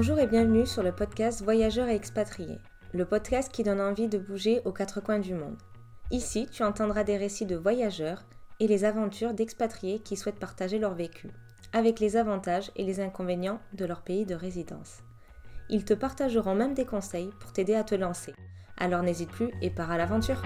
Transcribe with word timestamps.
Bonjour 0.00 0.20
et 0.20 0.28
bienvenue 0.28 0.64
sur 0.64 0.84
le 0.84 0.92
podcast 0.92 1.42
Voyageurs 1.42 1.88
et 1.88 1.96
expatriés, 1.96 2.60
le 2.94 3.04
podcast 3.04 3.50
qui 3.50 3.64
donne 3.64 3.80
envie 3.80 4.06
de 4.06 4.16
bouger 4.16 4.60
aux 4.64 4.70
quatre 4.70 5.00
coins 5.00 5.18
du 5.18 5.34
monde. 5.34 5.58
Ici, 6.12 6.46
tu 6.52 6.62
entendras 6.62 7.02
des 7.02 7.16
récits 7.16 7.46
de 7.46 7.56
voyageurs 7.56 8.22
et 8.60 8.68
les 8.68 8.84
aventures 8.84 9.34
d'expatriés 9.34 9.98
qui 9.98 10.16
souhaitent 10.16 10.38
partager 10.38 10.78
leur 10.78 10.94
vécu, 10.94 11.30
avec 11.72 11.98
les 11.98 12.16
avantages 12.16 12.70
et 12.76 12.84
les 12.84 13.00
inconvénients 13.00 13.58
de 13.72 13.86
leur 13.86 14.02
pays 14.02 14.24
de 14.24 14.36
résidence. 14.36 14.98
Ils 15.68 15.84
te 15.84 15.94
partageront 15.94 16.54
même 16.54 16.74
des 16.74 16.86
conseils 16.86 17.30
pour 17.40 17.52
t'aider 17.52 17.74
à 17.74 17.82
te 17.82 17.96
lancer. 17.96 18.34
Alors 18.76 19.02
n'hésite 19.02 19.32
plus 19.32 19.50
et 19.62 19.70
pars 19.70 19.90
à 19.90 19.98
l'aventure. 19.98 20.44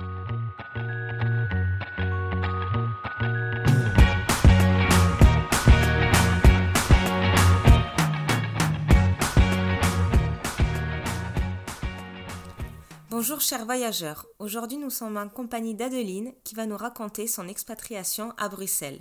Bonjour 13.23 13.41
chers 13.41 13.65
voyageurs, 13.65 14.27
aujourd'hui 14.41 14.79
nous 14.79 14.91
sommes 14.91 15.17
en 15.17 15.29
compagnie 15.29 15.77
d'Adeline 15.77 16.33
qui 16.43 16.57
va 16.57 16.67
nous 16.67 16.77
raconter 16.77 17.29
son 17.29 17.47
expatriation 17.47 18.33
à 18.37 18.49
Bruxelles. 18.49 18.99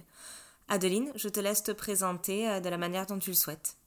Adeline, 0.67 1.11
je 1.16 1.27
te 1.27 1.39
laisse 1.39 1.63
te 1.63 1.71
présenter 1.71 2.47
euh, 2.47 2.59
de 2.59 2.70
la 2.70 2.77
manière 2.77 3.07
dont 3.07 3.17
tu 3.17 3.31
le 3.31 3.35
souhaites. 3.35 3.77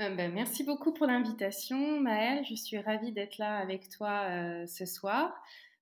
Euh, 0.00 0.12
ben, 0.16 0.32
merci 0.34 0.64
beaucoup 0.64 0.92
pour 0.92 1.06
l'invitation 1.06 2.00
Maëlle, 2.00 2.44
je 2.44 2.56
suis 2.56 2.76
ravie 2.76 3.12
d'être 3.12 3.38
là 3.38 3.56
avec 3.58 3.88
toi 3.88 4.24
euh, 4.28 4.66
ce 4.66 4.84
soir. 4.84 5.32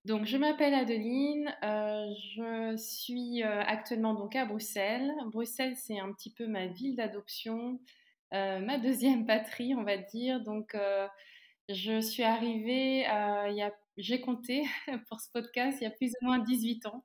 Donc 0.04 0.26
je 0.26 0.36
m'appelle 0.36 0.74
Adeline, 0.74 1.56
je 1.62 2.76
suis 2.76 3.42
actuellement 3.42 4.12
donc 4.12 4.36
à 4.36 4.44
Bruxelles. 4.44 5.10
Bruxelles 5.32 5.74
c'est 5.74 5.98
un 5.98 6.12
petit 6.12 6.30
peu 6.30 6.46
ma 6.46 6.66
ville 6.66 6.96
d'adoption, 6.96 7.80
ma 8.30 8.76
deuxième 8.76 9.24
patrie 9.24 9.74
on 9.74 9.84
va 9.84 9.96
dire. 9.96 10.42
Donc 10.42 10.76
je 11.68 12.00
suis 12.00 12.22
arrivée, 12.22 13.06
a 13.06 13.72
j'ai 13.96 14.20
compté 14.20 14.64
pour 15.08 15.20
ce 15.20 15.30
podcast 15.30 15.78
il 15.80 15.84
y 15.84 15.86
a 15.86 15.90
plus 15.90 16.12
ou 16.20 16.26
moins 16.26 16.38
18 16.38 16.86
ans 16.86 17.04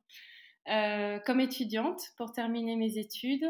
euh, 0.69 1.19
comme 1.19 1.39
étudiante 1.39 2.01
pour 2.17 2.33
terminer 2.33 2.75
mes 2.75 2.97
études. 2.97 3.49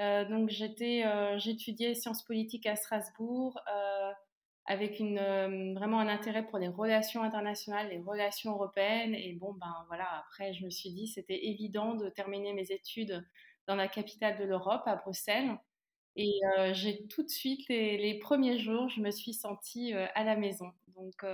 Euh, 0.00 0.24
donc 0.24 0.48
j'étais, 0.48 1.04
euh, 1.04 1.38
j'étudiais 1.38 1.94
sciences 1.94 2.24
politiques 2.24 2.66
à 2.66 2.76
Strasbourg 2.76 3.58
avec 4.66 5.00
vraiment 5.00 5.98
un 5.98 6.06
intérêt 6.06 6.46
pour 6.46 6.58
les 6.58 6.68
relations 6.68 7.24
internationales, 7.24 7.88
les 7.88 7.98
relations 7.98 8.52
européennes. 8.52 9.14
Et 9.14 9.32
bon, 9.32 9.52
ben 9.54 9.74
voilà, 9.88 10.06
après 10.20 10.52
je 10.52 10.64
me 10.64 10.70
suis 10.70 10.90
dit 10.90 11.08
c'était 11.08 11.46
évident 11.46 11.94
de 11.94 12.08
terminer 12.08 12.52
mes 12.52 12.70
études 12.70 13.26
dans 13.66 13.74
la 13.74 13.88
capitale 13.88 14.38
de 14.38 14.44
l'Europe, 14.44 14.82
à 14.86 14.96
Bruxelles. 14.96 15.58
Et 16.16 16.40
j'ai 16.72 17.06
tout 17.06 17.22
de 17.22 17.28
suite, 17.28 17.68
les, 17.68 18.18
premiers 18.20 18.58
jours, 18.58 18.88
je 18.88 19.00
me 19.00 19.10
suis 19.10 19.32
sentie 19.32 19.92
à 19.92 20.24
la 20.24 20.36
maison. 20.36 20.70
Donc 20.88 21.24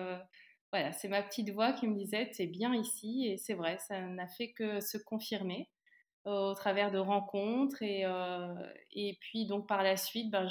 voilà, 0.72 0.92
c'est 0.92 1.08
ma 1.08 1.22
petite 1.22 1.50
voix 1.50 1.72
qui 1.72 1.88
me 1.88 1.96
disait 1.96 2.28
c'est 2.32 2.46
bien 2.46 2.74
ici 2.74 3.26
et 3.26 3.36
c'est 3.38 3.54
vrai, 3.54 3.78
ça 3.88 4.00
n'a 4.00 4.26
fait 4.26 4.52
que 4.52 4.80
se 4.80 4.98
confirmer 4.98 5.70
au 6.24 6.54
travers 6.54 6.90
de 6.90 6.98
rencontres 6.98 7.82
et, 7.82 8.04
et 8.92 9.18
puis 9.20 9.46
donc 9.46 9.66
par 9.66 9.82
la 9.82 9.96
suite, 9.96 10.30
ben, 10.30 10.46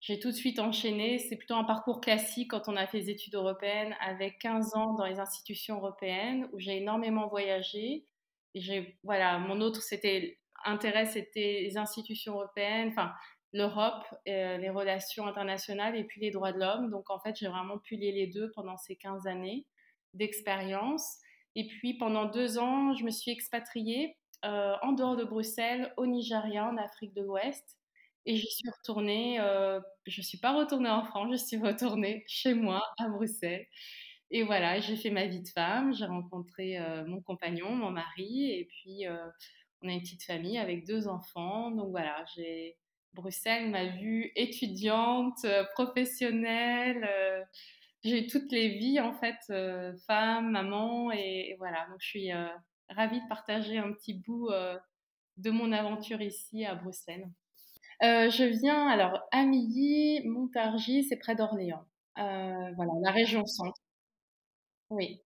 j'ai 0.00 0.20
tout 0.20 0.28
de 0.28 0.36
suite 0.36 0.58
enchaîné. 0.58 1.18
C'est 1.18 1.36
plutôt 1.36 1.54
un 1.54 1.64
parcours 1.64 2.00
classique 2.00 2.50
quand 2.50 2.68
on 2.68 2.76
a 2.76 2.86
fait 2.86 3.00
des 3.00 3.10
études 3.10 3.34
européennes 3.34 3.94
avec 4.00 4.38
15 4.38 4.74
ans 4.74 4.94
dans 4.94 5.04
les 5.04 5.18
institutions 5.18 5.76
européennes 5.76 6.48
où 6.52 6.58
j'ai 6.58 6.76
énormément 6.78 7.28
voyagé. 7.28 8.04
Et 8.54 8.98
voilà, 9.02 9.38
mon 9.38 9.60
autre 9.60 9.82
c'était, 9.82 10.38
c'était 11.06 11.60
les 11.62 11.76
institutions 11.76 12.34
européennes. 12.34 12.88
Enfin, 12.88 13.12
l'Europe, 13.52 14.04
euh, 14.28 14.58
les 14.58 14.70
relations 14.70 15.26
internationales 15.26 15.96
et 15.96 16.04
puis 16.04 16.20
les 16.20 16.30
droits 16.30 16.52
de 16.52 16.58
l'homme. 16.58 16.90
Donc 16.90 17.10
en 17.10 17.18
fait, 17.18 17.36
j'ai 17.36 17.48
vraiment 17.48 17.78
pu 17.78 17.96
lier 17.96 18.12
les 18.12 18.26
deux 18.26 18.50
pendant 18.54 18.76
ces 18.76 18.96
15 18.96 19.26
années 19.26 19.66
d'expérience. 20.14 21.18
Et 21.54 21.66
puis 21.66 21.94
pendant 21.94 22.26
deux 22.26 22.58
ans, 22.58 22.94
je 22.94 23.04
me 23.04 23.10
suis 23.10 23.30
expatriée 23.30 24.16
euh, 24.44 24.74
en 24.82 24.92
dehors 24.92 25.16
de 25.16 25.24
Bruxelles, 25.24 25.92
au 25.96 26.06
Nigeria, 26.06 26.66
en 26.66 26.76
Afrique 26.76 27.14
de 27.14 27.22
l'Ouest. 27.22 27.78
Et 28.26 28.36
j'y 28.36 28.50
suis 28.50 28.68
retournée, 28.68 29.40
euh, 29.40 29.80
je 30.06 30.20
ne 30.20 30.24
suis 30.24 30.38
pas 30.38 30.52
retournée 30.52 30.90
en 30.90 31.02
France, 31.02 31.28
je 31.32 31.36
suis 31.36 31.56
retournée 31.56 32.24
chez 32.26 32.52
moi, 32.52 32.84
à 32.98 33.08
Bruxelles. 33.08 33.66
Et 34.30 34.42
voilà, 34.42 34.78
j'ai 34.80 34.96
fait 34.96 35.08
ma 35.10 35.26
vie 35.26 35.40
de 35.40 35.48
femme, 35.48 35.94
j'ai 35.94 36.04
rencontré 36.04 36.78
mon 37.06 37.22
compagnon, 37.22 37.70
mon 37.70 37.90
mari, 37.90 38.50
et 38.52 38.66
puis 38.66 39.06
on 39.82 39.88
a 39.88 39.92
une 39.92 40.00
petite 40.00 40.24
famille 40.24 40.58
avec 40.58 40.86
deux 40.86 41.08
enfants. 41.08 41.70
Donc 41.70 41.90
voilà, 41.90 42.24
j'ai 42.34 42.76
Bruxelles 43.14 43.70
m'a 43.70 43.86
vue 43.86 44.30
étudiante, 44.36 45.44
euh, 45.44 45.64
professionnelle. 45.74 47.04
Euh, 47.04 47.42
j'ai 48.04 48.26
toutes 48.26 48.52
les 48.52 48.78
vies, 48.78 49.00
en 49.00 49.12
fait, 49.12 49.38
euh, 49.50 49.92
femme, 50.06 50.52
maman, 50.52 51.10
et, 51.10 51.56
voilà. 51.58 51.86
Donc, 51.90 51.98
je 52.00 52.06
suis 52.06 52.30
ravie 52.90 53.20
de 53.20 53.28
partager 53.28 53.78
un 53.78 53.92
petit 53.92 54.14
bout 54.14 54.48
de 55.36 55.50
mon 55.50 55.72
aventure 55.72 56.22
ici 56.22 56.64
à 56.64 56.76
Bruxelles. 56.76 57.28
je 58.00 58.44
viens, 58.60 58.86
alors, 58.86 59.20
à 59.32 59.44
Milly, 59.44 60.26
Montargis, 60.28 61.04
c'est 61.08 61.16
près 61.16 61.34
d'Orléans. 61.34 61.84
voilà, 62.14 62.92
la 63.02 63.10
région 63.10 63.44
centre. 63.46 63.82
Oui. 64.90 65.20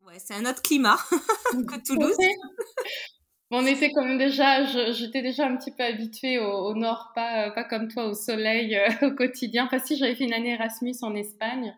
Ouais, 0.00 0.18
c'est 0.18 0.34
un 0.34 0.46
autre 0.46 0.62
climat 0.62 0.96
que 1.52 1.86
Toulouse. 1.86 2.16
On 3.52 3.66
était 3.66 3.90
quand 3.90 4.04
même 4.04 4.18
déjà, 4.18 4.64
j'étais 4.92 5.22
déjà 5.22 5.46
un 5.46 5.56
petit 5.56 5.72
peu 5.72 5.82
habituée 5.82 6.38
au, 6.38 6.72
nord, 6.74 7.10
pas, 7.16 7.48
euh, 7.48 7.50
pas 7.50 7.64
comme 7.64 7.88
toi 7.88 8.06
au 8.06 8.14
soleil 8.14 8.76
euh, 8.76 8.88
au 9.08 9.10
quotidien. 9.10 9.66
Enfin, 9.66 9.80
si 9.80 9.96
j'avais 9.96 10.14
fait 10.14 10.24
une 10.24 10.32
année 10.32 10.52
Erasmus 10.52 10.94
en 11.02 11.16
Espagne, 11.16 11.76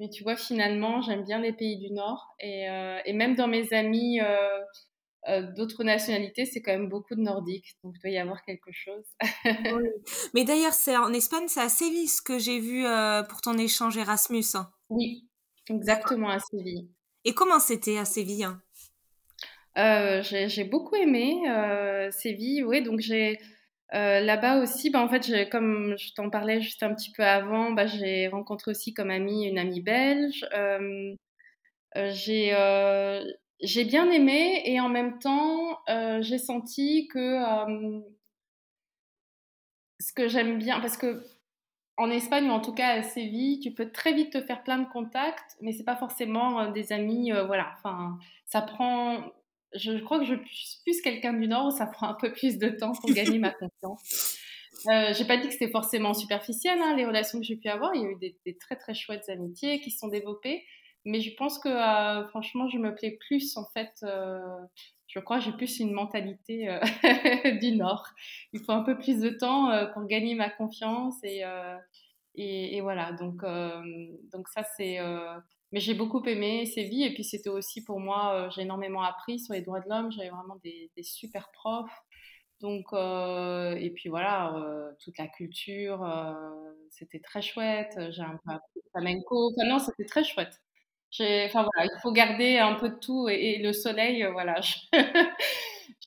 mais 0.00 0.08
tu 0.10 0.24
vois, 0.24 0.34
finalement, 0.34 1.02
j'aime 1.02 1.22
bien 1.22 1.38
les 1.38 1.52
pays 1.52 1.78
du 1.78 1.92
nord. 1.92 2.34
Et, 2.40 2.68
euh, 2.68 2.98
et 3.04 3.12
même 3.12 3.36
dans 3.36 3.46
mes 3.46 3.72
amis 3.72 4.18
d'autres 5.56 5.84
nationalités, 5.84 6.44
c'est 6.46 6.60
quand 6.60 6.72
même 6.72 6.88
beaucoup 6.88 7.14
de 7.14 7.20
nordiques. 7.20 7.76
Donc, 7.84 7.94
il 7.96 8.00
doit 8.02 8.10
y 8.10 8.18
avoir 8.18 8.42
quelque 8.42 8.72
chose. 8.72 9.04
Mais 10.34 10.44
d'ailleurs, 10.44 10.74
c'est 10.74 10.96
en 10.96 11.12
Espagne, 11.12 11.44
c'est 11.46 11.60
à 11.60 11.68
Séville 11.68 12.08
ce 12.08 12.22
que 12.22 12.40
j'ai 12.40 12.58
vu 12.58 12.84
pour 13.28 13.40
ton 13.40 13.56
échange 13.56 13.96
Erasmus. 13.96 14.44
Hein. 14.54 14.68
Oui, 14.90 15.28
exactement 15.70 16.28
à 16.28 16.40
Séville. 16.40 16.88
Et 17.24 17.32
comment 17.32 17.60
c'était 17.60 17.98
à 17.98 18.04
Séville 18.04 18.44
hein? 18.44 18.60
Euh, 19.76 20.22
j'ai 20.22 20.64
beaucoup 20.64 20.94
aimé 20.96 21.42
euh, 21.48 22.10
Séville, 22.10 22.64
oui. 22.64 22.82
Donc 22.82 23.00
j'ai 23.00 23.38
euh, 23.94 24.20
là-bas 24.20 24.60
aussi, 24.62 24.90
bah, 24.90 25.00
en 25.00 25.08
fait, 25.08 25.48
comme 25.50 25.96
je 25.98 26.12
t'en 26.14 26.30
parlais 26.30 26.60
juste 26.60 26.82
un 26.82 26.94
petit 26.94 27.10
peu 27.12 27.24
avant, 27.24 27.72
bah, 27.72 27.86
j'ai 27.86 28.28
rencontré 28.28 28.70
aussi 28.70 28.94
comme 28.94 29.10
amie 29.10 29.46
une 29.46 29.58
amie 29.58 29.80
belge. 29.82 30.46
J'ai 31.96 32.54
j'ai 33.60 33.84
bien 33.84 34.10
aimé 34.10 34.62
et 34.64 34.80
en 34.80 34.88
même 34.88 35.18
temps, 35.18 35.78
j'ai 36.20 36.38
senti 36.38 37.08
que 37.08 37.40
ce 40.00 40.12
que 40.12 40.28
j'aime 40.28 40.58
bien, 40.58 40.80
parce 40.80 40.96
que 40.96 41.24
en 41.96 42.10
Espagne 42.10 42.48
ou 42.48 42.52
en 42.52 42.60
tout 42.60 42.74
cas 42.74 42.88
à 42.88 43.02
Séville, 43.02 43.60
tu 43.60 43.72
peux 43.72 43.90
très 43.90 44.12
vite 44.12 44.32
te 44.32 44.40
faire 44.42 44.62
plein 44.64 44.78
de 44.78 44.88
contacts, 44.88 45.56
mais 45.60 45.72
c'est 45.72 45.84
pas 45.84 45.96
forcément 45.96 46.70
des 46.72 46.92
amis. 46.92 47.30
voilà, 47.46 47.72
enfin, 47.76 48.18
ça 48.46 48.62
prend 48.62 49.32
je 49.74 49.98
crois 49.98 50.18
que 50.18 50.24
je 50.24 50.34
suis 50.50 50.78
plus 50.84 51.00
quelqu'un 51.00 51.32
du 51.32 51.48
Nord 51.48 51.66
où 51.66 51.70
ça 51.70 51.86
prend 51.86 52.08
un 52.08 52.14
peu 52.14 52.32
plus 52.32 52.58
de 52.58 52.68
temps 52.68 52.92
pour 52.92 53.10
gagner 53.10 53.38
ma 53.38 53.50
confiance. 53.82 54.38
Euh, 54.86 55.14
j'ai 55.14 55.24
pas 55.24 55.36
dit 55.36 55.46
que 55.46 55.52
c'était 55.52 55.70
forcément 55.70 56.14
superficiel, 56.14 56.78
hein, 56.82 56.94
les 56.96 57.06
relations 57.06 57.38
que 57.38 57.44
j'ai 57.44 57.56
pu 57.56 57.68
avoir. 57.68 57.94
Il 57.94 58.02
y 58.02 58.06
a 58.06 58.10
eu 58.10 58.16
des, 58.16 58.56
très 58.58 58.76
très 58.76 58.94
chouettes 58.94 59.28
amitiés 59.28 59.80
qui 59.80 59.90
se 59.90 59.98
sont 59.98 60.08
développées. 60.08 60.64
Mais 61.06 61.20
je 61.20 61.34
pense 61.36 61.58
que 61.58 61.68
euh, 61.68 62.26
franchement, 62.28 62.68
je 62.68 62.78
me 62.78 62.94
plais 62.94 63.18
plus 63.28 63.56
en 63.56 63.64
fait. 63.66 63.92
Euh, 64.02 64.40
je 65.06 65.18
crois 65.20 65.38
que 65.38 65.44
j'ai 65.44 65.52
plus 65.52 65.78
une 65.80 65.92
mentalité 65.92 66.68
euh, 66.68 66.80
du 67.60 67.72
Nord. 67.72 68.08
Il 68.52 68.60
faut 68.60 68.72
un 68.72 68.82
peu 68.82 68.96
plus 68.96 69.20
de 69.20 69.30
temps 69.30 69.70
pour 69.92 70.06
gagner 70.06 70.34
ma 70.34 70.50
confiance 70.50 71.16
et, 71.22 71.42
et, 72.34 72.76
et 72.76 72.80
voilà. 72.80 73.12
Donc, 73.12 73.42
donc 74.32 74.48
ça 74.48 74.64
c'est 74.76 74.98
mais 75.74 75.80
j'ai 75.80 75.94
beaucoup 75.94 76.22
aimé 76.26 76.66
Séville 76.66 77.02
et 77.02 77.12
puis 77.12 77.24
c'était 77.24 77.48
aussi 77.48 77.82
pour 77.82 77.98
moi, 77.98 78.46
euh, 78.46 78.50
j'ai 78.50 78.62
énormément 78.62 79.02
appris 79.02 79.40
sur 79.40 79.54
les 79.54 79.60
droits 79.60 79.80
de 79.80 79.88
l'homme, 79.88 80.12
j'avais 80.12 80.28
vraiment 80.30 80.54
des, 80.62 80.88
super 81.02 81.50
profs. 81.50 81.90
Donc, 82.60 82.84
euh, 82.92 83.74
et 83.74 83.90
puis 83.90 84.08
voilà, 84.08 84.54
euh, 84.54 84.92
toute 85.02 85.18
la 85.18 85.26
culture, 85.26 86.08
c'était 86.90 87.18
très 87.18 87.42
chouette. 87.42 87.98
J'ai 88.10 88.22
un 88.22 88.38
peu 88.44 88.52
appris 88.52 88.80
flamenco. 88.92 89.50
Enfin, 89.50 89.68
non, 89.68 89.80
c'était 89.80 90.04
très 90.04 90.22
chouette. 90.22 90.60
Enfin 91.20 91.64
voilà, 91.64 91.90
il 91.92 92.00
faut 92.02 92.12
garder 92.12 92.58
un 92.58 92.74
peu 92.74 92.90
de 92.90 92.98
tout 93.00 93.28
et, 93.28 93.58
le 93.58 93.72
soleil, 93.72 94.24
voilà. 94.32 94.60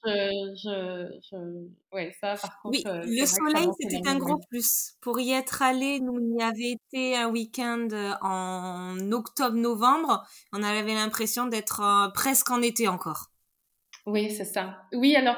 je, 0.06 1.68
ouais, 1.94 2.16
ça, 2.20 2.36
par 2.36 2.62
contre. 2.62 2.78
Oui, 2.78 2.84
euh, 2.86 3.04
le 3.06 3.26
soleil, 3.26 3.68
c'était 3.80 4.08
un 4.08 4.18
gros 4.18 4.40
plus. 4.50 4.94
Pour 5.02 5.20
y 5.20 5.32
être 5.32 5.62
allé, 5.62 6.00
nous, 6.00 6.14
on 6.14 6.40
y 6.40 6.42
avait 6.42 6.72
été 6.72 7.16
un 7.16 7.30
week-end 7.30 7.88
euh, 7.92 8.14
en 8.22 9.12
octobre-novembre. 9.12 10.26
On 10.54 10.64
avait 10.64 10.94
l'impression 10.94 11.48
d'être 11.48 11.82
euh, 11.82 12.10
presque 12.12 12.50
en 12.52 12.62
été 12.62 12.88
encore. 12.88 13.28
Oui, 14.06 14.30
c'est 14.30 14.46
ça. 14.46 14.84
Oui, 14.94 15.16
alors, 15.16 15.38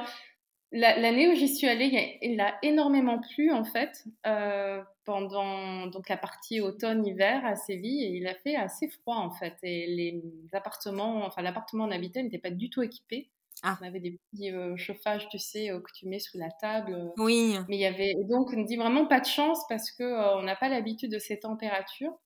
L'année 0.72 1.28
où 1.28 1.34
j'y 1.34 1.48
suis 1.48 1.68
allée, 1.68 2.20
il, 2.22 2.40
a 2.40 2.60
énormément 2.62 3.20
plu 3.20 3.52
en 3.52 3.64
fait 3.64 4.06
euh, 4.28 4.84
pendant 5.04 5.88
donc 5.88 6.10
la 6.10 6.18
partie 6.18 6.62
automne-hiver 6.62 7.44
à 7.44 7.56
Séville 7.56 8.04
et 8.04 8.10
il 8.10 8.28
a 8.28 8.36
fait 8.36 8.56
assez 8.56 8.88
froid 8.88 9.16
en 9.16 9.32
fait 9.32 9.56
et 9.64 9.88
les 9.88 10.22
appartements, 10.54 11.26
enfin 11.26 11.42
l'appartement 11.42 11.86
où 11.86 11.88
on 11.88 11.92
habitait 11.92 12.22
n'était 12.22 12.38
pas 12.38 12.52
du 12.52 12.70
tout 12.70 12.84
équipé. 12.84 13.32
Ah. 13.64 13.78
On 13.82 13.86
avait 13.86 14.00
des 14.00 14.18
petits 14.32 14.52
euh, 14.52 14.78
chauffages, 14.78 15.28
tu 15.30 15.38
sais, 15.38 15.70
euh, 15.70 15.80
que 15.80 15.92
tu 15.94 16.08
mets 16.08 16.20
sous 16.20 16.38
la 16.38 16.50
table. 16.50 17.12
Oui. 17.18 17.56
Mais 17.68 17.76
il 17.76 17.82
y 17.82 17.86
avait 17.86 18.16
donc 18.30 18.54
on 18.56 18.62
dit 18.62 18.78
vraiment 18.78 19.06
pas 19.06 19.20
de 19.20 19.26
chance 19.26 19.60
parce 19.68 19.92
que 19.92 20.38
on 20.38 20.44
n'a 20.44 20.56
pas 20.56 20.70
l'habitude 20.70 21.12
de 21.12 21.20
ces 21.20 21.40
températures. 21.40 22.18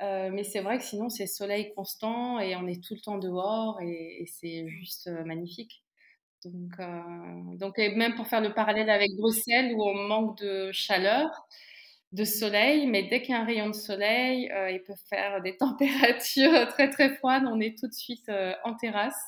mais 0.00 0.44
c'est 0.44 0.60
vrai 0.60 0.78
que 0.78 0.84
sinon 0.84 1.08
c'est 1.10 1.26
soleil 1.26 1.72
constant 1.74 2.40
et 2.40 2.56
on 2.56 2.66
est 2.66 2.82
tout 2.82 2.94
le 2.94 3.00
temps 3.00 3.18
dehors 3.18 3.80
et 3.82 4.24
c'est 4.26 4.68
juste 4.68 5.08
magnifique. 5.26 5.84
Donc, 6.44 6.72
euh, 6.80 7.56
donc, 7.58 7.76
même 7.78 8.14
pour 8.14 8.26
faire 8.26 8.40
le 8.40 8.54
parallèle 8.54 8.90
avec 8.90 9.10
Bruxelles, 9.16 9.74
où 9.74 9.82
on 9.82 9.94
manque 9.94 10.38
de 10.38 10.70
chaleur, 10.72 11.28
de 12.12 12.24
soleil, 12.24 12.86
mais 12.86 13.04
dès 13.04 13.20
qu'il 13.22 13.34
y 13.34 13.38
a 13.38 13.40
un 13.40 13.44
rayon 13.44 13.68
de 13.68 13.74
soleil, 13.74 14.50
euh, 14.50 14.70
il 14.70 14.82
peut 14.82 14.94
faire 15.08 15.42
des 15.42 15.56
températures 15.58 16.68
très 16.68 16.90
très 16.90 17.14
froides. 17.16 17.44
On 17.46 17.60
est 17.60 17.78
tout 17.78 17.88
de 17.88 17.92
suite 17.92 18.28
euh, 18.28 18.54
en 18.64 18.74
terrasse. 18.74 19.20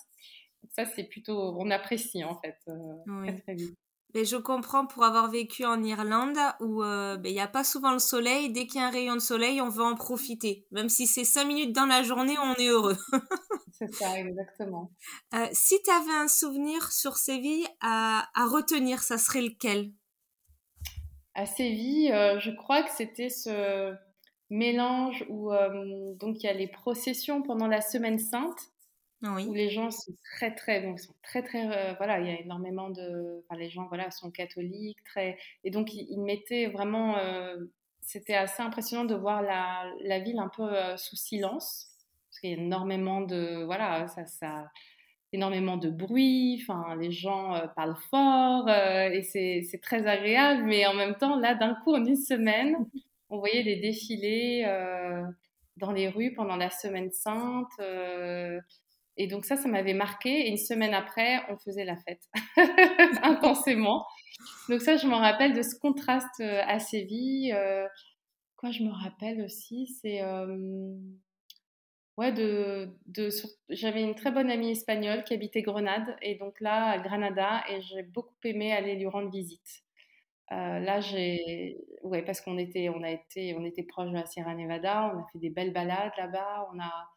Ça, 0.71 0.85
c'est 0.85 1.05
plutôt, 1.05 1.55
on 1.59 1.71
apprécie 1.71 2.25
en 2.25 2.35
fait 2.41 2.57
très 2.65 3.37
très 3.37 3.55
vite. 3.55 3.75
Mais 4.15 4.27
je 4.27 4.37
comprends 4.37 4.87
pour 4.87 5.05
avoir 5.05 5.31
vécu 5.31 5.65
en 5.65 5.83
Irlande 5.83 6.37
où 6.61 6.81
ben, 6.83 7.25
il 7.25 7.33
n'y 7.33 7.41
a 7.41 7.49
pas 7.49 7.65
souvent 7.65 7.93
le 7.93 7.99
soleil. 7.99 8.53
Dès 8.53 8.67
qu'il 8.67 8.81
y 8.81 8.85
a 8.85 8.89
un 8.89 8.91
rayon 8.91 9.15
de 9.15 9.21
soleil, 9.21 9.63
on 9.63 9.71
veut 9.71 9.85
en 9.85 9.95
profiter. 9.95 10.67
Même 10.71 10.91
si 10.91 11.07
c'est 11.07 11.25
cinq 11.25 11.47
minutes 11.47 11.75
dans 11.75 11.87
la 11.87 12.03
journée, 12.03 12.37
on 12.39 12.55
est 12.57 12.69
heureux. 12.69 12.99
C'est 13.83 13.95
ça, 13.95 14.19
exactement. 14.19 14.91
Euh, 15.35 15.47
si 15.53 15.81
tu 15.83 15.91
avais 15.91 16.13
un 16.13 16.29
souvenir 16.29 16.93
sur 16.93 17.17
Séville 17.17 17.67
à, 17.81 18.29
retenir, 18.37 19.03
ça 19.03 19.19
serait 19.19 19.43
lequel? 19.43 19.91
À 21.35 21.47
Séville, 21.47 22.13
euh, 22.13 22.39
je 22.39 22.51
crois 22.51 22.83
que 22.83 22.91
c'était 22.91 23.31
ce 23.31 23.95
mélange 24.51 25.25
où 25.31 25.53
euh, 25.53 26.15
donc 26.17 26.43
il 26.43 26.47
y 26.47 26.49
a 26.49 26.53
les 26.53 26.69
processions 26.69 27.43
pendant 27.43 27.67
la 27.67 27.81
Semaine 27.81 28.19
Sainte. 28.19 28.71
Où 29.23 29.55
les 29.55 29.71
gens 29.71 29.91
sont 29.91 30.13
très 30.35 30.53
très 30.53 30.83
donc 30.83 30.99
sont 30.99 31.15
très 31.23 31.43
très 31.43 31.95
voilà 31.97 32.19
il 32.19 32.27
y 32.27 32.31
a 32.31 32.41
énormément 32.41 32.91
de 32.91 33.45
enfin, 33.45 33.57
les 33.57 33.71
gens 33.71 33.87
voilà 33.87 34.11
sont 34.11 34.33
catholiques 34.33 35.03
très 35.05 35.39
et 35.63 35.71
donc 35.71 35.95
ils, 35.95 36.21
mettaient 36.21 36.67
vraiment 36.67 37.15
c'était 38.01 38.35
assez 38.35 38.63
impressionnant 38.63 39.05
de 39.05 39.15
voir 39.15 39.43
la, 39.43 39.89
la 40.03 40.19
ville 40.19 40.41
un 40.41 40.49
peu 40.49 40.69
sous 40.97 41.15
silence 41.15 41.93
il 42.43 42.51
y 42.51 42.55
a 42.55 42.57
énormément 42.57 43.21
de 43.21 43.65
voilà 43.65 44.09
ça, 44.09 44.27
ça 44.27 44.71
énormément 45.33 45.77
de 45.77 45.89
bruit 45.89 46.63
enfin 46.63 46.97
les 46.97 47.11
gens 47.11 47.55
euh, 47.55 47.67
parlent 47.69 47.97
fort 48.11 48.69
euh, 48.69 49.11
et 49.11 49.23
c'est 49.23 49.81
très 49.81 50.07
agréable 50.07 50.65
mais 50.65 50.87
en 50.87 50.95
même 50.95 51.15
temps 51.15 51.37
là 51.37 51.55
d'un 51.55 51.75
coup 51.75 51.95
en 51.95 52.05
une 52.05 52.17
semaine 52.17 52.77
on 53.31 53.39
voyait 53.39 53.63
des 53.63 53.77
défilés 53.77 54.65
euh, 54.67 55.23
dans 55.79 55.93
les 55.93 56.09
rues 56.09 56.35
pendant 56.35 56.57
la 56.57 56.71
semaine 56.71 57.11
sainte 57.11 57.71
et 59.17 59.27
donc 59.27 59.45
ça 59.45 59.57
ça 59.57 59.69
m'avait 59.69 59.95
marqué. 59.95 60.47
Et 60.47 60.49
une 60.49 60.57
semaine 60.57 60.95
après 60.95 61.41
on 61.51 61.57
faisait 61.59 61.85
la 61.85 61.97
fête 61.97 62.23
intensément. 63.23 64.07
Donc 64.69 64.81
ça 64.81 64.97
je 64.97 65.07
me 65.07 65.15
rappelle 65.15 65.55
de 65.55 65.63
ce 65.63 65.79
contraste 65.79 66.41
à 66.41 66.79
Séville 66.79 67.55
quoi 68.57 68.71
je 68.71 68.83
me 68.83 68.91
rappelle 68.91 69.43
aussi 69.43 69.87
c'est 70.01 70.21
Ouais, 72.19 72.31
de, 72.31 72.91
de 73.07 73.31
j'avais 73.71 74.03
une 74.03 74.15
très 74.15 74.31
bonne 74.31 74.51
amie 74.51 74.71
espagnole 74.73 75.25
qui 75.25 75.33
habitait 75.33 75.63
Grenade. 75.63 76.15
Et 76.21 76.35
donc 76.35 76.61
là 76.61 76.91
à 76.91 76.99
Granada 76.99 77.63
et 77.71 77.81
j'ai 77.81 78.03
beaucoup 78.03 78.35
aimé 78.45 78.71
aller 78.73 78.97
lui 78.97 79.07
rendre 79.07 79.31
visite. 79.31 79.83
Euh, 80.53 80.81
là 80.81 81.01
j'ai 81.01 81.79
ouais 82.03 82.23
parce 82.23 82.41
qu'on 82.43 82.59
était 82.59 82.91
on 82.91 83.03
a 83.03 83.11
été 83.11 83.55
on 83.59 83.65
était 83.65 83.83
proche 83.85 84.11
de 84.11 84.15
la 84.15 84.27
Sierra 84.27 84.55
Nevada, 84.55 85.13
on 85.15 85.21
a 85.21 85.27
fait 85.33 85.39
des 85.39 85.51
belles 85.51 85.73
balades 85.73 86.13
là-bas, 86.19 86.69
on 86.75 86.81
a 86.81 87.09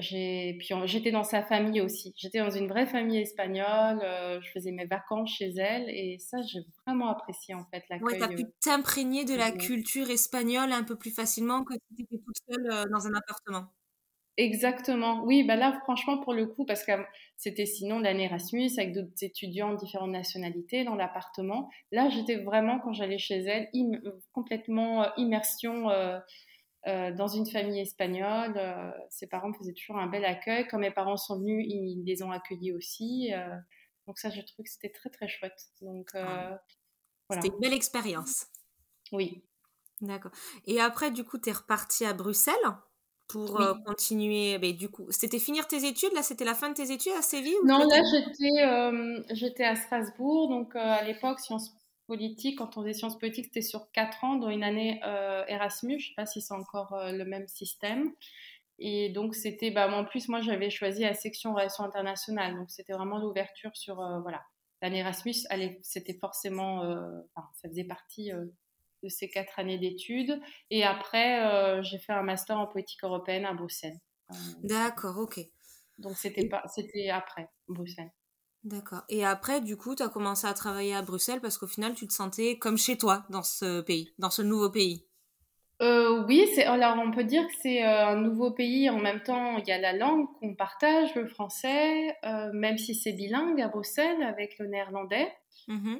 puis 0.00 0.68
j'étais 0.84 1.10
dans 1.10 1.24
sa 1.24 1.42
famille 1.42 1.80
aussi. 1.80 2.12
J'étais 2.16 2.38
dans 2.38 2.50
une 2.50 2.68
vraie 2.68 2.86
famille 2.86 3.18
espagnole, 3.18 4.00
euh, 4.02 4.40
je 4.40 4.50
faisais 4.50 4.72
mes 4.72 4.86
vacances 4.86 5.30
chez 5.30 5.52
elle 5.56 5.88
et 5.88 6.18
ça 6.18 6.38
j'ai 6.42 6.60
vraiment 6.86 7.08
apprécié 7.08 7.54
en 7.54 7.64
fait 7.70 7.84
l'accueil. 7.90 8.20
Ouais, 8.20 8.22
as 8.22 8.28
pu 8.28 8.42
euh, 8.42 8.52
t'imprégner 8.60 9.24
de 9.24 9.34
la 9.34 9.50
culture 9.50 10.10
espagnole 10.10 10.72
un 10.72 10.84
peu 10.84 10.96
plus 10.96 11.12
facilement 11.12 11.64
que 11.64 11.74
si 11.74 11.96
tu 11.96 12.02
étais 12.02 12.22
toute 12.24 12.36
seule 12.48 12.90
dans 12.90 13.06
un 13.06 13.14
appartement. 13.14 13.66
Exactement. 14.38 15.22
Oui, 15.24 15.44
bah 15.44 15.56
là, 15.56 15.80
franchement, 15.84 16.18
pour 16.18 16.34
le 16.34 16.46
coup, 16.46 16.66
parce 16.66 16.84
que 16.84 16.92
c'était 17.38 17.64
sinon 17.64 18.00
l'année 18.00 18.24
Erasmus 18.24 18.70
avec 18.76 18.92
d'autres 18.92 19.22
étudiants 19.22 19.72
de 19.72 19.78
différentes 19.78 20.10
nationalités 20.10 20.84
dans 20.84 20.94
l'appartement. 20.94 21.70
Là, 21.90 22.10
j'étais 22.10 22.36
vraiment, 22.36 22.78
quand 22.78 22.92
j'allais 22.92 23.16
chez 23.16 23.36
elle, 23.36 23.70
complètement 24.32 25.04
euh, 25.04 25.08
immersion 25.16 25.88
euh, 26.86 26.90
euh, 26.90 27.12
dans 27.12 27.28
une 27.28 27.46
famille 27.46 27.80
espagnole. 27.80 28.60
ses 29.10 29.26
parents 29.26 29.52
faisaient 29.52 29.72
toujours 29.72 29.98
un 29.98 30.06
bel 30.06 30.24
accueil. 30.24 30.66
Quand 30.68 30.78
mes 30.78 30.90
parents 30.90 31.16
sont 31.16 31.38
venus, 31.38 31.64
ils 31.68 32.04
les 32.04 32.22
ont 32.22 32.30
accueillis 32.30 32.72
aussi. 32.72 33.32
donc 34.06 34.18
ça, 34.18 34.30
je 34.30 34.40
trouve 34.40 34.64
que 34.64 34.70
c'était 34.70 34.92
très, 34.92 35.10
très 35.10 35.28
chouette. 35.28 35.60
Donc, 35.80 36.10
voilà. 36.14 36.60
C'était 37.30 37.48
une 37.48 37.60
belle 37.60 37.74
expérience. 37.74 38.46
Oui. 39.12 39.42
D'accord. 40.00 40.32
Et 40.66 40.80
après, 40.80 41.10
du 41.10 41.24
coup, 41.24 41.38
tu 41.38 41.48
es 41.48 41.52
reparti 41.52 42.04
à 42.04 42.12
Bruxelles 42.12 42.54
pour 43.28 43.60
euh, 43.60 43.74
continuer 43.84 44.58
ben, 44.58 44.72
du 44.72 44.88
coup 44.88 45.06
c'était 45.10 45.38
finir 45.38 45.66
tes 45.66 45.86
études 45.86 46.12
là 46.14 46.22
c'était 46.22 46.44
la 46.44 46.54
fin 46.54 46.68
de 46.68 46.74
tes 46.74 46.92
études 46.92 47.12
à 47.18 47.22
Séville 47.22 47.56
non 47.64 47.78
là 47.78 48.00
j'étais 48.10 48.62
euh, 48.64 49.20
j'étais 49.30 49.64
à 49.64 49.74
Strasbourg 49.74 50.48
donc 50.48 50.76
euh, 50.76 50.80
à 50.80 51.02
l'époque 51.02 51.40
sciences 51.40 51.74
politiques 52.06 52.58
quand 52.58 52.76
on 52.76 52.82
faisait 52.82 52.94
sciences 52.94 53.18
politiques 53.18 53.46
c'était 53.46 53.62
sur 53.62 53.90
quatre 53.92 54.24
ans 54.24 54.36
dont 54.36 54.50
une 54.50 54.64
année 54.64 55.00
Erasmus 55.48 55.98
je 55.98 56.08
sais 56.08 56.14
pas 56.16 56.26
si 56.26 56.40
c'est 56.40 56.54
encore 56.54 56.94
le 56.94 57.24
même 57.24 57.48
système 57.48 58.12
et 58.78 59.10
donc 59.10 59.34
c'était 59.34 59.70
bah 59.70 59.90
en 59.92 60.04
plus 60.04 60.28
moi 60.28 60.40
j'avais 60.40 60.70
choisi 60.70 61.02
la 61.02 61.14
section 61.14 61.54
relations 61.54 61.84
internationales 61.84 62.54
donc 62.54 62.70
c'était 62.70 62.92
vraiment 62.92 63.18
l'ouverture 63.18 63.76
sur 63.76 63.96
voilà 64.22 64.42
l'année 64.82 64.98
Erasmus 64.98 65.34
c'était 65.82 66.18
forcément 66.18 66.82
ça 67.54 67.68
faisait 67.68 67.84
partie 67.84 68.32
de 69.02 69.08
ces 69.08 69.28
quatre 69.28 69.58
années 69.58 69.78
d'études. 69.78 70.40
Et 70.70 70.84
après, 70.84 71.44
euh, 71.46 71.82
j'ai 71.82 71.98
fait 71.98 72.12
un 72.12 72.22
master 72.22 72.58
en 72.58 72.66
politique 72.66 73.02
européenne 73.04 73.44
à 73.44 73.54
Bruxelles. 73.54 73.98
Euh, 74.30 74.34
D'accord, 74.62 75.18
ok. 75.18 75.40
Donc 75.98 76.16
c'était 76.16 76.48
pas, 76.48 76.62
c'était 76.74 77.08
après 77.08 77.48
Bruxelles. 77.68 78.10
D'accord. 78.66 79.02
Et 79.08 79.24
après, 79.24 79.60
du 79.60 79.76
coup, 79.76 79.94
tu 79.94 80.02
as 80.02 80.08
commencé 80.08 80.46
à 80.46 80.52
travailler 80.52 80.94
à 80.94 81.00
Bruxelles 81.00 81.40
parce 81.40 81.56
qu'au 81.56 81.66
final, 81.66 81.94
tu 81.94 82.06
te 82.06 82.12
sentais 82.12 82.58
comme 82.58 82.76
chez 82.76 82.98
toi 82.98 83.24
dans 83.30 83.42
ce 83.42 83.80
pays, 83.80 84.12
dans 84.18 84.30
ce 84.30 84.42
nouveau 84.42 84.70
pays. 84.70 85.04
Euh, 85.82 86.24
oui, 86.26 86.48
c'est 86.54 86.64
alors 86.64 86.96
on 86.98 87.10
peut 87.10 87.24
dire 87.24 87.46
que 87.46 87.52
c'est 87.62 87.82
un 87.82 88.16
nouveau 88.16 88.50
pays. 88.50 88.90
En 88.90 88.98
même 88.98 89.22
temps, 89.22 89.58
il 89.58 89.68
y 89.68 89.72
a 89.72 89.78
la 89.78 89.92
langue 89.92 90.26
qu'on 90.40 90.54
partage, 90.54 91.14
le 91.14 91.26
français, 91.26 92.16
même 92.52 92.76
si 92.76 92.94
c'est 92.94 93.12
bilingue 93.12 93.60
à 93.60 93.68
Bruxelles 93.68 94.22
avec 94.22 94.58
le 94.58 94.66
néerlandais. 94.66 95.32
Mmh 95.68 95.96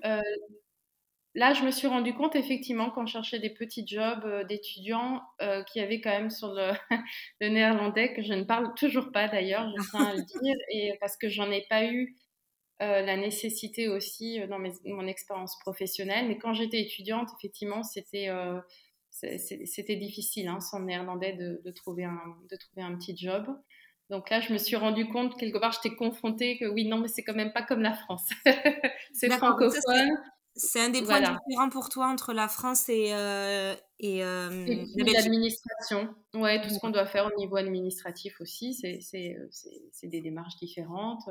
Là, 1.37 1.53
je 1.53 1.63
me 1.65 1.71
suis 1.71 1.87
rendu 1.87 2.15
compte 2.15 2.35
effectivement 2.35 2.91
quand 2.91 3.05
je 3.05 3.13
cherchais 3.13 3.39
des 3.39 3.51
petits 3.51 3.87
jobs 3.87 4.25
euh, 4.25 4.43
d'étudiants 4.45 5.21
euh, 5.43 5.63
qui 5.65 5.81
avaient 5.81 6.01
quand 6.01 6.11
même 6.11 6.31
sur 6.31 6.49
le, 7.41 7.49
néerlandais 7.49 8.15
que 8.15 8.23
je 8.23 8.33
ne 8.33 8.43
parle 8.43 8.73
toujours 8.75 9.13
pas 9.13 9.29
d'ailleurs, 9.29 9.71
je 9.77 9.91
tiens 9.91 10.07
à 10.07 10.15
le 10.15 10.23
dire, 10.23 10.57
et 10.73 10.95
parce 10.99 11.19
que 11.19 11.29
j'en 11.29 11.51
ai 11.51 11.67
pas 11.69 11.85
eu 11.85 12.17
euh, 12.83 13.03
la 13.03 13.17
nécessité 13.17 13.89
aussi 13.89 14.41
dans 14.49 14.59
mon 14.59 15.07
expérience 15.07 15.59
professionnelle. 15.61 16.29
Mais 16.29 16.39
quand 16.39 16.55
j'étais 16.55 16.81
étudiante, 16.81 17.29
effectivement, 17.39 17.83
c'était 17.83 18.31
c'était 19.11 19.97
difficile 19.97 20.49
hein, 20.49 20.61
sans 20.61 20.81
néerlandais 20.81 21.33
de, 21.33 21.71
trouver 21.71 22.05
un, 22.05 22.21
de 22.51 22.57
trouver 22.57 22.83
un 22.83 22.95
petit 22.97 23.17
job. 23.17 23.47
Donc 24.11 24.31
là, 24.31 24.41
je 24.41 24.53
me 24.53 24.59
suis 24.59 24.77
rendu 24.77 25.09
compte 25.09 25.37
quelque 25.39 25.59
part, 25.59 25.73
j'étais 25.73 25.97
confrontée 25.97 26.59
que 26.59 26.67
oui, 26.67 26.87
non, 26.87 26.99
mais 26.99 27.09
c'est 27.09 27.23
quand 27.23 27.35
même 27.35 27.53
pas 27.53 27.63
comme 27.63 27.81
la 27.81 27.95
France. 27.95 28.29
c'est 29.13 29.31
francophone. 29.31 30.19
C'est 30.59 30.81
un 30.81 30.89
des 30.89 31.03
points 31.03 31.21
différents 31.21 31.69
pour 31.69 31.91
toi 31.91 32.07
entre 32.07 32.33
la 32.33 32.49
France 32.49 32.89
et, 32.89 33.13
euh, 33.13 33.75
et, 33.99 34.25
euh, 34.25 34.85
l'administration. 34.97 36.15
Ouais, 36.33 36.63
tout 36.63 36.71
ce 36.71 36.79
qu'on 36.79 36.89
doit 36.89 37.05
faire 37.05 37.27
au 37.27 37.39
niveau 37.39 37.57
administratif 37.57 38.41
aussi, 38.41 38.73
c'est 38.73 39.37
euh, 39.37 39.49
des 40.05 40.21
démarches 40.23 40.57
différentes. 40.57 41.29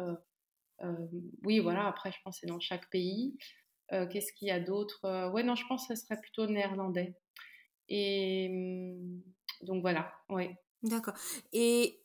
Oui, 1.43 1.59
voilà, 1.59 1.87
après, 1.87 2.11
je 2.11 2.17
pense 2.23 2.35
que 2.35 2.39
c'est 2.41 2.47
dans 2.47 2.59
chaque 2.59 2.89
pays. 2.89 3.37
Qu'est-ce 3.89 4.33
qu'il 4.33 4.47
y 4.47 4.51
a 4.51 4.59
d'autre? 4.59 5.29
Ouais, 5.31 5.43
non, 5.43 5.55
je 5.55 5.65
pense 5.67 5.87
que 5.87 5.95
ce 5.95 6.01
serait 6.05 6.19
plutôt 6.19 6.47
néerlandais. 6.47 7.15
Et 7.87 8.49
mmh, 8.49 9.21
donc 9.65 9.81
voilà, 9.81 10.11
ouais. 10.29 10.57
D'accord. 10.83 11.13
Et 11.53 12.01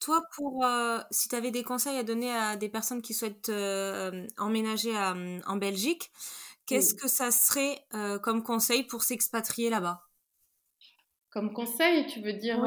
toi, 0.00 0.22
pour 0.36 0.64
si 1.10 1.28
tu 1.28 1.34
avais 1.34 1.50
des 1.50 1.62
conseils 1.62 1.96
à 1.96 2.02
donner 2.02 2.30
à 2.30 2.56
des 2.56 2.68
personnes 2.68 3.02
qui 3.02 3.14
souhaitent 3.14 3.50
emménager 4.38 4.94
en 4.96 5.56
Belgique, 5.56 6.10
Qu'est-ce 6.66 6.94
que 6.94 7.08
ça 7.08 7.30
serait 7.30 7.84
euh, 7.92 8.18
comme 8.18 8.42
conseil 8.42 8.84
pour 8.84 9.02
s'expatrier 9.02 9.68
là-bas? 9.68 10.02
Comme 11.30 11.52
conseil, 11.52 12.06
tu 12.06 12.22
veux 12.22 12.32
dire 12.32 12.64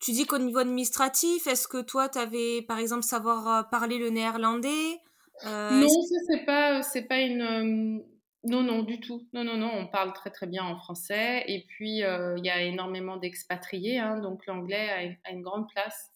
Tu 0.00 0.12
dis 0.12 0.26
qu'au 0.26 0.38
niveau 0.38 0.58
administratif, 0.58 1.46
est-ce 1.46 1.68
que 1.68 1.82
toi, 1.82 2.08
tu 2.08 2.18
avais, 2.18 2.62
par 2.62 2.78
exemple, 2.78 3.02
savoir 3.02 3.68
parler 3.70 3.98
le 3.98 4.10
néerlandais 4.10 5.00
non, 5.42 5.88
ça 5.88 6.16
c'est 6.28 6.44
pas, 6.44 6.82
c'est 6.82 7.04
pas 7.04 7.18
une. 7.20 8.02
non, 8.44 8.62
non, 8.62 8.82
du 8.82 9.00
tout. 9.00 9.26
Non, 9.32 9.42
non, 9.42 9.56
non, 9.56 9.70
on 9.72 9.86
parle 9.86 10.12
très 10.12 10.28
très 10.28 10.46
bien 10.46 10.62
en 10.62 10.76
français. 10.76 11.44
Et 11.46 11.64
puis, 11.66 12.00
il 12.00 12.44
y 12.44 12.50
a 12.50 12.62
énormément 12.62 13.16
d'expatriés, 13.16 13.98
hein, 13.98 14.18
donc 14.18 14.44
l'anglais 14.44 15.16
a, 15.24 15.30
une 15.30 15.40
grande 15.40 15.66
place 15.70 16.10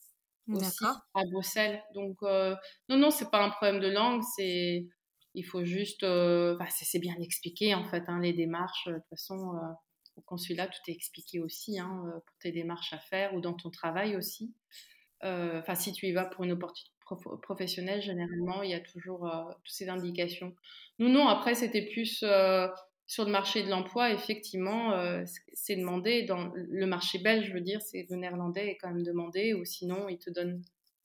aussi 0.46 0.84
à 1.14 1.24
Bruxelles. 1.24 1.82
Donc, 1.94 2.18
non, 2.20 2.98
non, 2.98 3.10
c'est 3.10 3.30
pas 3.30 3.42
un 3.42 3.48
problème 3.48 3.80
de 3.80 3.88
langue, 3.88 4.22
c'est 4.36 4.86
il 5.34 5.44
faut 5.44 5.64
juste, 5.64 6.04
euh, 6.04 6.56
c'est 6.68 6.98
bien 6.98 7.16
expliqué 7.20 7.74
en 7.74 7.84
fait, 7.84 8.04
hein, 8.08 8.20
les 8.20 8.32
démarches. 8.32 8.86
De 8.86 8.94
toute 8.94 9.08
façon, 9.10 9.56
euh, 9.56 9.72
au 10.16 10.20
consulat, 10.22 10.66
tout 10.66 10.80
est 10.88 10.92
expliqué 10.92 11.40
aussi 11.40 11.78
hein, 11.78 12.04
euh, 12.06 12.20
pour 12.20 12.38
tes 12.38 12.52
démarches 12.52 12.92
à 12.92 12.98
faire 12.98 13.34
ou 13.34 13.40
dans 13.40 13.54
ton 13.54 13.70
travail 13.70 14.16
aussi. 14.16 14.54
Enfin, 15.22 15.74
si 15.74 15.90
tu 15.92 16.06
y 16.06 16.12
vas 16.12 16.26
pour 16.26 16.44
une 16.44 16.52
opportunité 16.52 16.92
professionnelle, 17.40 18.02
généralement, 18.02 18.62
il 18.62 18.72
y 18.72 18.74
a 18.74 18.80
toujours 18.80 19.26
toutes 19.64 19.74
ces 19.74 19.88
indications. 19.88 20.54
Nous, 20.98 21.08
non, 21.08 21.28
après, 21.28 21.54
c'était 21.54 21.86
plus 21.86 22.22
sur 23.06 23.24
le 23.24 23.30
marché 23.30 23.62
de 23.62 23.70
l'emploi, 23.70 24.12
effectivement, 24.12 24.92
c'est 25.54 25.76
demandé. 25.76 26.24
Dans 26.24 26.52
le 26.54 26.84
marché 26.84 27.18
belge, 27.20 27.46
je 27.46 27.54
veux 27.54 27.62
dire, 27.62 27.80
c'est 27.80 28.06
le 28.10 28.16
néerlandais 28.16 28.68
est 28.68 28.76
quand 28.76 28.88
même 28.88 29.02
demandé, 29.02 29.54
ou 29.54 29.64
sinon, 29.64 30.10
ils 30.10 30.18
te 30.18 30.28
donnent 30.28 30.62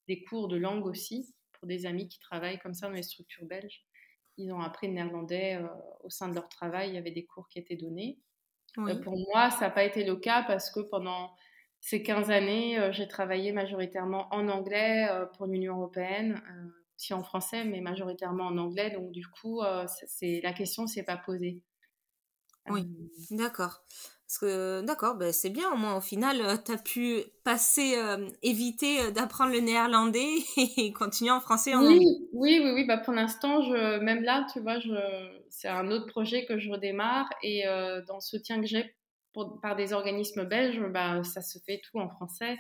des 0.10 0.22
cours 0.24 0.50
de 0.50 0.58
langue 0.58 0.86
aussi 0.86 1.34
pour 1.54 1.66
des 1.66 1.86
amis 1.86 2.10
qui 2.10 2.20
travaillent 2.20 2.60
comme 2.60 2.74
ça 2.74 2.88
dans 2.88 2.96
les 2.96 3.04
structures 3.04 3.46
belges 3.46 3.86
ils 4.40 4.52
ont 4.54 4.62
appris 4.62 4.88
le 4.88 4.94
néerlandais 4.94 5.56
euh, 5.56 5.68
au 6.04 6.10
sein 6.10 6.30
de 6.30 6.34
leur 6.34 6.50
travail, 6.50 6.90
il 6.90 6.96
y 6.96 6.98
avait 6.98 7.12
des 7.12 7.26
cours 7.26 7.48
qui 7.50 7.60
étaient 7.60 7.76
donnés. 7.76 8.18
Euh, 8.78 8.96
pour 8.96 9.18
moi, 9.18 9.50
ça 9.50 9.66
n'a 9.66 9.70
pas 9.72 9.84
été 9.84 10.04
le 10.04 10.16
cas 10.16 10.44
parce 10.44 10.70
que 10.72 10.80
pendant 10.82 11.34
ces 11.80 12.04
15 12.04 12.30
années, 12.32 12.80
euh, 12.80 12.92
j'ai 12.92 13.08
travaillé 13.08 13.52
majoritairement 13.52 14.28
en 14.34 14.48
anglais 14.50 15.08
pour 15.38 15.48
l'Union 15.48 15.78
européenne, 15.78 16.42
aussi 16.96 17.14
en 17.14 17.24
français, 17.24 17.64
mais 17.66 17.82
majoritairement 17.82 18.46
en 18.46 18.58
anglais. 18.58 18.92
Donc, 18.92 19.12
du 19.12 19.26
coup, 19.28 19.62
c'est 20.08 20.42
la 20.44 20.54
question 20.54 20.84
ne 20.84 20.88
s'est 20.88 21.04
pas 21.04 21.18
posée. 21.18 21.62
Oui, 22.70 22.88
d'accord. 23.32 23.84
Parce 24.30 24.38
que, 24.38 24.82
d'accord, 24.82 25.16
ben 25.16 25.34
c'est 25.34 25.50
bien, 25.50 25.72
au 25.72 25.76
moins 25.76 25.98
au 25.98 26.02
final, 26.02 26.40
euh, 26.42 26.56
tu 26.64 26.72
as 26.72 26.78
pu 26.78 27.24
passer, 27.44 27.98
euh, 27.98 28.30
éviter 28.44 29.02
euh, 29.02 29.10
d'apprendre 29.10 29.52
le 29.52 29.60
néerlandais 29.60 30.36
et 30.78 30.94
continuer 30.94 31.32
en 31.32 31.40
français 31.40 31.74
en 31.74 31.84
oui, 31.84 31.98
Oui, 32.32 32.62
oui, 32.64 32.72
oui, 32.76 32.86
bah 32.86 33.00
pour 33.00 33.16
l'instant, 33.16 33.64
je, 33.64 33.98
même 33.98 34.22
là, 34.22 34.46
tu 34.54 34.60
vois, 34.60 34.78
je, 34.78 34.92
c'est 35.50 35.68
un 35.68 35.90
autre 35.90 36.06
projet 36.06 36.46
que 36.46 36.60
je 36.60 36.70
redémarre 36.70 37.28
et 37.42 37.64
dans 38.08 38.16
le 38.16 38.22
soutien 38.22 38.62
que 38.62 38.68
j'ai 38.68 38.94
par 39.64 39.76
des 39.76 39.94
organismes 39.94 40.46
belges, 40.46 40.80
bah, 40.92 41.24
ça 41.24 41.42
se 41.42 41.58
fait 41.66 41.82
tout 41.90 41.98
en 41.98 42.10
français. 42.10 42.60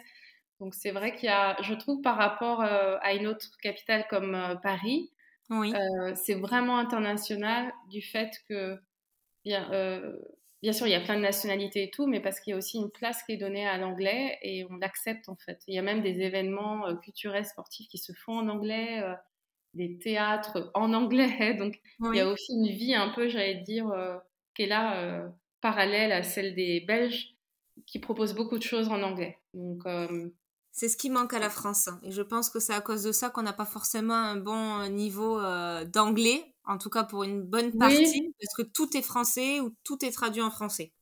Donc 0.59 0.73
c'est 0.73 0.91
vrai 0.91 1.15
qu'il 1.15 1.27
y 1.27 1.31
a, 1.31 1.55
je 1.61 1.75
trouve 1.75 2.01
par 2.01 2.17
rapport 2.17 2.61
à 2.61 3.13
une 3.13 3.27
autre 3.27 3.45
capitale 3.61 4.07
comme 4.09 4.59
Paris, 4.63 5.11
oui. 5.51 5.71
c'est 6.15 6.33
vraiment 6.33 6.79
international 6.79 7.71
du 7.91 8.01
fait 8.01 8.31
que 8.49 8.75
bien, 9.45 9.69
bien 10.61 10.73
sûr, 10.73 10.87
il 10.87 10.91
y 10.91 10.95
a 10.95 11.01
plein 11.01 11.15
de 11.15 11.21
nationalités 11.21 11.83
et 11.83 11.89
tout, 11.89 12.07
mais 12.07 12.19
parce 12.19 12.39
qu'il 12.39 12.51
y 12.51 12.53
a 12.53 12.57
aussi 12.57 12.77
une 12.77 12.91
place 12.91 13.23
qui 13.23 13.33
est 13.33 13.37
donnée 13.37 13.67
à 13.67 13.77
l'anglais 13.77 14.37
et 14.41 14.65
on 14.69 14.75
l'accepte 14.77 15.29
en 15.29 15.35
fait. 15.35 15.61
Il 15.67 15.75
y 15.75 15.79
a 15.79 15.81
même 15.81 16.01
des 16.01 16.21
événements 16.21 16.87
euh, 16.87 16.95
culturels, 16.95 17.45
sportifs 17.45 17.87
qui 17.87 17.97
se 17.97 18.11
font 18.13 18.37
en 18.37 18.47
anglais, 18.49 19.01
euh, 19.01 19.13
des 19.73 19.97
théâtres 19.97 20.71
en 20.73 20.93
anglais. 20.93 21.53
Donc 21.59 21.79
il 22.01 22.15
y 22.15 22.19
a 22.19 22.27
aussi 22.27 22.53
une 22.53 22.67
vie 22.67 22.93
un 22.93 23.09
peu, 23.09 23.29
j'allais 23.29 23.61
dire, 23.61 23.89
euh, 23.89 24.17
qui 24.55 24.63
est 24.63 24.67
là, 24.67 25.31
parallèle 25.61 26.11
à 26.11 26.23
celle 26.23 26.55
des 26.55 26.81
Belges, 26.81 27.35
qui 27.85 27.99
proposent 27.99 28.35
beaucoup 28.35 28.57
de 28.57 28.63
choses 28.63 28.89
en 28.89 29.01
anglais. 29.01 29.37
Donc 29.53 29.83
c'est 30.71 30.87
ce 30.87 30.97
qui 30.97 31.09
manque 31.09 31.33
à 31.33 31.39
la 31.39 31.49
France. 31.49 31.87
Hein. 31.87 31.99
Et 32.03 32.11
je 32.11 32.21
pense 32.21 32.49
que 32.49 32.59
c'est 32.59 32.73
à 32.73 32.81
cause 32.81 33.03
de 33.03 33.11
ça 33.11 33.29
qu'on 33.29 33.41
n'a 33.41 33.53
pas 33.53 33.65
forcément 33.65 34.13
un 34.13 34.35
bon 34.35 34.87
niveau 34.89 35.39
d'anglais 35.85 36.53
en 36.69 36.77
tout 36.77 36.89
cas 36.89 37.03
pour 37.03 37.23
une 37.23 37.41
bonne 37.41 37.75
partie, 37.77 38.33
parce 38.39 38.55
que 38.55 38.61
tout 38.61 38.95
est 38.95 39.01
français 39.01 39.59
ou 39.59 39.75
tout 39.83 40.05
est 40.05 40.11
traduit 40.11 40.41
en 40.41 40.51
français. 40.51 40.93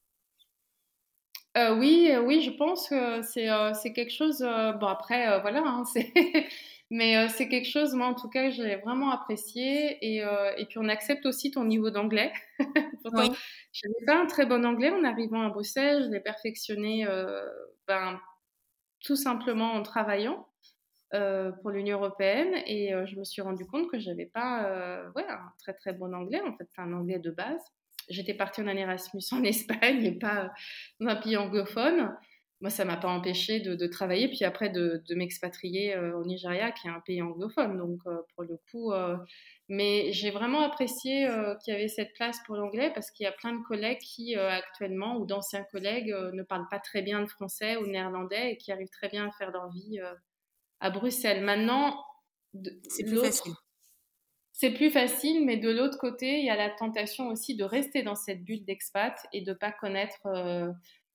Euh, 1.58 1.76
oui, 1.76 2.10
euh, 2.12 2.22
oui, 2.22 2.42
je 2.42 2.52
pense 2.52 2.88
que 2.88 3.22
c'est 3.24 3.50
euh, 3.50 3.74
quelque 3.94 4.12
chose. 4.12 4.40
bon, 4.40 4.88
après, 4.88 5.42
voilà, 5.42 5.62
hein, 5.66 5.84
mais 6.90 7.28
c'est 7.30 7.50
quelque 7.50 7.70
chose, 7.70 7.94
moi 7.94 8.08
en 8.08 8.14
tout 8.14 8.30
cas, 8.30 8.50
j'ai 8.50 8.78
vraiment 8.78 9.12
apprécié. 9.12 9.98
Et, 10.02 10.24
et, 10.58 10.66
puis 10.66 10.78
on 10.78 10.88
accepte 10.88 11.26
aussi 11.26 11.52
ton 11.52 11.66
niveau 11.66 11.90
d'anglais. 11.90 12.32
Pourtant, 13.04 13.34
je 13.74 13.88
n'avais 13.88 14.06
pas 14.06 14.24
un 14.24 14.26
très 14.26 14.46
bon 14.46 14.66
anglais 14.66 14.92
en 14.92 15.04
arrivant 15.04 15.42
à 15.42 15.50
Bruxelles, 15.50 16.06
je 16.06 16.10
l'ai 16.10 16.22
perfectionné 16.22 17.06
ben, 17.88 18.20
tout 19.04 19.18
simplement 19.18 19.74
en 19.74 19.84
travaillant. 19.84 20.48
Euh, 21.14 21.54
pour 21.62 21.70
l'Union 21.70 22.00
européenne 22.00 22.54
et 22.66 22.94
euh, 22.94 23.06
je 23.06 23.16
me 23.16 23.24
suis 23.24 23.42
rendu 23.42 23.66
compte 23.66 23.90
que 23.90 23.98
j'avais 23.98 24.26
pas 24.26 24.66
euh, 24.66 25.10
un 25.16 25.54
très 25.58 25.74
très 25.74 25.94
bon 25.94 26.14
anglais 26.14 26.42
en 26.42 26.54
fait, 26.58 26.68
un 26.78 26.92
anglais 26.92 27.20
de 27.20 27.32
base. 27.32 27.62
J'étais 28.10 28.34
partie 28.34 28.60
en 28.60 28.68
Erasmus 28.68 29.22
en 29.32 29.42
Espagne 29.46 30.04
et 30.04 30.12
pas 30.12 30.52
dans 31.00 31.08
un 31.08 31.16
pays 31.16 31.38
anglophone. 31.38 32.14
Moi, 32.60 32.72
ça 32.72 32.84
m'a 32.84 32.98
pas 32.98 33.08
empêché 33.08 33.62
de, 33.62 33.88
travailler, 33.88 34.28
puis 34.28 34.44
après 34.44 34.70
de, 34.70 35.02
de 35.08 35.16
m'expatrier 35.16 35.96
au 35.96 36.26
Nigeria, 36.26 36.72
qui 36.72 36.88
est 36.88 36.90
un 36.90 37.02
pays 37.02 37.22
anglophone. 37.22 37.78
Donc, 37.78 38.00
pour 38.34 38.46
le 38.46 38.58
coup, 38.72 38.92
mais 39.70 40.12
j'ai 40.12 40.32
vraiment 40.32 40.62
apprécié 40.62 41.30
qu'il 41.64 41.72
y 41.72 41.78
avait 41.78 41.88
cette 41.88 42.14
place 42.14 42.40
pour 42.48 42.56
l'anglais 42.56 42.92
parce 42.96 43.12
qu'il 43.12 43.26
y 43.26 43.28
a 43.28 43.32
plein 43.32 43.54
de 43.54 43.64
collègues 43.64 44.00
qui, 44.00 44.36
actuellement, 44.36 45.18
ou 45.18 45.28
d'anciens 45.28 45.66
collègues, 45.72 46.12
ne 46.34 46.42
parlent 46.42 46.68
pas 46.72 46.80
très 46.80 47.04
bien 47.04 47.20
le 47.20 47.28
français 47.28 47.78
ou 47.78 47.84
le 47.84 47.92
néerlandais 47.92 48.54
et 48.54 48.58
qui 48.58 48.72
arrivent 48.72 48.90
très 48.90 49.10
bien 49.10 49.28
à 49.28 49.32
faire 49.34 49.52
leur 49.52 49.70
vie 49.70 50.00
à 50.80 50.90
Bruxelles. 50.90 51.44
Maintenant, 51.44 52.04
c'est 52.90 53.04
plus 53.04 53.20
facile. 53.20 53.54
C'est 54.60 54.72
plus 54.72 54.90
facile, 54.90 55.46
mais 55.46 55.58
de 55.58 55.70
l'autre 55.70 56.00
côté, 56.00 56.40
il 56.40 56.46
y 56.46 56.50
a 56.50 56.56
la 56.56 56.72
tentation 56.72 57.28
aussi 57.28 57.56
de 57.56 57.64
rester 57.64 58.02
dans 58.02 58.16
cette 58.16 58.44
bulle 58.44 58.66
d'expat 58.66 59.16
et 59.32 59.42
de 59.42 59.54
pas 59.54 59.72
connaître 59.72 60.26
euh, 60.26 60.72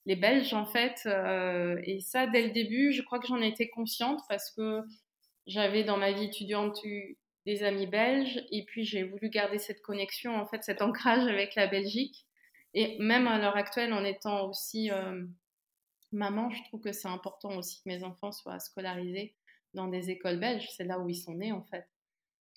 les 0.06 0.14
Belges 0.14 0.54
en 0.54 0.64
fait. 0.64 1.00
Euh, 1.06 1.80
et 1.82 1.98
ça, 1.98 2.28
dès 2.28 2.42
le 2.42 2.50
début, 2.50 2.92
je 2.92 3.02
crois 3.02 3.18
que 3.18 3.26
j'en 3.26 3.40
étais 3.40 3.68
consciente 3.68 4.20
parce 4.28 4.52
que 4.52 4.82
j'avais 5.48 5.82
dans 5.82 5.96
ma 5.96 6.12
vie 6.12 6.26
étudiante 6.26 6.78
eu 6.84 7.18
des 7.44 7.64
amis 7.64 7.88
belges 7.88 8.40
et 8.52 8.64
puis 8.64 8.84
j'ai 8.84 9.02
voulu 9.02 9.28
garder 9.28 9.58
cette 9.58 9.82
connexion, 9.82 10.36
en 10.36 10.46
fait, 10.46 10.62
cet 10.62 10.80
ancrage 10.80 11.26
avec 11.26 11.56
la 11.56 11.66
Belgique. 11.66 12.26
Et 12.74 12.96
même 13.00 13.26
à 13.26 13.38
l'heure 13.38 13.56
actuelle, 13.56 13.92
en 13.92 14.04
étant 14.04 14.48
aussi 14.48 14.92
euh, 14.92 15.20
maman, 16.12 16.48
je 16.50 16.62
trouve 16.64 16.80
que 16.80 16.92
c'est 16.92 17.08
important 17.08 17.56
aussi 17.56 17.82
que 17.82 17.88
mes 17.88 18.04
enfants 18.04 18.30
soient 18.30 18.60
scolarisés 18.60 19.34
dans 19.74 19.88
des 19.88 20.10
écoles 20.10 20.38
belges, 20.38 20.68
c'est 20.76 20.84
là 20.84 20.98
où 20.98 21.08
ils 21.08 21.16
sont 21.16 21.34
nés 21.34 21.52
en 21.52 21.62
fait. 21.64 21.88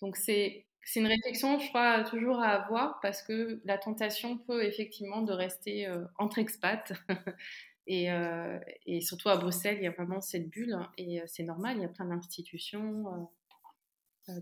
Donc 0.02 0.18
c'est 0.18 0.66
une 0.96 1.08
réflexion, 1.08 1.60
je 1.60 1.68
crois, 1.70 2.04
toujours 2.04 2.40
à 2.40 2.50
avoir 2.50 3.00
parce 3.02 3.22
que 3.22 3.62
la 3.66 3.78
tentation 3.78 4.38
peut 4.38 4.64
effectivement 4.64 5.22
de 5.22 5.34
rester 5.34 5.88
euh, 5.88 6.06
entre 6.18 6.40
expats. 6.40 6.94
et, 7.88 8.12
euh, 8.12 8.60
et, 8.86 9.02
surtout 9.02 9.30
à 9.30 9.38
Bruxelles, 9.38 9.78
il 9.80 9.84
y 9.84 9.88
a 9.88 9.92
vraiment 9.92 10.22
cette 10.22 10.50
bulle 10.50 10.78
et 10.98 11.22
euh, 11.22 11.24
c'est 11.28 11.44
normal, 11.44 11.78
il 11.78 11.82
y 11.82 11.86
a 11.86 11.90
plein 11.90 12.06
d'institutions 12.06 13.30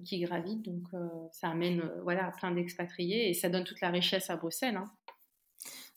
qui 0.05 0.21
gravitent, 0.21 0.61
donc 0.61 0.87
ça 1.33 1.49
amène 1.49 1.91
voilà, 2.03 2.31
plein 2.39 2.51
d'expatriés 2.51 3.29
et 3.29 3.33
ça 3.33 3.49
donne 3.49 3.65
toute 3.65 3.81
la 3.81 3.89
richesse 3.89 4.29
à 4.29 4.37
Bruxelles. 4.37 4.77
Hein. 4.77 4.89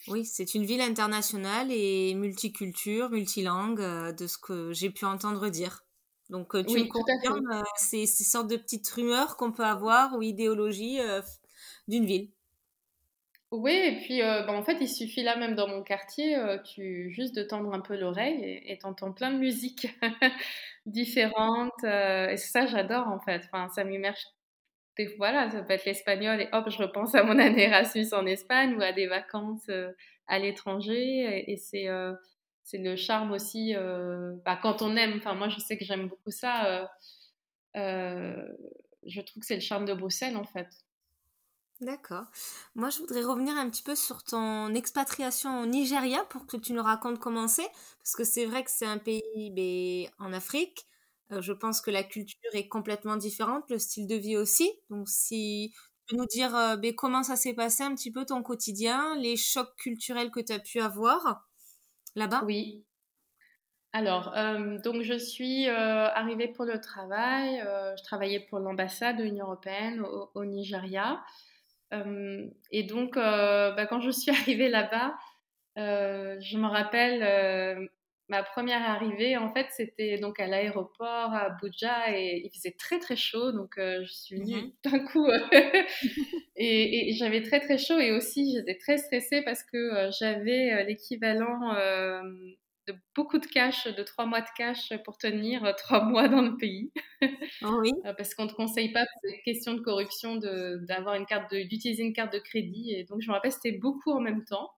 Oui, 0.09 0.25
c'est 0.25 0.57
une 0.57 0.65
ville 0.65 0.81
internationale 0.81 1.69
et 1.71 2.13
multiculture, 2.15 3.11
multilingue, 3.11 3.79
de 4.13 4.27
ce 4.27 4.39
que 4.39 4.73
j'ai 4.73 4.91
pu 4.91 5.05
entendre 5.05 5.49
dire. 5.51 5.86
Donc, 6.31 6.55
euh, 6.55 6.65
tu 6.65 6.79
me 6.79 6.89
confirmes 6.89 7.51
euh, 7.53 7.63
ces, 7.77 8.07
ces, 8.07 8.25
sortes 8.25 8.49
de 8.49 8.57
petites 8.57 8.89
rumeurs 8.89 9.37
qu'on 9.37 9.53
peut 9.53 9.65
avoir 9.65 10.17
ou 10.17 10.23
idéologies 10.23 11.01
euh, 11.01 11.21
d'une 11.87 12.05
ville? 12.05 12.31
Oui, 13.53 13.73
et 13.73 13.97
puis 14.01 14.21
bah, 14.21 14.53
en 14.53 14.65
fait, 14.65 14.79
il 14.81 14.89
suffit 14.89 15.23
là 15.23 15.37
même 15.37 15.55
dans 15.55 15.69
mon 15.69 15.85
quartier, 15.85 16.37
tu 16.65 17.11
juste 17.13 17.35
de 17.37 17.45
tendre 17.45 17.73
un 17.73 17.81
peu 17.81 17.97
l'oreille 17.97 18.61
et 18.67 18.77
t'entends 18.77 19.13
plein 19.13 19.31
de 19.31 19.39
musiques 19.39 19.87
différentes. 20.87 21.85
et 21.85 22.37
ça, 22.37 22.67
j'adore 22.67 23.07
en 23.07 23.21
fait. 23.21 23.43
Enfin, 23.47 23.69
ça 23.69 23.85
m'immerge. 23.85 24.19
Voilà, 25.17 25.49
ça 25.49 25.63
peut 25.63 25.75
être 25.75 25.85
l'espagnol 25.85 26.41
et 26.41 26.49
hop, 26.53 26.69
je 26.69 26.79
repense 26.79 27.15
à 27.15 27.23
mon 27.23 27.39
année 27.39 27.63
Erasmus 27.63 28.13
en 28.13 28.27
Espagne 28.27 28.75
ou 28.75 28.83
à 28.83 28.93
des 28.93 29.07
vacances 29.07 29.71
à 30.27 30.39
l'étranger. 30.41 31.45
et 31.49 31.57
c'est 31.57 31.89
c'est 32.67 32.79
le 32.79 32.97
charme 32.97 33.31
aussi, 33.31 33.77
euh, 33.77 34.33
bah, 34.45 34.59
quand 34.61 34.83
on 34.83 34.97
aime, 34.97 35.15
enfin 35.19 35.35
moi 35.35 35.49
je 35.49 35.61
sais 35.61 35.79
que 35.79 35.85
j'aime 35.85 36.09
beaucoup 36.09 36.33
ça, 36.33 36.67
euh, 36.67 36.87
euh, 37.77 38.49
je 39.07 39.21
trouve 39.21 39.41
que 39.41 39.47
c'est 39.47 39.55
le 39.55 39.61
charme 39.61 39.85
de 39.85 39.95
Bruxelles 39.95 40.37
en 40.37 40.45
fait. 40.45 40.69
D'accord. 41.81 42.25
Moi, 42.75 42.89
je 42.89 43.01
voudrais 43.01 43.23
revenir 43.23 43.55
un 43.55 43.69
petit 43.69 43.83
peu 43.83 43.95
sur 43.95 44.25
ton 44.25 44.75
expatriation 44.75 45.61
au 45.61 45.67
Nigeria 45.67 46.25
pour 46.31 46.47
que 46.47 46.57
tu 46.57 46.73
nous 46.73 46.83
racontes 46.83 47.19
comment 47.19 47.49
c'est. 47.49 47.69
Parce 47.99 48.17
que 48.17 48.25
c'est 48.25 48.47
vrai 48.47 48.65
que 48.65 48.71
c'est 48.71 48.87
un 48.87 48.97
pays 48.97 49.51
ben, 49.51 50.09
en 50.19 50.33
Afrique. 50.33 50.87
je 51.31 51.53
pense 51.53 51.83
que 51.83 51.91
la 51.91 52.03
culture 52.03 52.55
est 52.55 52.67
complètement 52.67 53.17
différente, 53.17 53.65
le 53.69 53.79
style 53.79 54.07
de 54.07 54.15
vie 54.15 54.39
aussi. 54.39 54.73
Donc, 54.89 55.07
si 55.11 55.75
tu 56.07 56.17
peux 56.17 56.23
nous 56.23 56.27
dire 56.27 56.79
ben, 56.79 56.95
comment 56.95 57.23
ça 57.23 57.37
s'est 57.37 57.55
passé 57.55 57.83
un 57.83 57.95
petit 57.95 58.11
peu 58.11 58.25
ton 58.25 58.43
quotidien, 58.43 59.15
les 59.19 59.37
chocs 59.37 59.77
culturels 59.77 60.31
que 60.31 60.41
tu 60.41 60.55
as 60.55 60.59
pu 60.59 60.81
avoir 60.81 61.46
là-bas? 62.17 62.43
Oui. 62.45 62.85
Alors, 63.93 64.35
donc 64.85 65.03
je 65.03 65.17
suis 65.17 65.69
arrivée 65.69 66.49
pour 66.49 66.67
le 66.67 66.81
travail. 66.81 67.63
je 67.97 68.03
travaillais 68.03 68.41
pour 68.41 68.59
l'ambassade 68.59 69.17
de 69.17 69.23
l'Union 69.23 69.47
européenne 69.47 70.05
au, 70.35 70.45
Nigeria. 70.45 71.25
et 71.93 72.83
donc, 72.83 73.15
bah, 73.15 73.87
quand 73.89 74.01
je 74.01 74.11
suis 74.11 74.31
arrivée 74.43 74.69
là-bas, 74.69 75.17
je 75.77 76.59
me 76.59 76.67
rappelle 76.67 77.89
ma 78.29 78.43
première 78.43 78.83
arrivée, 78.83 79.37
en 79.37 79.53
fait, 79.53 79.67
c'était 79.71 80.19
donc 80.19 80.41
à 80.41 80.47
l'aéroport 80.47 81.33
à 81.33 81.47
Abuja 81.47 82.17
et 82.17 82.43
il 82.45 82.51
faisait 82.51 82.75
très 82.77 82.99
très 82.99 83.17
chaud, 83.17 83.53
donc 83.53 83.79
euh, 83.79 84.03
je 84.05 84.13
suis 84.13 84.37
venue 84.37 84.57
mmh 84.57 84.73
d'un 84.85 84.99
coup 85.01 85.27
euh, 85.27 85.39
et, 86.57 87.13
j'avais 87.15 87.43
très 87.43 87.61
très 87.61 87.79
chaud 87.79 87.99
et 87.99 88.13
aussi 88.13 88.53
j'étais 88.55 88.77
très 88.79 88.99
stressée 88.99 89.43
parce 89.43 89.63
que 89.63 89.77
euh, 89.77 90.11
j'avais 90.19 90.85
l'équivalent 90.85 91.75
de 92.89 92.95
beaucoup 93.17 93.39
de 93.39 93.47
cash, 93.47 93.89
de 93.89 94.03
trois 94.05 94.27
mois 94.27 94.41
de 94.41 94.47
cash 94.57 94.93
pour 95.05 95.19
tenir 95.19 95.75
trois 95.77 96.05
mois 96.05 96.29
dans 96.29 96.43
le 96.43 96.57
pays. 96.57 96.93
Oh 97.63 97.79
oui. 97.81 97.93
parce 98.17 98.35
qu'on 98.35 98.45
ne 98.45 98.51
te 98.51 98.55
conseille 98.55 98.93
pas, 98.93 99.05
pour 99.05 99.31
des 99.31 99.41
questions 99.45 99.75
de 99.75 99.81
corruption, 99.81 100.37
d'avoir 100.37 101.15
une 101.15 101.27
carte, 101.27 101.53
d'utiliser 101.53 102.03
une 102.03 102.13
carte 102.13 102.33
de 102.33 102.39
crédit 102.39 102.93
et 102.93 103.05
donc 103.05 103.21
je 103.21 103.29
me 103.29 103.35
rappelle 103.35 103.53
c'était 103.53 103.79
beaucoup 103.79 104.13
en 104.13 104.21
même 104.21 104.45
temps. 104.45 104.71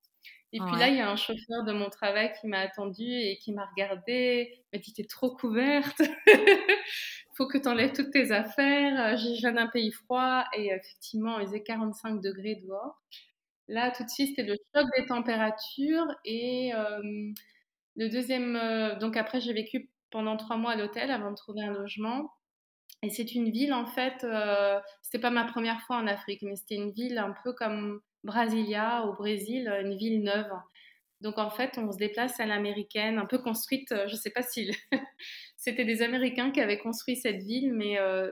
Et 0.53 0.61
puis 0.61 0.77
là, 0.79 0.89
il 0.89 0.97
y 0.97 1.01
a 1.01 1.11
un 1.11 1.17
chauffeur 1.17 1.65
de 1.65 1.73
mon 1.73 1.91
travail 1.91 2.33
qui 2.41 2.47
m'a 2.47 2.61
attendu 2.61 3.05
et 3.05 3.37
qui 3.39 3.53
m'a 3.53 3.67
regardé, 3.67 4.63
m'a 4.73 4.79
dit 4.79 4.95
T'es 4.95 5.05
trop 5.05 5.37
couverte, 5.37 6.01
faut 7.37 7.47
que 7.47 7.59
tu 7.59 7.69
enlèves 7.69 7.93
toutes 7.93 8.11
tes 8.13 8.33
affaires. 8.33 9.17
Je 9.19 9.39
viens 9.41 9.53
d'un 9.53 9.67
pays 9.67 9.93
froid 9.93 10.45
et 10.57 10.69
effectivement, 10.69 11.39
il 11.39 11.47
faisait 11.47 11.63
45 11.63 12.23
degrés 12.23 12.57
dehors. 12.65 12.99
Là, 13.69 13.91
tout 13.91 14.05
de 14.05 14.09
suite, 14.09 14.29
c'était 14.31 14.49
le 14.49 14.57
choc 14.75 14.87
des 14.97 15.07
températures. 15.07 16.07
Et 16.25 16.73
le 17.97 18.09
deuxième, 18.09 18.99
donc 19.01 19.17
après, 19.17 19.41
j'ai 19.41 19.53
vécu 19.53 19.91
pendant 20.11 20.37
trois 20.37 20.57
mois 20.57 20.73
à 20.73 20.77
l'hôtel 20.77 21.11
avant 21.11 21.31
de 21.31 21.37
trouver 21.37 21.63
un 21.63 21.73
logement. 21.73 22.31
Et 23.03 23.11
c'est 23.11 23.35
une 23.35 23.51
ville, 23.51 23.73
en 23.73 23.87
fait, 23.87 24.25
euh, 24.25 24.81
c'était 25.03 25.21
pas 25.21 25.31
ma 25.31 25.45
première 25.45 25.81
fois 25.83 25.97
en 25.97 26.07
Afrique, 26.07 26.43
mais 26.43 26.57
c'était 26.57 26.75
une 26.75 26.91
ville 26.91 27.19
un 27.19 27.35
peu 27.45 27.53
comme 27.53 28.01
Brasilia 28.25 29.07
au 29.07 29.13
Brésil, 29.15 29.69
une 29.83 29.97
ville 29.97 30.23
neuve. 30.23 30.51
Donc 31.21 31.39
en 31.39 31.51
fait, 31.51 31.79
on 31.79 31.91
se 31.91 31.99
déplace 31.99 32.39
à 32.41 32.47
l'américaine, 32.47 33.19
un 33.19 33.27
peu 33.27 33.39
construite, 33.39 33.91
euh, 33.93 34.07
je 34.07 34.13
ne 34.15 34.19
sais 34.19 34.31
pas 34.31 34.43
si 34.43 34.71
c'était 35.57 35.85
des 35.85 36.03
Américains 36.03 36.51
qui 36.53 36.61
avaient 36.61 36.79
construit 36.79 37.17
cette 37.17 37.43
ville, 37.43 37.73
mais 37.73 37.99
euh, 37.99 38.31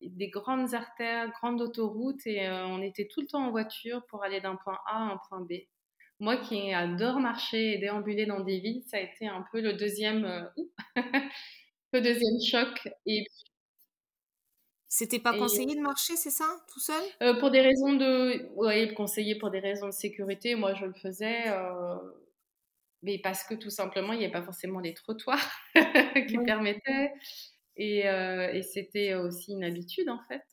des 0.00 0.28
grandes 0.28 0.74
artères, 0.74 1.30
grandes 1.30 1.60
autoroutes, 1.60 2.26
et 2.26 2.46
euh, 2.48 2.66
on 2.66 2.80
était 2.82 3.06
tout 3.12 3.20
le 3.20 3.26
temps 3.26 3.44
en 3.46 3.50
voiture 3.50 4.04
pour 4.06 4.24
aller 4.24 4.40
d'un 4.40 4.56
point 4.56 4.78
A 4.86 4.96
à 4.96 5.12
un 5.12 5.20
point 5.28 5.40
B. 5.42 5.52
Moi 6.20 6.36
qui 6.38 6.72
adore 6.72 7.20
marcher 7.20 7.74
et 7.74 7.78
déambuler 7.78 8.26
dans 8.26 8.40
des 8.40 8.60
villes, 8.60 8.82
ça 8.86 8.96
a 8.98 9.00
été 9.00 9.26
un 9.26 9.44
peu 9.52 9.60
le 9.60 9.74
deuxième, 9.74 10.50
le 11.92 12.00
deuxième 12.00 12.40
choc. 12.44 12.88
Et 13.06 13.24
c'était 14.94 15.20
pas 15.20 15.32
conseillé 15.32 15.74
de 15.74 15.80
marcher, 15.80 16.16
c'est 16.16 16.28
ça, 16.28 16.44
tout 16.70 16.78
seul? 16.78 17.02
Euh, 17.22 17.32
Pour 17.40 17.50
des 17.50 17.62
raisons 17.62 17.94
de, 17.94 18.46
oui, 18.56 18.92
conseillé 18.92 19.36
pour 19.38 19.50
des 19.50 19.58
raisons 19.58 19.86
de 19.86 19.92
sécurité. 19.92 20.54
Moi, 20.54 20.74
je 20.74 20.84
le 20.84 20.92
faisais, 20.92 21.48
euh, 21.48 21.96
mais 23.02 23.18
parce 23.18 23.42
que 23.42 23.54
tout 23.54 23.70
simplement, 23.70 24.12
il 24.12 24.18
n'y 24.18 24.24
avait 24.24 24.32
pas 24.32 24.42
forcément 24.42 24.80
les 24.80 24.92
trottoirs 24.92 25.50
qui 26.28 26.36
permettaient, 26.44 27.10
et, 27.76 28.06
euh, 28.06 28.52
et 28.52 28.60
c'était 28.60 29.14
aussi 29.14 29.52
une 29.52 29.64
habitude 29.64 30.10
en 30.10 30.20
fait 30.28 30.44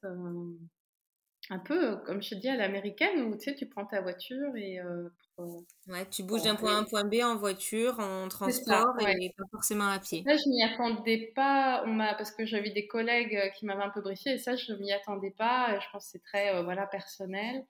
un 1.50 1.60
peu, 1.60 1.98
comme 2.06 2.22
je 2.22 2.30
te 2.30 2.36
dis, 2.36 2.48
à 2.48 2.56
l'américaine, 2.56 3.22
où 3.24 3.36
tu 3.36 3.46
sais, 3.46 3.56
tu 3.56 3.66
prends 3.66 3.86
ta 3.86 4.02
voiture 4.02 4.56
et. 4.56 4.80
Euh, 4.80 5.10
euh, 5.40 5.44
ouais, 5.88 6.06
tu 6.12 6.24
bouges 6.24 6.44
d'un 6.44 6.56
point 6.56 6.74
A 6.74 6.78
à 6.78 6.80
un 6.80 6.84
point 6.84 7.06
B 7.06 7.16
en 7.24 7.36
voiture, 7.36 8.00
en 8.00 8.28
transport 8.28 8.96
et 9.00 9.34
pas 9.38 9.46
forcément 9.52 9.88
à 9.88 9.98
pied. 10.00 10.24
Ça, 10.28 10.36
je 10.36 10.50
m'y 10.50 10.64
attendais 10.64 11.32
pas, 11.34 11.84
on 11.88 11.98
parce 11.98 12.32
que 12.32 12.46
j'avais 12.46 12.70
des 12.72 12.88
collègues 12.88 13.36
euh, 13.36 13.50
qui 13.50 13.66
m'avaient 13.66 13.84
un 13.84 13.90
peu 13.90 14.02
briefé 14.02 14.32
et 14.32 14.38
ça, 14.38 14.56
je 14.56 14.74
m'y 14.74 14.92
attendais 14.92 15.32
pas. 15.32 15.80
Je 15.80 15.86
pense 15.92 16.06
que 16.06 16.12
c'est 16.12 16.24
très 16.24 16.62
voilà, 16.64 16.86
personnel. 16.86 17.66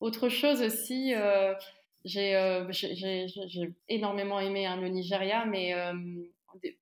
Autre 0.00 0.28
chose 0.28 0.62
aussi, 0.62 1.14
j'ai 2.04 3.74
énormément 3.88 4.40
aimé 4.40 4.66
hein, 4.66 4.76
le 4.76 4.88
Nigeria, 4.88 5.44
mais 5.44 5.74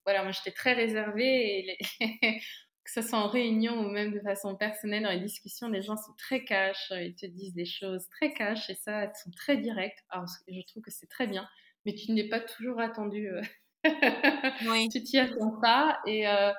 voilà, 0.05 0.23
moi 0.23 0.33
j'étais 0.33 0.53
très 0.53 0.73
réservée 0.73 1.59
et 1.59 1.63
les 1.63 2.41
que 2.89 3.03
ce 3.03 3.07
soit 3.07 3.19
en 3.19 3.29
réunion 3.29 3.79
ou 3.81 3.91
même 3.91 4.13
de 4.13 4.21
façon 4.21 4.57
personnelle 4.57 5.03
dans 5.03 5.11
les 5.11 5.21
discussions, 5.21 5.69
les 5.69 5.83
gens 5.83 5.99
sont 5.99 6.15
très 6.17 6.43
cash, 6.45 6.91
ils 6.93 7.15
te 7.15 7.27
disent 7.27 7.53
des 7.53 7.67
choses 7.67 8.09
très 8.09 8.33
cash 8.33 8.71
et 8.71 8.75
ça, 8.77 9.05
elles 9.05 9.13
sont 9.15 9.31
très 9.31 9.59
directes. 9.59 9.99
Alors, 10.09 10.25
je 10.49 10.67
trouve 10.67 10.83
que 10.83 10.91
c'est 10.91 11.07
très 11.07 11.27
bien, 11.27 11.47
mais 11.85 11.95
tu 11.95 12.13
n'es 12.13 12.31
pas 12.31 12.41
toujours 12.41 12.81
attendu. 12.81 13.29
Euh, 13.29 13.43
oui. 14.71 14.89
tu 14.89 15.03
t'y 15.03 15.19
attends 15.19 15.61
pas. 15.61 16.01
Et 16.07 16.27
euh, 16.27 16.51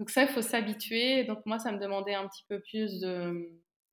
donc, 0.00 0.10
ça, 0.10 0.22
il 0.22 0.28
faut 0.28 0.42
s'habituer. 0.42 1.22
Donc, 1.24 1.46
moi, 1.46 1.60
ça 1.60 1.70
me 1.70 1.78
demandait 1.78 2.14
un 2.14 2.26
petit 2.26 2.44
peu 2.48 2.60
plus 2.60 2.98
de, 2.98 3.48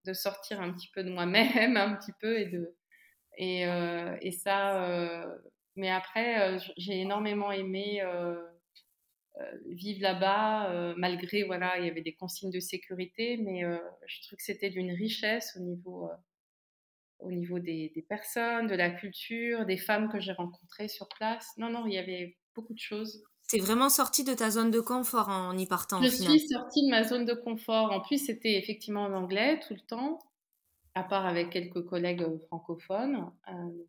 de 0.05 0.13
sortir 0.13 0.61
un 0.61 0.73
petit 0.73 0.89
peu 0.91 1.03
de 1.03 1.11
moi-même, 1.11 1.77
un 1.77 1.95
petit 1.97 2.13
peu, 2.19 2.39
et 2.39 2.45
de. 2.45 2.75
Et, 3.37 3.67
euh, 3.67 4.17
et 4.21 4.31
ça. 4.31 5.27
mais 5.75 5.91
après, 5.91 6.57
j'ai 6.77 7.01
énormément 7.01 7.51
aimé 7.51 8.01
euh, 8.01 8.41
vivre 9.65 10.01
là-bas, 10.01 10.71
euh, 10.71 10.93
malgré, 10.97 11.43
voilà, 11.43 11.77
il 11.79 11.85
y 11.85 11.89
avait 11.89 12.01
des 12.01 12.13
consignes 12.13 12.51
de 12.51 12.59
sécurité, 12.59 13.37
mais 13.37 13.63
euh, 13.63 13.77
je 14.07 14.21
trouve 14.21 14.37
que 14.37 14.43
c'était 14.43 14.69
d'une 14.69 14.91
richesse 14.91 15.57
au 15.57 15.59
niveau, 15.59 16.09
au 17.19 17.31
niveau 17.31 17.59
des, 17.59 18.05
personnes, 18.07 18.67
de 18.67 18.75
la 18.75 18.89
culture, 18.89 19.65
des 19.65 19.77
femmes 19.77 20.09
que 20.09 20.19
j'ai 20.19 20.33
rencontrées 20.33 20.87
sur 20.87 21.07
place. 21.09 21.47
Non, 21.57 21.69
non, 21.69 21.85
il 21.85 21.93
y 21.93 21.97
avait 21.97 22.37
beaucoup 22.55 22.73
de 22.73 22.79
choses. 22.79 23.23
T'es 23.49 23.59
vraiment 23.59 23.89
sortie 23.89 24.23
de 24.23 24.33
ta 24.33 24.49
zone 24.49 24.71
de 24.71 24.79
confort 24.79 25.29
en 25.29 25.55
y 25.57 25.67
partant. 25.67 26.01
Je 26.01 26.07
suis 26.07 26.47
sortie 26.47 26.83
de 26.85 26.89
ma 26.89 27.03
zone 27.03 27.25
de 27.25 27.33
confort. 27.33 27.91
En 27.91 28.01
plus, 28.01 28.25
c'était 28.25 28.57
effectivement 28.57 29.03
en 29.03 29.13
anglais 29.13 29.59
tout 29.67 29.73
le 29.73 29.81
temps, 29.81 30.19
à 30.95 31.03
part 31.03 31.27
avec 31.27 31.51
quelques 31.51 31.85
collègues 31.85 32.25
francophones. 32.47 33.31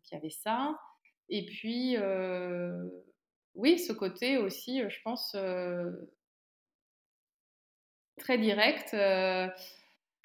qui 0.03 0.09
il 0.11 0.13
y 0.13 0.15
avait 0.17 0.29
ça. 0.29 0.77
Et 1.29 1.45
puis, 1.45 1.97
oui, 3.57 3.79
ce 3.79 3.91
côté 3.91 4.37
aussi, 4.37 4.81
je 4.87 5.01
pense, 5.03 5.35
très 8.17 8.37
direct, 8.37 8.95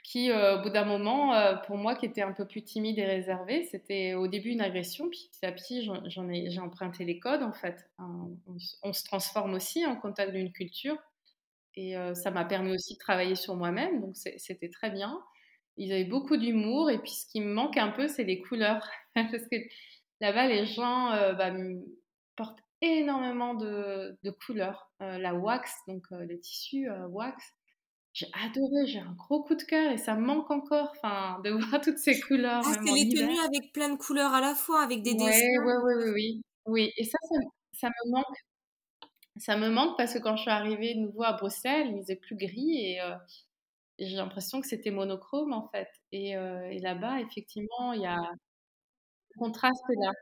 qui, 0.04 0.32
au 0.32 0.62
bout 0.62 0.70
d'un 0.70 0.84
moment, 0.84 1.32
pour 1.66 1.76
moi 1.76 1.94
qui 1.94 2.06
était 2.06 2.22
un 2.22 2.32
peu 2.32 2.46
plus 2.46 2.62
timide 2.62 2.98
et 2.98 3.04
réservée, 3.04 3.64
c'était 3.64 4.14
au 4.14 4.26
début 4.28 4.50
une 4.50 4.60
agression, 4.60 5.08
puis 5.08 5.30
petit 5.30 5.46
à 5.46 5.52
petit, 5.52 5.82
j'en 5.82 6.28
ai, 6.28 6.50
j'ai 6.50 6.60
emprunté 6.60 7.04
les 7.04 7.18
codes, 7.18 7.42
en 7.42 7.52
fait. 7.52 7.88
Hein, 7.98 8.28
on, 8.82 8.92
se 8.92 9.04
transforme 9.04 9.54
aussi 9.54 9.86
en 9.86 9.96
contact 9.96 10.32
d'une 10.32 10.52
culture, 10.52 10.98
et 11.74 11.94
ça 12.14 12.30
m'a 12.30 12.44
permis 12.44 12.74
aussi 12.74 12.94
de 12.94 12.98
travailler 12.98 13.34
sur 13.34 13.56
moi-même, 13.56 14.00
donc 14.00 14.16
c'était 14.16 14.68
très 14.68 14.90
bien. 14.90 15.18
Ils 15.78 15.92
avaient 15.92 16.04
beaucoup 16.04 16.36
d'humour, 16.36 16.90
et 16.90 16.98
puis 16.98 17.12
ce 17.12 17.26
qui 17.26 17.40
me 17.40 17.52
manque 17.52 17.78
un 17.78 17.88
peu, 17.88 18.08
c'est 18.08 18.24
les 18.24 18.40
couleurs, 18.42 18.86
parce 19.14 19.46
que 19.50 19.56
là-bas, 20.20 20.48
les 20.48 20.66
gens 20.66 21.10
bah, 21.34 21.52
portent 22.36 22.58
énormément 22.82 23.54
de, 23.54 24.18
couleurs. 24.44 24.90
Euh, 25.00 25.18
la 25.18 25.34
wax, 25.34 25.72
donc 25.86 26.04
euh, 26.12 26.24
le 26.24 26.38
tissu 26.38 26.90
euh, 26.90 27.06
wax, 27.06 27.42
j'ai 28.12 28.26
adoré, 28.44 28.86
j'ai 28.86 28.98
un 28.98 29.12
gros 29.12 29.42
coup 29.42 29.54
de 29.54 29.62
cœur 29.62 29.92
et 29.92 29.96
ça 29.96 30.14
me 30.14 30.26
manque 30.26 30.50
encore 30.50 30.92
de 31.42 31.50
voir 31.70 31.80
toutes 31.80 31.98
ces 31.98 32.20
couleurs. 32.20 32.62
Ah, 32.64 32.74
c'est 32.84 32.92
les 32.92 33.08
tenues 33.08 33.38
avec 33.46 33.72
plein 33.72 33.88
de 33.88 33.96
couleurs 33.96 34.34
à 34.34 34.40
la 34.40 34.54
fois, 34.54 34.82
avec 34.82 35.02
des 35.02 35.14
dessins. 35.14 35.30
Oui, 35.64 35.74
oui, 35.84 35.94
oui, 35.94 36.10
oui. 36.12 36.42
Oui, 36.66 36.92
et 36.96 37.04
ça, 37.04 37.18
ça, 37.72 37.88
me 37.88 38.10
manque. 38.10 38.36
Ça 39.36 39.56
me 39.56 39.68
manque 39.70 39.96
parce 39.96 40.12
que 40.14 40.18
quand 40.18 40.36
je 40.36 40.42
suis 40.42 40.50
arrivée 40.50 40.94
de 40.94 41.00
nouveau 41.00 41.24
à 41.24 41.32
Bruxelles, 41.32 41.88
il 41.90 42.02
faisait 42.02 42.16
plus 42.16 42.36
gris 42.36 42.76
et, 42.76 43.00
j'ai 43.98 44.16
l'impression 44.16 44.60
que 44.60 44.66
c'était 44.66 44.90
monochrome 44.90 45.52
en 45.52 45.68
fait. 45.68 45.88
Et, 46.12 46.30
et 46.30 46.78
là-bas, 46.80 47.20
effectivement, 47.20 47.92
il 47.92 48.02
y 48.02 48.06
a 48.06 48.16
le 48.16 49.38
contraste 49.38 49.82
là. 49.88 50.12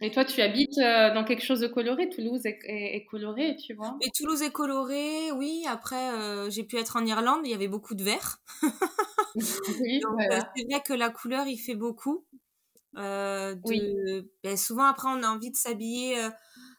Et 0.00 0.10
toi, 0.10 0.24
tu 0.24 0.40
habites 0.40 0.78
euh, 0.78 1.14
dans 1.14 1.24
quelque 1.24 1.44
chose 1.44 1.60
de 1.60 1.68
coloré? 1.68 2.08
Toulouse 2.08 2.40
est, 2.44 3.04
coloré, 3.08 3.54
tu 3.56 3.74
vois? 3.74 3.96
Et 4.00 4.10
Toulouse 4.10 4.42
est 4.42 4.50
coloré, 4.50 5.30
oui. 5.30 5.64
Après, 5.68 6.10
euh, 6.10 6.50
j'ai 6.50 6.64
pu 6.64 6.76
être 6.76 6.96
en 6.96 7.06
Irlande, 7.06 7.42
il 7.44 7.52
y 7.52 7.54
avait 7.54 7.68
beaucoup 7.68 7.94
de 7.94 8.02
vert. 8.02 8.38
oui, 9.80 10.00
euh, 10.32 10.40
c'est 10.56 10.64
vrai 10.68 10.82
que 10.84 10.92
la 10.92 11.10
couleur, 11.10 11.46
il 11.46 11.56
fait 11.56 11.76
beaucoup. 11.76 12.26
oui. 12.96 13.94
Ben, 14.42 14.56
souvent, 14.56 14.86
après, 14.86 15.08
on 15.08 15.22
a 15.22 15.28
envie 15.28 15.52
de 15.52 15.56
s'habiller 15.56 16.16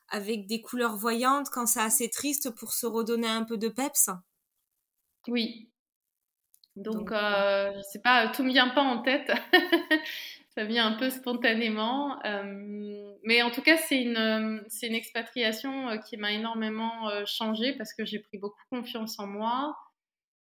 avec 0.09 0.45
des 0.45 0.61
couleurs 0.61 0.97
voyantes 0.97 1.47
quand 1.49 1.65
c'est 1.65 1.81
assez 1.81 2.09
triste 2.09 2.49
pour 2.49 2.73
se 2.73 2.85
redonner 2.85 3.29
un 3.29 3.43
peu 3.43 3.57
de 3.57 3.69
peps. 3.69 4.09
Oui. 5.29 5.69
Donc, 6.75 6.95
Donc 6.95 7.09
je 7.11 7.81
sais 7.89 8.01
pas, 8.01 8.27
tout 8.29 8.43
me 8.43 8.51
vient 8.51 8.69
pas 8.69 8.81
en 8.81 9.01
tête. 9.01 9.31
ça 10.55 10.65
vient 10.65 10.87
un 10.87 10.97
peu 10.97 11.09
spontanément. 11.09 12.23
Euh, 12.25 13.13
mais 13.23 13.41
en 13.41 13.51
tout 13.51 13.61
cas, 13.61 13.77
c'est 13.77 14.01
une, 14.01 14.17
euh, 14.17 14.61
c'est 14.67 14.87
une 14.87 14.95
expatriation 14.95 15.89
euh, 15.89 15.97
qui 15.97 16.17
m'a 16.17 16.31
énormément 16.31 17.09
changé 17.25 17.73
parce 17.73 17.93
que 17.93 18.05
j'ai 18.05 18.19
pris 18.19 18.37
beaucoup 18.37 18.61
confiance 18.69 19.19
en 19.19 19.27
moi. 19.27 19.75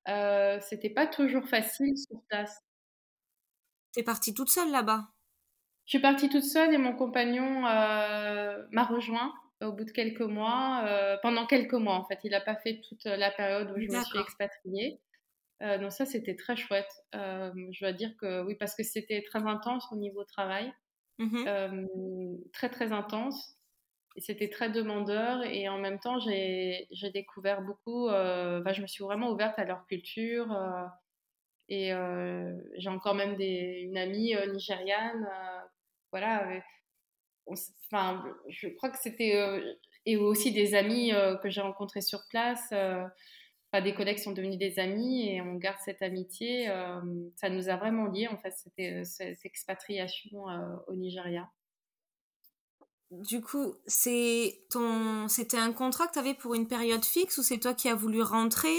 Euh, 0.09 0.59
c'était 0.61 0.91
pas 0.91 1.07
toujours 1.07 1.47
facile 1.47 1.97
sur 1.97 2.21
place. 2.29 2.61
T'es 3.93 4.03
partie 4.03 4.35
toute 4.35 4.51
seule 4.51 4.71
là-bas? 4.71 5.09
Je 5.85 5.91
suis 5.91 6.01
partie 6.01 6.29
toute 6.29 6.45
seule 6.45 6.73
et 6.73 6.79
mon 6.79 6.95
compagnon 6.95 7.61
m'a 7.61 8.85
rejoint 8.85 9.35
au 9.61 9.73
bout 9.73 9.85
de 9.85 9.91
quelques 9.91 10.21
mois, 10.21 11.19
pendant 11.23 11.47
quelques 11.47 11.75
mois 11.75 11.95
en 11.95 12.05
fait. 12.05 12.19
Il 12.25 12.31
n'a 12.31 12.41
pas 12.41 12.57
fait 12.57 12.81
toute 12.89 13.05
la 13.05 13.31
période 13.31 13.71
où 13.71 13.81
je 13.81 13.89
me 13.89 14.03
suis 14.03 14.19
expatriée. 14.19 15.01
Donc 15.81 15.93
ça, 15.93 16.07
c'était 16.07 16.37
très 16.37 16.57
chouette. 16.57 16.91
je 17.13 17.81
dois 17.81 17.93
dire 17.93 18.11
que 18.21 18.43
oui, 18.45 18.57
parce 18.57 18.75
que 18.75 18.83
c'était 18.83 19.23
très 19.23 19.47
intense 19.47 19.87
au 19.93 19.97
niveau 19.97 20.25
travail. 20.25 20.73
Mmh 21.19 21.87
très 22.53 22.69
très 22.69 22.93
intense. 22.93 23.57
C'était 24.19 24.51
très 24.51 24.71
demandeur 24.71 25.43
et 25.45 25.69
en 25.69 25.79
même 25.79 25.99
temps 25.99 26.19
j'ai 26.21 26.87
découvert 27.15 27.63
beaucoup, 27.63 28.09
je 28.11 28.83
me 28.83 28.87
suis 28.87 29.05
vraiment 29.05 29.31
ouverte 29.31 29.59
à 29.59 29.65
leur 29.65 29.87
culture 29.87 30.55
et 31.69 31.93
j'ai 32.77 32.89
encore 32.91 33.15
même 33.15 33.37
des, 33.37 33.83
une 33.85 33.97
amie 33.97 34.35
nigériane, 34.53 35.27
voilà, 36.11 36.47
enfin 37.47 38.25
je 38.49 38.69
crois 38.69 38.91
que 38.91 38.99
c'était, 38.99 39.63
et 40.05 40.17
aussi 40.17 40.53
des 40.53 40.75
amis 40.75 41.13
que 41.43 41.49
j'ai 41.49 41.63
rencontrés 41.63 42.03
sur 42.03 42.21
place, 42.29 42.73
enfin, 43.73 43.83
des 43.83 43.95
collègues 43.95 44.19
sont 44.19 44.33
devenus 44.33 44.59
des 44.59 44.79
amis 44.79 45.29
et 45.29 45.41
on 45.41 45.55
garde 45.55 45.79
cette 45.85 46.03
amitié, 46.03 46.67
ça 47.37 47.49
nous 47.49 47.69
a 47.69 47.77
vraiment 47.77 48.07
liés 48.07 48.29
en 48.29 48.37
fait, 48.37 48.53
c'était 48.53 49.05
cette 49.05 49.45
expatriation 49.45 50.45
au 50.87 50.95
Nigeria. 50.95 51.49
Du 53.11 53.43
coup, 53.43 53.75
c'est 53.87 54.65
ton, 54.71 55.29
c'était 55.29 55.59
un 55.59 55.73
contrat 55.75 56.07
que 56.07 56.15
tu 56.15 56.19
avais 56.19 56.33
pour 56.33 56.55
une 56.55 56.67
période 56.67 57.05
fixe 57.05 57.37
ou 57.37 57.43
c'est 57.43 57.59
toi 57.59 57.75
qui 57.75 57.91
as 57.91 57.95
voulu 57.95 58.23
rentrer? 58.23 58.75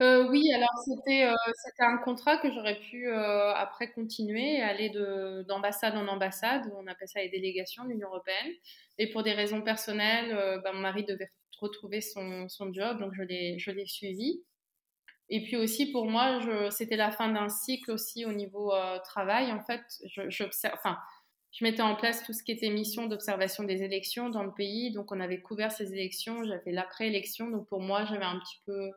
Euh, 0.00 0.28
Oui, 0.30 0.50
alors 0.54 0.70
c'était, 0.84 1.26
euh, 1.26 1.34
c'était 1.62 1.84
un 1.84 1.98
contrat 1.98 2.38
que 2.38 2.50
j'aurais 2.50 2.80
pu 2.80 3.08
euh, 3.08 3.52
après 3.54 3.92
continuer 3.92 4.56
et 4.56 4.62
aller 4.62 4.88
de, 4.88 5.44
d'ambassade 5.46 5.94
en 5.94 6.08
ambassade, 6.08 6.62
on 6.74 6.86
appelle 6.86 7.08
ça 7.08 7.20
les 7.20 7.28
délégations 7.28 7.84
de 7.84 7.90
l'Union 7.90 8.08
européenne. 8.08 8.52
Et 8.98 9.10
pour 9.10 9.22
des 9.22 9.32
raisons 9.32 9.60
personnelles, 9.60 10.60
bah, 10.64 10.72
mon 10.72 10.80
mari 10.80 11.04
devait 11.04 11.28
retrouver 11.62 12.00
son, 12.00 12.48
son 12.48 12.72
job, 12.72 12.98
donc 12.98 13.12
je 13.14 13.22
l'ai, 13.22 13.86
suivi. 13.86 14.42
Et 15.28 15.42
puis 15.42 15.56
aussi 15.56 15.90
pour 15.90 16.10
moi, 16.10 16.40
c'était 16.70 16.96
la 16.96 17.10
fin 17.10 17.32
d'un 17.32 17.48
cycle 17.48 17.90
aussi 17.92 18.26
au 18.26 18.32
niveau 18.32 18.72
travail. 19.04 19.50
En 19.52 19.60
fait, 19.60 19.82
je, 20.04 20.28
je 21.52 21.64
mettais 21.64 21.82
en 21.82 21.94
place 21.94 22.24
tout 22.24 22.32
ce 22.32 22.42
qui 22.42 22.50
était 22.50 22.70
mission 22.70 23.06
d'observation 23.06 23.64
des 23.64 23.82
élections 23.82 24.30
dans 24.30 24.42
le 24.42 24.52
pays. 24.52 24.90
Donc, 24.90 25.12
on 25.12 25.20
avait 25.20 25.40
couvert 25.40 25.70
ces 25.70 25.92
élections. 25.92 26.44
J'avais 26.44 26.72
l'après-élection. 26.72 27.50
Donc, 27.50 27.68
pour 27.68 27.80
moi, 27.80 28.06
j'avais 28.06 28.24
un 28.24 28.38
petit 28.38 28.58
peu, 28.64 28.90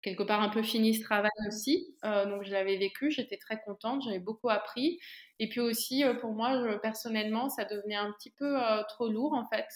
quelque 0.00 0.22
part, 0.22 0.40
un 0.40 0.50
peu 0.50 0.62
fini 0.62 0.94
ce 0.94 1.02
travail 1.02 1.30
aussi. 1.48 1.96
Euh, 2.04 2.26
donc, 2.26 2.44
je 2.44 2.52
l'avais 2.52 2.76
vécu. 2.76 3.10
J'étais 3.10 3.38
très 3.38 3.60
contente. 3.62 4.02
J'avais 4.04 4.20
beaucoup 4.20 4.50
appris. 4.50 5.00
Et 5.40 5.48
puis 5.48 5.58
aussi, 5.58 6.04
euh, 6.04 6.14
pour 6.14 6.32
moi, 6.32 6.78
personnellement, 6.80 7.48
ça 7.48 7.64
devenait 7.64 7.96
un 7.96 8.12
petit 8.12 8.30
peu 8.30 8.62
euh, 8.62 8.84
trop 8.88 9.08
lourd, 9.08 9.32
en 9.32 9.44
fait, 9.46 9.66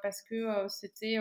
parce 0.00 0.22
que 0.22 0.46
c'était. 0.68 1.18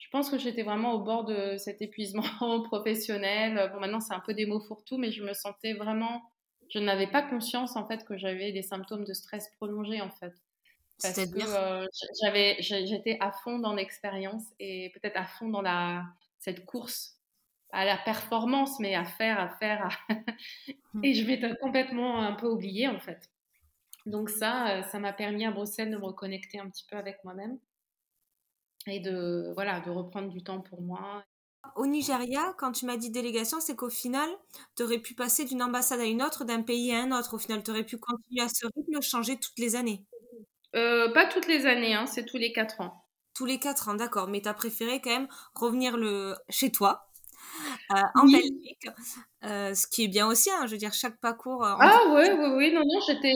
Je 0.00 0.08
pense 0.10 0.30
que 0.30 0.38
j'étais 0.38 0.62
vraiment 0.62 0.94
au 0.94 1.00
bord 1.00 1.24
de 1.24 1.56
cet 1.56 1.80
épuisement 1.82 2.22
professionnel. 2.64 3.70
Bon, 3.72 3.78
maintenant, 3.78 4.00
c'est 4.00 4.14
un 4.14 4.20
peu 4.20 4.34
des 4.34 4.46
mots 4.46 4.64
pour 4.66 4.82
tout, 4.82 4.98
mais 4.98 5.12
je 5.12 5.22
me 5.22 5.34
sentais 5.34 5.74
vraiment 5.74 6.22
je 6.70 6.78
n'avais 6.78 7.08
pas 7.08 7.22
conscience 7.22 7.76
en 7.76 7.86
fait 7.86 8.04
que 8.04 8.16
j'avais 8.16 8.52
des 8.52 8.62
symptômes 8.62 9.04
de 9.04 9.12
stress 9.12 9.50
prolongé 9.56 10.00
en 10.00 10.10
fait. 10.10 10.32
Parce 11.02 11.16
que 11.16 11.38
euh, 11.40 11.86
j'avais, 12.22 12.56
j'étais 12.60 13.16
à 13.20 13.32
fond 13.32 13.58
dans 13.58 13.74
l'expérience 13.74 14.44
et 14.58 14.90
peut-être 14.94 15.16
à 15.16 15.24
fond 15.24 15.48
dans 15.48 15.62
la, 15.62 16.04
cette 16.38 16.64
course 16.64 17.16
à 17.72 17.84
la 17.84 17.96
performance, 17.96 18.80
mais 18.80 18.96
à 18.96 19.04
faire, 19.04 19.38
à 19.38 19.48
faire. 19.48 19.96
Mmh. 20.94 21.04
et 21.04 21.14
je 21.14 21.26
m'étais 21.26 21.54
complètement 21.56 22.20
un 22.20 22.32
peu 22.32 22.46
oubliée 22.46 22.88
en 22.88 22.98
fait. 22.98 23.30
Donc 24.06 24.28
ça, 24.28 24.78
euh, 24.78 24.82
ça 24.84 24.98
m'a 24.98 25.12
permis 25.12 25.44
à 25.44 25.50
Bruxelles 25.50 25.90
de 25.90 25.96
me 25.96 26.04
reconnecter 26.04 26.58
un 26.58 26.68
petit 26.68 26.84
peu 26.88 26.96
avec 26.96 27.22
moi-même 27.24 27.58
et 28.86 29.00
de, 29.00 29.52
voilà, 29.54 29.80
de 29.80 29.90
reprendre 29.90 30.28
du 30.28 30.42
temps 30.42 30.60
pour 30.60 30.80
moi 30.82 31.24
au 31.76 31.86
Nigeria, 31.86 32.54
quand 32.58 32.72
tu 32.72 32.86
m'as 32.86 32.96
dit 32.96 33.10
délégation, 33.10 33.60
c'est 33.60 33.76
qu'au 33.76 33.90
final, 33.90 34.28
tu 34.76 34.82
aurais 34.82 34.98
pu 34.98 35.14
passer 35.14 35.44
d'une 35.44 35.62
ambassade 35.62 36.00
à 36.00 36.04
une 36.04 36.22
autre, 36.22 36.44
d'un 36.44 36.62
pays 36.62 36.92
à 36.92 37.02
un 37.02 37.12
autre. 37.12 37.34
Au 37.34 37.38
final, 37.38 37.62
tu 37.62 37.70
aurais 37.70 37.84
pu 37.84 37.98
continuer 37.98 38.42
à 38.42 38.48
ce 38.48 38.66
rythme, 38.74 39.00
changer 39.02 39.38
toutes 39.38 39.58
les 39.58 39.76
années. 39.76 40.04
Euh, 40.74 41.12
pas 41.12 41.26
toutes 41.26 41.46
les 41.46 41.66
années, 41.66 41.94
hein, 41.94 42.06
c'est 42.06 42.24
tous 42.24 42.38
les 42.38 42.52
quatre 42.52 42.80
ans. 42.80 43.04
Tous 43.34 43.46
les 43.46 43.58
quatre 43.58 43.88
ans, 43.88 43.94
d'accord. 43.94 44.28
Mais 44.28 44.40
tu 44.40 44.48
as 44.48 44.54
préféré 44.54 45.00
quand 45.00 45.10
même 45.10 45.28
revenir 45.54 45.96
le... 45.96 46.34
chez 46.48 46.70
toi, 46.70 47.08
euh, 47.92 48.02
en 48.14 48.24
Belgique. 48.24 48.88
Euh, 49.44 49.74
ce 49.74 49.86
qui 49.86 50.04
est 50.04 50.08
bien 50.08 50.26
aussi, 50.26 50.50
hein, 50.50 50.66
je 50.66 50.72
veux 50.72 50.78
dire, 50.78 50.92
chaque 50.92 51.18
parcours. 51.20 51.64
ah 51.64 52.02
oui, 52.14 52.24
oui, 52.38 52.46
oui, 52.56 52.72
non, 52.72 52.80
non, 52.80 53.00
j'étais. 53.06 53.34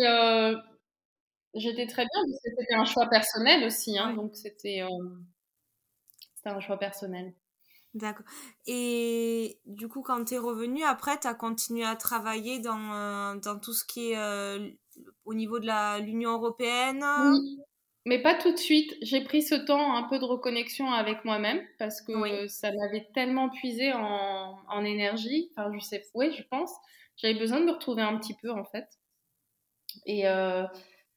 J'étais 1.56 1.86
très 1.86 2.02
bien, 2.02 2.20
parce 2.28 2.42
que 2.42 2.50
c'était 2.58 2.74
un 2.74 2.84
choix 2.84 3.06
personnel 3.06 3.64
aussi, 3.64 3.96
hein, 3.96 4.12
donc 4.14 4.34
c'était 4.34 4.82
un 6.50 6.60
choix 6.60 6.78
personnel. 6.78 7.34
D'accord. 7.94 8.26
Et 8.66 9.60
du 9.66 9.86
coup, 9.86 10.02
quand 10.02 10.24
tu 10.24 10.34
es 10.34 10.38
revenu, 10.38 10.82
après, 10.82 11.18
tu 11.20 11.28
as 11.28 11.34
continué 11.34 11.84
à 11.84 11.94
travailler 11.94 12.58
dans, 12.58 12.92
euh, 12.92 13.34
dans 13.36 13.58
tout 13.58 13.72
ce 13.72 13.84
qui 13.84 14.10
est 14.10 14.18
euh, 14.18 14.68
au 15.24 15.34
niveau 15.34 15.60
de 15.60 16.00
l'Union 16.00 16.32
européenne? 16.32 17.04
Oui, 17.30 17.60
mais 18.04 18.20
pas 18.20 18.34
tout 18.34 18.50
de 18.50 18.56
suite. 18.56 18.96
J'ai 19.00 19.22
pris 19.22 19.42
ce 19.42 19.54
temps 19.54 19.96
un 19.96 20.02
peu 20.08 20.18
de 20.18 20.24
reconnexion 20.24 20.90
avec 20.90 21.24
moi-même 21.24 21.62
parce 21.78 22.02
que 22.02 22.48
ça 22.48 22.72
m'avait 22.72 23.08
tellement 23.14 23.48
puisé 23.48 23.92
en, 23.92 24.58
en, 24.68 24.84
énergie. 24.84 25.50
Enfin, 25.52 25.70
je 25.72 25.78
sais, 25.78 26.04
oui, 26.14 26.34
je 26.36 26.42
pense. 26.50 26.72
J'avais 27.16 27.38
besoin 27.38 27.60
de 27.60 27.66
me 27.66 27.72
retrouver 27.72 28.02
un 28.02 28.18
petit 28.18 28.34
peu, 28.34 28.50
en 28.50 28.64
fait. 28.64 28.88
Et. 30.04 30.26
Euh, 30.26 30.64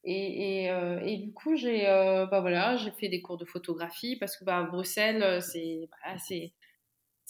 et, 0.09 0.65
et, 0.65 1.17
du 1.17 1.33
coup, 1.33 1.55
j'ai 1.55 1.83
bah 1.83 2.39
voilà, 2.41 2.77
fait 2.97 3.09
des 3.09 3.21
cours 3.21 3.37
de 3.37 3.45
photographie 3.45 4.15
parce 4.15 4.37
que 4.37 4.45
bah, 4.45 4.63
Bruxelles, 4.63 5.41
c'est 5.41 5.89
bah, 5.91 6.15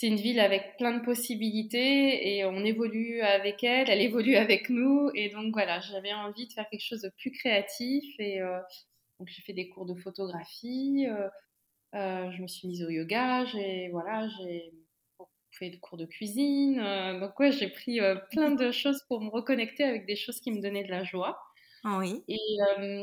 une 0.03 0.17
ville 0.17 0.39
avec 0.39 0.77
plein 0.77 0.95
de 0.99 1.03
possibilités 1.03 2.37
et 2.37 2.45
on 2.45 2.63
évolue 2.63 3.21
avec 3.21 3.63
elle, 3.63 3.89
elle 3.89 4.01
évolue 4.01 4.35
avec 4.35 4.69
nous. 4.69 5.09
Et 5.15 5.29
donc 5.29 5.53
voilà, 5.53 5.79
j'avais 5.79 6.13
envie 6.13 6.47
de 6.47 6.53
faire 6.53 6.69
quelque 6.69 6.85
chose 6.85 7.01
de 7.01 7.09
plus 7.17 7.31
créatif. 7.31 8.03
Et 8.19 8.39
euh, 8.41 8.59
donc 9.19 9.27
j'ai 9.29 9.41
fait 9.41 9.53
des 9.53 9.69
cours 9.69 9.87
de 9.87 9.95
photographie, 9.95 11.07
euh, 11.09 11.27
euh, 11.95 12.31
je 12.31 12.41
me 12.41 12.47
suis 12.47 12.67
mise 12.67 12.83
au 12.83 12.89
yoga, 12.89 13.45
j'ai 13.45 13.89
voilà, 13.89 14.27
j'ai 14.37 14.71
fait 15.51 15.71
des 15.71 15.79
cours 15.79 15.97
de 15.97 16.05
cuisine. 16.05 16.75
donc 17.19 17.39
ouais, 17.39 17.51
j'ai 17.51 17.69
pris 17.69 17.99
plein 18.29 18.51
de 18.51 18.71
choses 18.71 19.03
pour 19.07 19.21
me 19.21 19.29
reconnecter 19.29 19.83
avec 19.83 20.05
des 20.05 20.15
choses 20.15 20.39
qui 20.39 20.51
me 20.51 20.61
donnaient 20.61 20.83
de 20.83 20.91
la 20.91 21.03
joie. 21.03 21.39
Oui. 21.99 22.23
Et, 22.27 22.37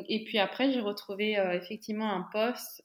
et 0.08 0.24
puis 0.24 0.38
après, 0.38 0.70
j'ai 0.72 0.80
retrouvé 0.80 1.32
effectivement 1.54 2.10
un 2.12 2.26
poste 2.32 2.84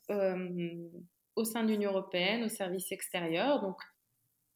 au 1.39 1.45
sein 1.45 1.63
de 1.63 1.71
l'Union 1.71 1.91
européenne, 1.91 2.43
au 2.43 2.49
service 2.49 2.91
extérieur. 2.91 3.61
Donc 3.61 3.77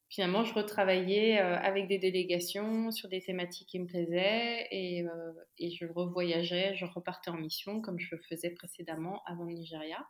finalement, 0.10 0.43
je 0.43 0.53
retravaillais 0.53 1.39
euh, 1.41 1.58
avec 1.58 1.88
des 1.88 1.97
délégations 1.97 2.91
sur 2.91 3.10
des 3.10 3.21
thématiques 3.21 3.69
qui 3.69 3.79
me 3.79 3.88
plaisaient 3.88 4.67
et, 4.69 5.03
euh, 5.03 5.34
et, 5.58 5.71
je 5.71 5.86
revoyageais, 5.86 6.75
je 6.75 6.86
repartais 6.86 7.32
en 7.32 7.38
mission 7.38 7.82
comme 7.82 7.99
je 7.99 8.13
le 8.15 8.21
faisais 8.29 8.51
précédemment 8.51 9.23
avant 9.25 9.45
le 9.45 9.53
Nigeria. 9.53 10.06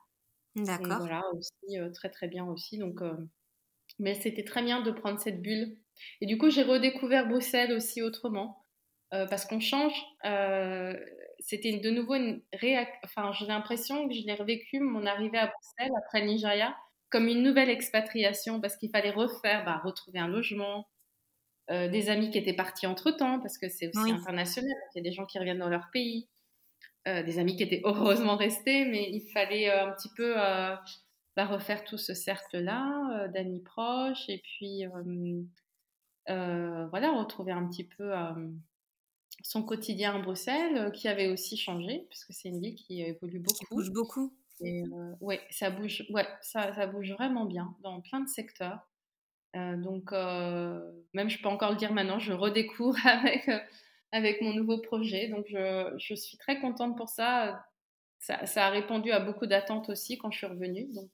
D'accord. 0.55 0.99
Voilà, 0.99 1.23
aussi 1.37 1.79
euh, 1.79 1.89
très 1.91 2.09
très 2.09 2.27
bien 2.27 2.45
aussi. 2.45 2.77
Donc, 2.77 3.01
mais 3.99 4.15
c'était 4.15 4.43
très 4.43 4.63
bien 4.63 4.81
de 4.81 4.91
prendre 4.91 5.19
cette 5.19 5.41
bulle. 5.41 5.77
Et 6.21 6.25
du 6.25 6.37
coup, 6.37 6.49
j'ai 6.49 6.63
redécouvert 6.63 7.27
Bruxelles 7.27 7.71
aussi 7.71 8.01
autrement 8.01 8.62
parce 9.29 9.45
qu'on 9.45 9.59
change. 9.59 9.93
c'était 11.39 11.77
de 11.77 11.89
nouveau 11.89 12.15
une 12.15 12.41
réaction. 12.53 12.99
Enfin, 13.03 13.31
j'ai 13.33 13.45
l'impression 13.45 14.07
que 14.07 14.13
je 14.13 14.25
l'ai 14.25 14.33
revécu 14.33 14.79
mon 14.79 15.05
arrivée 15.05 15.37
à 15.37 15.47
Bruxelles 15.47 15.93
après 15.97 16.21
le 16.21 16.27
Nigeria 16.27 16.75
comme 17.13 17.27
une 17.27 17.43
nouvelle 17.43 17.69
expatriation 17.69 18.59
parce 18.59 18.75
qu'il 18.75 18.89
fallait 18.89 19.11
refaire, 19.11 19.63
bah, 19.65 19.79
retrouver 19.83 20.17
un 20.17 20.27
logement, 20.27 20.87
euh, 21.69 21.87
des 21.87 22.09
amis 22.09 22.29
qui 22.29 22.39
étaient 22.39 22.55
partis 22.55 22.87
entre 22.87 23.11
temps 23.11 23.39
parce 23.39 23.59
que 23.59 23.69
c'est 23.69 23.87
aussi 23.95 24.11
international. 24.11 24.75
Il 24.93 24.97
y 24.97 24.99
a 24.99 25.03
des 25.09 25.13
gens 25.13 25.25
qui 25.25 25.37
reviennent 25.37 25.59
dans 25.59 25.69
leur 25.69 25.89
pays, 25.93 26.27
euh, 27.07 27.23
des 27.23 27.37
amis 27.39 27.55
qui 27.55 27.63
étaient 27.63 27.81
heureusement 27.85 28.35
restés, 28.35 28.83
mais 28.85 29.09
il 29.11 29.29
fallait 29.31 29.69
euh, 29.69 29.87
un 29.87 29.91
petit 29.91 30.09
peu 30.17 30.33
bah, 30.35 31.45
refaire 31.45 31.83
tout 31.85 31.99
ce 31.99 32.15
cercle-là 32.15 33.27
d'amis 33.29 33.61
proches 33.61 34.27
et 34.27 34.41
puis 34.43 34.83
voilà 36.27 37.11
retrouver 37.11 37.51
un 37.51 37.67
petit 37.69 37.87
peu 37.87 38.11
son 39.41 39.63
quotidien 39.63 40.15
à 40.15 40.19
Bruxelles 40.19 40.91
qui 40.93 41.07
avait 41.07 41.27
aussi 41.27 41.57
changé 41.57 42.05
parce 42.09 42.25
que 42.25 42.33
c'est 42.33 42.49
une 42.49 42.61
ville 42.61 42.75
qui 42.75 43.01
évolue 43.01 43.39
beaucoup. 43.39 43.65
Qui 43.65 43.65
bouge 43.73 43.91
beaucoup. 43.91 44.33
Et 44.61 44.83
euh, 44.83 45.15
ouais, 45.19 45.41
ça 45.49 45.69
bouge, 45.69 46.05
ouais, 46.09 46.27
ça, 46.41 46.73
ça, 46.73 46.87
bouge 46.87 47.11
vraiment 47.11 47.45
bien 47.45 47.75
dans 47.81 48.01
plein 48.01 48.21
de 48.21 48.29
secteurs. 48.29 48.79
Euh, 49.55 49.75
donc, 49.77 50.11
euh, 50.13 50.79
même 51.13 51.29
je 51.29 51.41
peux 51.41 51.49
encore 51.49 51.71
le 51.71 51.77
dire 51.77 51.93
maintenant, 51.93 52.19
je 52.19 52.33
redécouvre 52.33 52.97
avec, 53.05 53.49
avec 54.11 54.41
mon 54.41 54.53
nouveau 54.53 54.79
projet. 54.79 55.27
Donc, 55.27 55.45
je, 55.49 55.93
je, 55.97 56.15
suis 56.15 56.37
très 56.37 56.59
contente 56.59 56.97
pour 56.97 57.09
ça. 57.09 57.65
Ça, 58.19 58.45
ça 58.45 58.67
a 58.67 58.69
répondu 58.69 59.11
à 59.11 59.19
beaucoup 59.19 59.47
d'attentes 59.47 59.89
aussi 59.89 60.17
quand 60.17 60.31
je 60.31 60.37
suis 60.37 60.47
revenue. 60.47 60.87
Donc, 60.93 61.09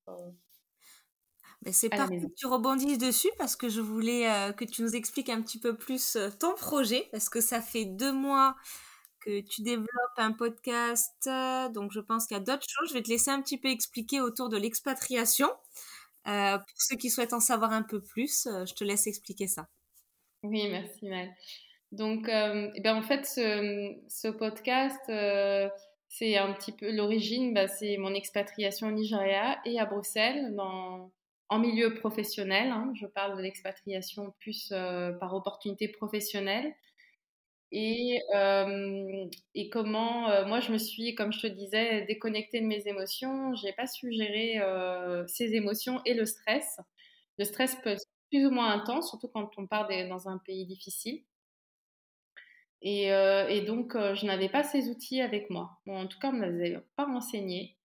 mais 1.65 1.72
c'est 1.72 1.89
parfait 1.89 2.19
que 2.19 2.34
tu 2.38 2.48
rebondisses 2.48 2.98
dessus 2.98 3.30
parce 3.38 3.56
que 3.56 3.69
je 3.69 3.82
voulais 3.82 4.54
que 4.56 4.65
tu 4.65 4.82
nous 4.82 4.95
expliques 4.95 5.30
un 5.30 5.41
petit 5.41 5.60
peu 5.60 5.76
plus 5.76 6.17
ton 6.39 6.54
projet 6.56 7.08
parce 7.12 7.30
que 7.30 7.41
ça 7.41 7.62
fait 7.62 7.86
deux 7.86 8.13
mois 8.13 8.56
que 9.26 9.41
tu 9.41 9.62
développes 9.62 9.89
un 10.17 10.32
podcast. 10.32 11.30
Donc, 11.74 11.91
je 11.91 12.00
pense 12.00 12.28
qu'il 12.28 12.38
y 12.38 12.39
a 12.39 12.43
d'autres 12.43 12.65
choses. 12.67 12.89
Je 12.89 12.93
vais 12.93 13.04
te 13.04 13.10
laisser 13.10 13.32
un 13.32 13.41
petit 13.41 13.58
peu 13.58 13.67
expliquer 13.67 14.22
autour 14.22 14.48
de 14.48 14.58
l'expatriation. 14.58 15.50
pour 16.24 16.78
ceux 16.78 16.95
qui 16.95 17.10
souhaitent 17.10 17.34
en 17.34 17.41
savoir 17.41 17.74
un 17.74 17.84
peu 17.84 18.02
plus, 18.02 18.48
je 18.48 18.74
te 18.74 18.84
laisse 18.86 19.08
expliquer 19.08 19.48
ça. 19.48 19.67
Oui, 20.43 20.69
merci 20.69 21.06
Mal. 21.06 21.30
Donc, 21.91 22.30
euh, 22.30 22.69
eh 22.76 22.82
ben, 22.82 22.95
en 22.95 23.02
fait, 23.02 23.26
ce, 23.26 23.95
ce 24.08 24.28
podcast, 24.28 25.00
euh, 25.10 25.67
c'est 26.08 26.38
un 26.38 26.54
petit 26.54 26.72
peu 26.72 26.91
l'origine, 26.91 27.54
bah, 27.54 27.67
c'est 27.67 27.98
mon 27.98 28.13
expatriation 28.13 28.88
au 28.88 28.91
Nigeria 28.91 29.60
et 29.65 29.80
à 29.80 29.86
Bruxelles, 29.86 30.54
dans, 30.56 31.12
en 31.49 31.59
milieu 31.59 31.93
professionnel. 31.95 32.71
Hein. 32.71 32.91
je 32.95 33.05
parle 33.07 33.38
de 33.38 33.41
l'expatriation 33.41 34.33
plus 34.39 34.69
euh, 34.71 35.12
par 35.13 35.33
opportunité 35.33 35.88
professionnelle. 35.88 36.73
Et, 37.71 38.19
et 39.53 39.69
comment, 39.69 40.45
moi, 40.47 40.59
je 40.59 40.71
me 40.71 40.79
suis, 40.79 41.13
comme 41.13 41.31
je 41.31 41.41
te 41.41 41.47
disais, 41.47 42.01
déconnectée 42.07 42.62
de 42.62 42.65
mes 42.65 42.88
émotions. 42.88 43.53
J'ai 43.53 43.73
pas 43.73 43.85
su 43.85 44.12
gérer 44.12 44.59
ces 45.27 45.53
émotions 45.53 46.01
et 46.03 46.15
le 46.15 46.25
stress. 46.25 46.79
Le 47.38 47.45
stress 47.45 47.75
peut 47.83 47.91
être 47.91 48.07
plus 48.31 48.47
ou 48.47 48.51
moins 48.51 48.71
intense, 48.71 49.09
surtout 49.09 49.27
quand 49.27 49.51
on 49.57 49.67
part 49.67 49.88
dans 49.88 50.29
un 50.29 50.39
pays 50.39 50.65
difficile. 50.65 51.23
Et, 52.81 53.12
euh, 53.12 53.65
donc, 53.65 53.95
euh, 53.95 54.15
je 54.15 54.25
n'avais 54.25 54.49
pas 54.49 54.63
ces 54.63 54.89
outils 54.89 55.21
avec 55.21 55.49
moi. 55.49 55.79
en 55.88 56.07
tout 56.07 56.19
cas, 56.19 56.29
on 56.29 56.33
ne 56.33 56.39
me 56.39 56.45
les 56.47 56.75
avait 56.75 56.85
pas 56.95 57.05
renseignés. 57.05 57.77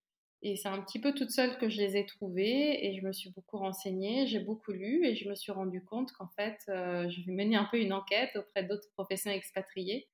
Et 0.46 0.56
c'est 0.56 0.68
un 0.68 0.82
petit 0.82 1.00
peu 1.00 1.14
toute 1.14 1.30
seule 1.30 1.56
que 1.56 1.70
je 1.70 1.78
les 1.78 1.96
ai 1.96 2.04
trouvés 2.04 2.86
et 2.86 2.94
je 2.94 3.06
me 3.06 3.12
suis 3.14 3.30
beaucoup 3.30 3.56
renseignée, 3.56 4.26
j'ai 4.26 4.40
beaucoup 4.40 4.72
lu 4.72 5.06
et 5.06 5.16
je 5.16 5.26
me 5.26 5.34
suis 5.34 5.52
rendu 5.52 5.82
compte 5.82 6.12
qu'en 6.12 6.28
fait, 6.36 6.58
euh, 6.68 7.08
je 7.08 7.22
vais 7.22 7.32
mener 7.32 7.56
un 7.56 7.64
peu 7.64 7.78
une 7.78 7.94
enquête 7.94 8.36
auprès 8.36 8.62
d'autres 8.62 8.90
professionnels 8.92 9.38
expatriés 9.38 10.06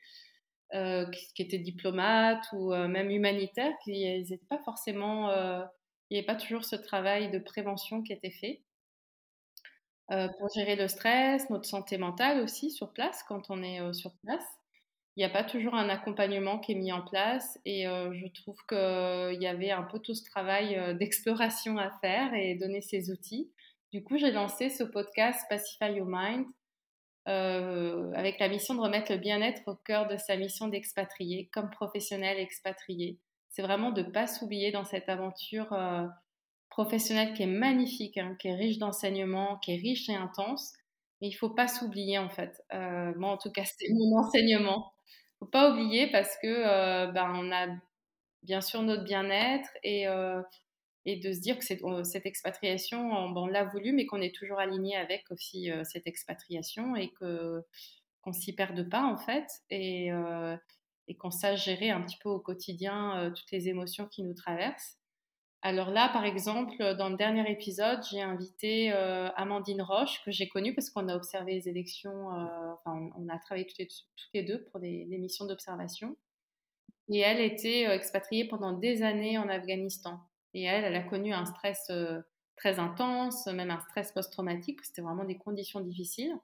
qui, 0.72 1.42
étaient 1.42 1.58
diplomates 1.58 2.44
ou 2.52 2.72
même 2.72 3.10
humanitaires, 3.10 3.72
qui 3.82 4.04
n'étaient 4.04 4.46
pas 4.48 4.60
forcément, 4.64 5.28
il 5.32 6.12
n'y 6.12 6.18
avait 6.18 6.26
pas 6.26 6.36
toujours 6.36 6.64
ce 6.64 6.76
travail 6.76 7.28
de 7.32 7.40
prévention 7.40 8.04
qui 8.04 8.12
était 8.12 8.30
fait. 8.30 8.62
pour 10.06 10.48
gérer 10.54 10.76
le 10.76 10.86
stress, 10.86 11.50
notre 11.50 11.64
santé 11.64 11.98
mentale 11.98 12.40
aussi 12.40 12.70
sur 12.70 12.92
place 12.92 13.24
quand 13.26 13.50
on 13.50 13.64
est 13.64 13.92
sur 13.92 14.12
place 14.18 14.59
il 15.20 15.24
n'y 15.24 15.30
a 15.30 15.34
pas 15.34 15.44
toujours 15.44 15.74
un 15.74 15.90
accompagnement 15.90 16.58
qui 16.58 16.72
est 16.72 16.76
mis 16.76 16.92
en 16.92 17.02
place 17.02 17.58
et 17.66 17.86
euh, 17.86 18.10
je 18.14 18.26
trouve 18.28 18.56
qu'il 18.66 19.42
y 19.42 19.46
avait 19.46 19.70
un 19.70 19.82
peu 19.82 19.98
tout 19.98 20.14
ce 20.14 20.24
travail 20.24 20.78
euh, 20.78 20.94
d'exploration 20.94 21.76
à 21.76 21.90
faire 22.00 22.32
et 22.32 22.54
donner 22.54 22.80
ces 22.80 23.10
outils. 23.10 23.52
Du 23.92 24.02
coup, 24.02 24.16
j'ai 24.16 24.30
lancé 24.30 24.70
ce 24.70 24.82
podcast 24.82 25.38
Pacify 25.50 25.92
Your 25.92 26.06
Mind 26.08 26.46
euh, 27.28 28.10
avec 28.14 28.38
la 28.38 28.48
mission 28.48 28.74
de 28.74 28.80
remettre 28.80 29.12
le 29.12 29.18
bien-être 29.18 29.60
au 29.66 29.74
cœur 29.74 30.08
de 30.08 30.16
sa 30.16 30.38
mission 30.38 30.68
d'expatrié, 30.68 31.50
comme 31.52 31.68
professionnel 31.68 32.38
expatrié. 32.38 33.18
C'est 33.50 33.60
vraiment 33.60 33.90
de 33.90 34.00
ne 34.00 34.10
pas 34.10 34.26
s'oublier 34.26 34.72
dans 34.72 34.84
cette 34.84 35.10
aventure 35.10 35.76
professionnelle 36.70 37.34
qui 37.34 37.42
est 37.42 37.46
magnifique, 37.46 38.16
hein, 38.16 38.36
qui 38.40 38.48
est 38.48 38.54
riche 38.54 38.78
d'enseignements, 38.78 39.58
qui 39.58 39.72
est 39.72 39.82
riche 39.82 40.08
et 40.08 40.14
intense. 40.14 40.72
Mais 41.20 41.28
il 41.28 41.32
ne 41.32 41.36
faut 41.36 41.50
pas 41.50 41.68
s'oublier 41.68 42.16
en 42.16 42.30
fait. 42.30 42.62
moi, 42.72 43.32
en 43.32 43.36
tout 43.36 43.52
cas, 43.52 43.64
c'est 43.66 43.92
mon 43.92 44.16
enseignement 44.16 44.94
faut 45.40 45.46
pas 45.46 45.70
oublier 45.70 46.06
parce 46.10 46.36
que 46.42 46.46
euh, 46.46 47.10
ben, 47.10 47.32
on 47.34 47.50
a 47.50 47.66
bien 48.42 48.60
sûr 48.60 48.82
notre 48.82 49.04
bien-être 49.04 49.70
et, 49.82 50.06
euh, 50.06 50.42
et 51.06 51.16
de 51.16 51.32
se 51.32 51.40
dire 51.40 51.58
que 51.58 51.64
cette 52.04 52.26
expatriation, 52.26 53.10
on, 53.10 53.36
on 53.36 53.46
l'a 53.46 53.64
voulu, 53.64 53.92
mais 53.92 54.06
qu'on 54.06 54.20
est 54.20 54.34
toujours 54.34 54.58
aligné 54.58 54.96
avec 54.96 55.30
aussi 55.30 55.70
euh, 55.70 55.82
cette 55.84 56.06
expatriation 56.06 56.94
et 56.94 57.10
que 57.10 57.62
qu'on 58.22 58.32
s'y 58.34 58.54
perde 58.54 58.86
pas 58.90 59.02
en 59.02 59.16
fait 59.16 59.46
et 59.70 60.10
qu'on 61.18 61.30
sache 61.30 61.64
gérer 61.64 61.88
un 61.88 62.02
petit 62.02 62.18
peu 62.22 62.28
au 62.28 62.38
quotidien 62.38 63.32
toutes 63.34 63.50
les 63.50 63.68
émotions 63.68 64.06
qui 64.06 64.22
nous 64.22 64.34
traversent. 64.34 64.99
Alors 65.62 65.90
là, 65.90 66.08
par 66.08 66.24
exemple, 66.24 66.94
dans 66.96 67.10
le 67.10 67.16
dernier 67.16 67.50
épisode, 67.50 68.00
j'ai 68.10 68.22
invité 68.22 68.92
euh, 68.94 69.28
Amandine 69.36 69.82
Roche, 69.82 70.22
que 70.24 70.30
j'ai 70.30 70.48
connue 70.48 70.74
parce 70.74 70.88
qu'on 70.88 71.06
a 71.08 71.14
observé 71.14 71.52
les 71.52 71.68
élections, 71.68 72.32
euh, 72.32 72.72
enfin, 72.72 73.10
on, 73.18 73.28
a 73.28 73.38
travaillé 73.38 73.66
toutes 73.66 73.78
les, 74.32 74.42
deux 74.42 74.64
pour 74.64 74.80
des, 74.80 75.04
missions 75.18 75.44
d'observation. 75.44 76.16
Et 77.10 77.18
elle 77.18 77.40
était 77.40 77.86
euh, 77.86 77.92
expatriée 77.92 78.46
pendant 78.46 78.72
des 78.72 79.02
années 79.02 79.36
en 79.36 79.50
Afghanistan. 79.50 80.20
Et 80.54 80.62
elle, 80.62 80.84
elle 80.84 80.96
a 80.96 81.02
connu 81.02 81.34
un 81.34 81.44
stress 81.44 81.92
très 82.56 82.78
intense, 82.78 83.46
même 83.46 83.70
un 83.70 83.80
stress 83.80 84.12
post-traumatique, 84.12 84.82
c'était 84.82 85.02
vraiment 85.02 85.24
des 85.24 85.36
conditions 85.36 85.80
difficiles. 85.80 86.34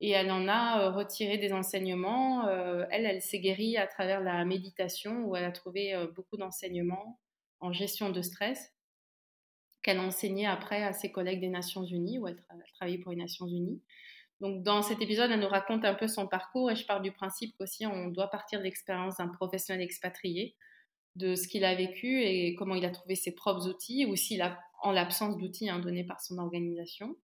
Et 0.00 0.10
elle 0.10 0.30
en 0.30 0.46
a 0.46 0.90
retiré 0.90 1.38
des 1.38 1.52
enseignements. 1.52 2.48
elle, 2.48 3.06
elle 3.06 3.22
s'est 3.22 3.40
guérie 3.40 3.76
à 3.78 3.86
travers 3.86 4.20
la 4.20 4.44
méditation, 4.44 5.24
où 5.24 5.34
elle 5.34 5.44
a 5.44 5.50
trouvé 5.50 5.94
beaucoup 6.14 6.36
d'enseignements 6.36 7.18
en 7.62 7.72
gestion 7.72 8.10
de 8.10 8.20
stress 8.20 8.72
qu'elle 9.82 9.98
a 9.98 10.02
enseigné 10.02 10.46
après 10.46 10.82
à 10.82 10.92
ses 10.92 11.10
collègues 11.10 11.40
des 11.40 11.48
Nations 11.48 11.84
Unies, 11.84 12.18
où 12.18 12.28
elle, 12.28 12.36
travaillait 12.74 12.98
pour 12.98 13.12
les 13.12 13.18
Nations 13.18 13.46
Unies. 13.46 13.82
Donc, 14.40 14.62
dans 14.62 14.82
cet 14.82 15.00
épisode, 15.00 15.30
elle 15.30 15.40
nous 15.40 15.48
raconte 15.48 15.84
un 15.84 15.94
peu 15.94 16.08
son 16.08 16.26
parcours 16.26 16.70
et 16.70 16.76
je 16.76 16.84
pars 16.86 17.00
du 17.00 17.12
principe 17.12 17.54
qu'aussi 17.56 17.86
on 17.86 18.08
doit 18.08 18.28
partir 18.28 18.58
de 18.58 18.64
l'expérience 18.64 19.16
d'un 19.16 19.28
professionnel 19.28 19.82
expatrié, 19.82 20.56
de 21.16 21.34
ce 21.34 21.48
qu'il 21.48 21.64
a 21.64 21.74
vécu 21.74 22.22
et 22.22 22.54
comment 22.54 22.74
il 22.74 22.84
a 22.84 22.90
trouvé 22.90 23.14
ses 23.14 23.34
propres 23.34 23.68
outils, 23.68 24.06
ou 24.06 24.16
s'il 24.16 24.42
a, 24.42 24.58
en 24.82 24.92
l'absence 24.92 25.36
d'outils 25.36 25.68
hein, 25.68 25.78
donnés 25.78 26.04
par 26.04 26.20
son 26.20 26.38
organisation. 26.38 27.16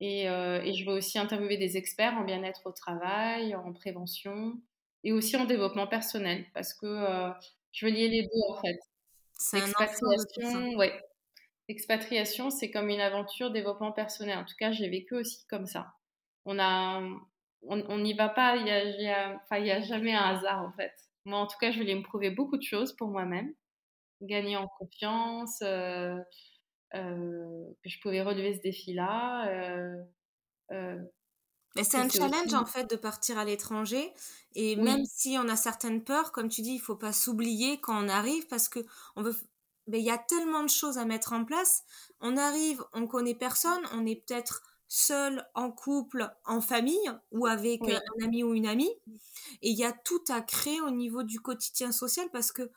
Et, 0.00 0.28
euh, 0.28 0.60
je 0.72 0.84
vais 0.84 0.92
aussi 0.92 1.18
interviewer 1.18 1.56
des 1.56 1.76
experts 1.76 2.14
en 2.14 2.24
bien-être 2.24 2.66
au 2.66 2.72
travail, 2.72 3.54
en 3.54 3.72
prévention 3.72 4.60
et 5.04 5.12
aussi 5.12 5.36
en 5.36 5.44
développement 5.44 5.86
personnel, 5.86 6.44
parce 6.54 6.74
que 6.74 6.86
euh, 6.86 7.30
je 7.72 7.86
veux 7.86 7.92
lier 7.92 8.08
les 8.08 8.22
deux 8.22 8.52
en 8.52 8.60
fait. 8.60 8.78
L'expatriation, 9.52 10.76
ouais. 10.76 11.00
L'expatriation, 11.68 12.50
c'est 12.50 12.70
comme 12.70 12.88
une 12.90 13.00
aventure 13.00 13.50
développement 13.50 13.92
personnel. 13.92 14.38
En 14.38 14.44
tout 14.44 14.56
cas, 14.58 14.72
j'ai 14.72 14.88
vécu 14.88 15.14
aussi 15.16 15.46
comme 15.48 15.66
ça. 15.66 15.94
On 16.46 16.58
a, 16.58 17.02
on 17.62 17.98
n'y 17.98 18.14
va 18.14 18.28
pas, 18.30 18.56
il 18.56 18.64
n'y 18.64 19.08
a, 19.10 19.30
a, 19.30 19.54
a 19.56 19.80
jamais 19.82 20.14
un 20.14 20.36
hasard 20.36 20.62
en 20.62 20.72
fait. 20.72 20.92
Moi, 21.24 21.38
en 21.38 21.46
tout 21.46 21.58
cas, 21.60 21.72
je 21.72 21.78
voulais 21.78 21.94
me 21.94 22.02
prouver 22.02 22.30
beaucoup 22.30 22.56
de 22.58 22.62
choses 22.62 22.94
pour 22.96 23.08
moi-même, 23.08 23.54
gagner 24.22 24.56
en 24.56 24.68
confiance, 24.68 25.60
euh, 25.62 26.16
euh, 26.94 27.64
que 27.84 27.90
je 27.90 28.00
pouvais 28.00 28.22
relever 28.22 28.54
ce 28.56 28.60
défi-là. 28.62 29.48
Euh, 30.72 30.98
mais 31.76 31.84
c'est 31.84 31.98
un 31.98 32.08
challenge 32.08 32.54
en 32.54 32.66
fait 32.66 32.90
de 32.90 32.96
partir 32.96 33.38
à 33.38 33.44
l'étranger 33.44 34.12
et 34.54 34.76
même 34.76 35.04
si 35.04 35.36
on 35.38 35.48
a 35.48 35.56
certaines 35.56 36.02
peurs, 36.02 36.32
comme 36.32 36.48
tu 36.48 36.62
dis, 36.62 36.74
il 36.74 36.80
faut 36.80 36.96
pas 36.96 37.12
s'oublier 37.12 37.80
quand 37.80 38.04
on 38.04 38.08
arrive 38.08 38.46
parce 38.48 38.68
que 38.68 38.80
on 39.16 39.22
veut. 39.22 39.36
Mais 39.86 40.00
il 40.00 40.04
y 40.04 40.10
a 40.10 40.18
tellement 40.18 40.62
de 40.64 40.68
choses 40.68 40.98
à 40.98 41.04
mettre 41.04 41.32
en 41.32 41.44
place. 41.44 41.84
On 42.20 42.36
arrive, 42.36 42.84
on 42.92 43.06
connaît 43.06 43.34
personne, 43.34 43.80
on 43.92 44.04
est 44.04 44.16
peut-être 44.16 44.62
seul, 44.88 45.46
en 45.54 45.70
couple, 45.70 46.28
en 46.44 46.60
famille 46.60 47.10
ou 47.30 47.46
avec 47.46 47.80
un 47.88 48.24
ami 48.24 48.42
ou 48.42 48.54
une 48.54 48.66
amie. 48.66 48.90
Et 49.62 49.70
il 49.70 49.78
y 49.78 49.84
a 49.84 49.92
tout 49.92 50.24
à 50.28 50.40
créer 50.40 50.80
au 50.80 50.90
niveau 50.90 51.22
du 51.22 51.40
quotidien 51.40 51.92
social 51.92 52.28
parce 52.32 52.52
que 52.52 52.70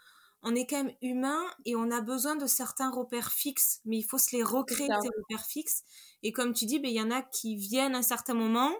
on 0.44 0.56
est 0.56 0.66
quand 0.66 0.84
même 0.84 0.96
humain 1.02 1.44
et 1.66 1.76
on 1.76 1.92
a 1.92 2.02
besoin 2.02 2.36
de 2.36 2.48
certains 2.48 2.90
repères 2.90 3.32
fixes, 3.32 3.82
mais 3.86 3.98
il 3.98 4.04
faut 4.04 4.18
se 4.18 4.36
les 4.36 4.44
recréer, 4.44 4.90
ces 5.00 5.10
repères 5.10 5.46
fixes. 5.46 5.84
Et 6.24 6.32
comme 6.32 6.54
tu 6.54 6.66
dis, 6.66 6.80
ben, 6.80 6.90
il 6.90 6.96
y 6.96 7.02
en 7.02 7.12
a 7.12 7.22
qui 7.22 7.56
viennent 7.56 7.96
à 7.96 8.00
un 8.00 8.04
certain 8.04 8.34
moment 8.34 8.72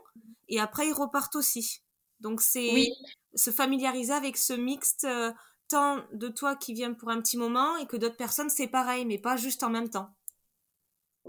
et 0.50 0.60
après 0.60 0.88
ils 0.88 0.94
repartent 0.94 1.36
aussi. 1.36 1.82
Donc 2.20 2.42
c'est 2.42 2.88
se 3.36 3.52
familiariser 3.52 4.14
avec 4.14 4.38
ce 4.38 4.54
mixte, 4.54 5.06
euh, 5.06 5.32
tant 5.68 6.04
de 6.14 6.28
toi 6.28 6.56
qui 6.56 6.74
viens 6.74 6.94
pour 6.94 7.10
un 7.10 7.22
petit 7.22 7.38
moment 7.38 7.78
et 7.78 7.88
que 7.88 7.98
d'autres 7.98 8.18
personnes, 8.18 8.50
c'est 8.50 8.68
pareil, 8.68 9.06
mais 9.06 9.18
pas 9.18 9.38
juste 9.38 9.64
en 9.64 9.70
même 9.70 9.90
temps. 9.90 10.14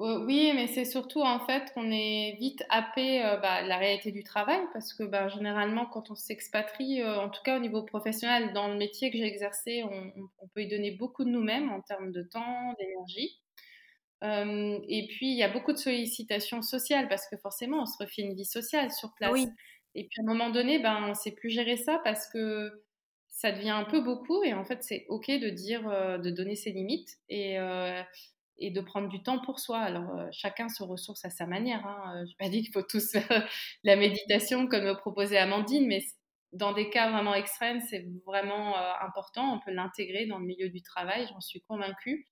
Oui, 0.02 0.50
mais 0.52 0.66
c'est 0.66 0.84
surtout 0.84 1.22
en 1.22 1.38
fait 1.38 1.72
qu'on 1.74 1.88
est 1.92 2.34
vite 2.40 2.64
happé 2.70 3.24
euh, 3.24 3.36
bah, 3.36 3.62
la 3.62 3.76
réalité 3.76 4.10
du 4.10 4.24
travail 4.24 4.58
parce 4.72 4.94
que 4.94 5.04
bah, 5.04 5.28
généralement 5.28 5.86
quand 5.86 6.10
on 6.10 6.16
s'expatrie, 6.16 7.00
euh, 7.02 7.20
en 7.20 7.30
tout 7.30 7.40
cas 7.44 7.56
au 7.56 7.60
niveau 7.60 7.84
professionnel, 7.84 8.52
dans 8.52 8.66
le 8.66 8.76
métier 8.76 9.12
que 9.12 9.18
j'ai 9.18 9.26
exercé, 9.26 9.84
on, 9.84 10.48
peut 10.54 10.62
y 10.62 10.66
donner 10.66 10.90
beaucoup 10.90 11.22
de 11.24 11.28
nous-mêmes 11.30 11.70
en 11.70 11.80
termes 11.82 12.10
de 12.10 12.22
temps, 12.22 12.74
d'énergie. 12.80 13.38
Euh, 14.24 14.80
et 14.88 15.06
puis 15.06 15.30
il 15.30 15.38
y 15.38 15.44
a 15.44 15.48
beaucoup 15.48 15.72
de 15.72 15.78
sollicitations 15.78 16.62
sociales 16.62 17.08
parce 17.08 17.28
que 17.28 17.36
forcément 17.36 17.82
on 17.82 17.86
se 17.86 17.96
refait 18.02 18.22
une 18.22 18.34
vie 18.34 18.44
sociale 18.44 18.90
sur 18.90 19.14
place. 19.14 19.30
Oui. 19.30 19.46
Et 19.94 20.08
puis 20.08 20.20
à 20.20 20.24
un 20.24 20.26
moment 20.26 20.50
donné, 20.50 20.80
ben, 20.80 21.00
on 21.04 21.10
ne 21.10 21.14
sait 21.14 21.32
plus 21.32 21.50
gérer 21.50 21.76
ça 21.76 22.00
parce 22.02 22.26
que 22.26 22.72
ça 23.28 23.52
devient 23.52 23.70
un 23.70 23.84
peu 23.84 24.00
beaucoup 24.00 24.42
et 24.42 24.52
en 24.52 24.64
fait 24.64 24.82
c'est 24.82 25.06
ok 25.08 25.28
de 25.28 25.50
dire, 25.50 25.82
de 26.18 26.30
donner 26.30 26.56
ses 26.56 26.72
limites 26.72 27.18
et 27.28 27.56
et 28.58 28.70
de 28.70 28.80
prendre 28.80 29.08
du 29.08 29.22
temps 29.22 29.40
pour 29.40 29.58
soi. 29.58 29.78
Alors, 29.78 30.10
euh, 30.16 30.28
chacun 30.32 30.68
se 30.68 30.82
ressource 30.82 31.24
à 31.24 31.30
sa 31.30 31.46
manière. 31.46 31.84
Hein. 31.86 32.14
Euh, 32.14 32.24
je 32.24 32.30
n'ai 32.30 32.36
pas 32.38 32.48
dit 32.48 32.62
qu'il 32.62 32.72
faut 32.72 32.82
tous 32.82 33.12
faire 33.12 33.48
la 33.84 33.96
méditation 33.96 34.66
comme 34.66 34.84
me 34.84 34.94
proposait 34.94 35.38
Amandine, 35.38 35.86
mais 35.86 36.00
dans 36.52 36.72
des 36.72 36.90
cas 36.90 37.10
vraiment 37.10 37.34
extrêmes, 37.34 37.80
c'est 37.80 38.06
vraiment 38.26 38.76
euh, 38.76 38.92
important. 39.02 39.54
On 39.54 39.60
peut 39.60 39.72
l'intégrer 39.72 40.26
dans 40.26 40.38
le 40.38 40.46
milieu 40.46 40.68
du 40.68 40.82
travail, 40.82 41.26
j'en 41.28 41.40
suis 41.40 41.60
convaincue. 41.62 42.26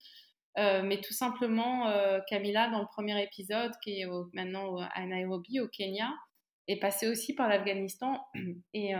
mais 0.56 1.00
tout 1.00 1.14
simplement, 1.14 1.90
Camilla, 2.28 2.68
dans 2.70 2.80
le 2.80 2.86
premier 2.86 3.22
épisode, 3.22 3.72
qui 3.82 4.00
est 4.00 4.06
maintenant 4.34 4.76
à 4.78 5.06
Nairobi, 5.06 5.60
au 5.60 5.68
Kenya, 5.68 6.12
est 6.68 6.78
passée 6.78 7.08
aussi 7.08 7.34
par 7.34 7.48
l'Afghanistan. 7.48 8.20
Et 8.74 8.92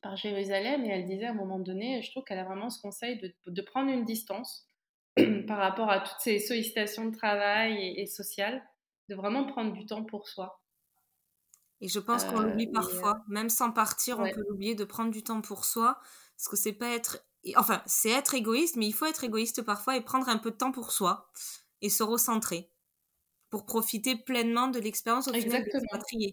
par 0.00 0.16
Jérusalem 0.16 0.84
et 0.84 0.90
elle 0.90 1.06
disait 1.06 1.26
à 1.26 1.30
un 1.30 1.34
moment 1.34 1.58
donné, 1.58 2.02
je 2.02 2.10
trouve 2.12 2.22
qu'elle 2.22 2.38
a 2.38 2.44
vraiment 2.44 2.70
ce 2.70 2.80
conseil 2.80 3.20
de 3.46 3.62
prendre 3.62 3.90
une 3.90 4.04
distance 4.04 4.67
par 5.46 5.58
rapport 5.58 5.90
à 5.90 6.00
toutes 6.00 6.20
ces 6.20 6.38
sollicitations 6.38 7.06
de 7.06 7.16
travail 7.16 7.94
et, 7.96 8.06
sociales, 8.06 8.62
de 9.08 9.14
vraiment 9.14 9.44
prendre 9.44 9.72
du 9.72 9.86
temps 9.86 10.04
pour 10.04 10.28
soi. 10.28 10.60
Et 11.80 11.88
je 11.88 12.00
pense 12.00 12.24
qu'on 12.24 12.40
l'oublie 12.40 12.66
parfois, 12.66 13.22
même 13.28 13.48
sans 13.48 13.70
partir, 13.70 14.18
on 14.18 14.28
peut 14.28 14.42
l'oublier 14.48 14.74
de 14.74 14.84
prendre 14.84 15.12
du 15.12 15.22
temps 15.22 15.40
pour 15.40 15.64
soi, 15.64 16.00
parce 16.36 16.48
que 16.48 16.56
c'est 16.56 16.72
pas 16.72 16.88
être, 16.88 17.24
enfin, 17.56 17.82
c'est 17.86 18.10
être 18.10 18.34
égoïste, 18.34 18.76
mais 18.76 18.86
il 18.86 18.92
faut 18.92 19.06
être 19.06 19.22
égoïste 19.22 19.62
parfois 19.62 19.96
et 19.96 20.00
prendre 20.00 20.28
un 20.28 20.38
peu 20.38 20.50
de 20.50 20.56
temps 20.56 20.72
pour 20.72 20.90
soi 20.90 21.30
et 21.80 21.88
se 21.88 22.02
recentrer 22.02 22.70
pour 23.50 23.64
profiter 23.64 24.16
pleinement 24.16 24.68
de 24.68 24.78
l'expérience 24.78 25.28
au 25.28 25.32
final 25.32 25.64
de 25.64 26.32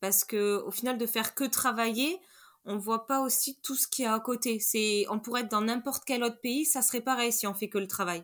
Parce 0.00 0.24
que 0.24 0.62
au 0.66 0.70
final 0.70 0.98
de 0.98 1.06
faire 1.06 1.34
que 1.34 1.44
travailler, 1.44 2.18
on 2.64 2.78
voit 2.78 3.06
pas 3.06 3.20
aussi 3.20 3.60
tout 3.62 3.74
ce 3.74 3.88
qui 3.88 4.02
est 4.02 4.06
à 4.06 4.20
côté. 4.20 4.58
C'est, 4.60 5.04
on 5.10 5.18
pourrait 5.18 5.42
être 5.42 5.50
dans 5.50 5.62
n'importe 5.62 6.04
quel 6.04 6.22
autre 6.22 6.40
pays, 6.40 6.64
ça 6.64 6.82
serait 6.82 7.00
pareil 7.00 7.32
si 7.32 7.46
on 7.46 7.54
fait 7.54 7.68
que 7.68 7.78
le 7.78 7.88
travail. 7.88 8.22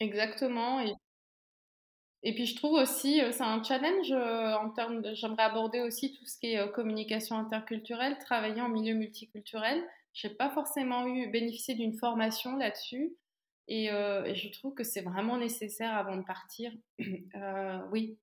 Exactement. 0.00 0.80
Et, 0.80 0.92
et 2.22 2.34
puis 2.34 2.46
je 2.46 2.56
trouve 2.56 2.72
aussi, 2.72 3.20
euh, 3.22 3.30
c'est 3.32 3.44
un 3.44 3.62
challenge 3.62 4.10
euh, 4.10 4.54
en 4.54 4.70
termes 4.70 5.02
de, 5.02 5.14
j'aimerais 5.14 5.44
aborder 5.44 5.80
aussi 5.80 6.12
tout 6.12 6.26
ce 6.26 6.38
qui 6.38 6.52
est 6.52 6.58
euh, 6.58 6.68
communication 6.68 7.36
interculturelle, 7.36 8.18
travailler 8.18 8.60
en 8.60 8.68
milieu 8.68 8.94
multiculturel. 8.94 9.82
Je 10.12 10.26
n'ai 10.26 10.34
pas 10.34 10.50
forcément 10.50 11.06
eu 11.06 11.30
bénéficié 11.30 11.74
d'une 11.74 11.96
formation 11.96 12.56
là-dessus. 12.56 13.14
Et, 13.68 13.88
je 13.88 14.52
trouve 14.52 14.74
que 14.74 14.84
c'est 14.84 15.02
vraiment 15.02 15.38
nécessaire 15.38 15.92
avant 15.94 16.16
de 16.16 16.22
partir. 16.22 16.72
oui, 17.92 18.16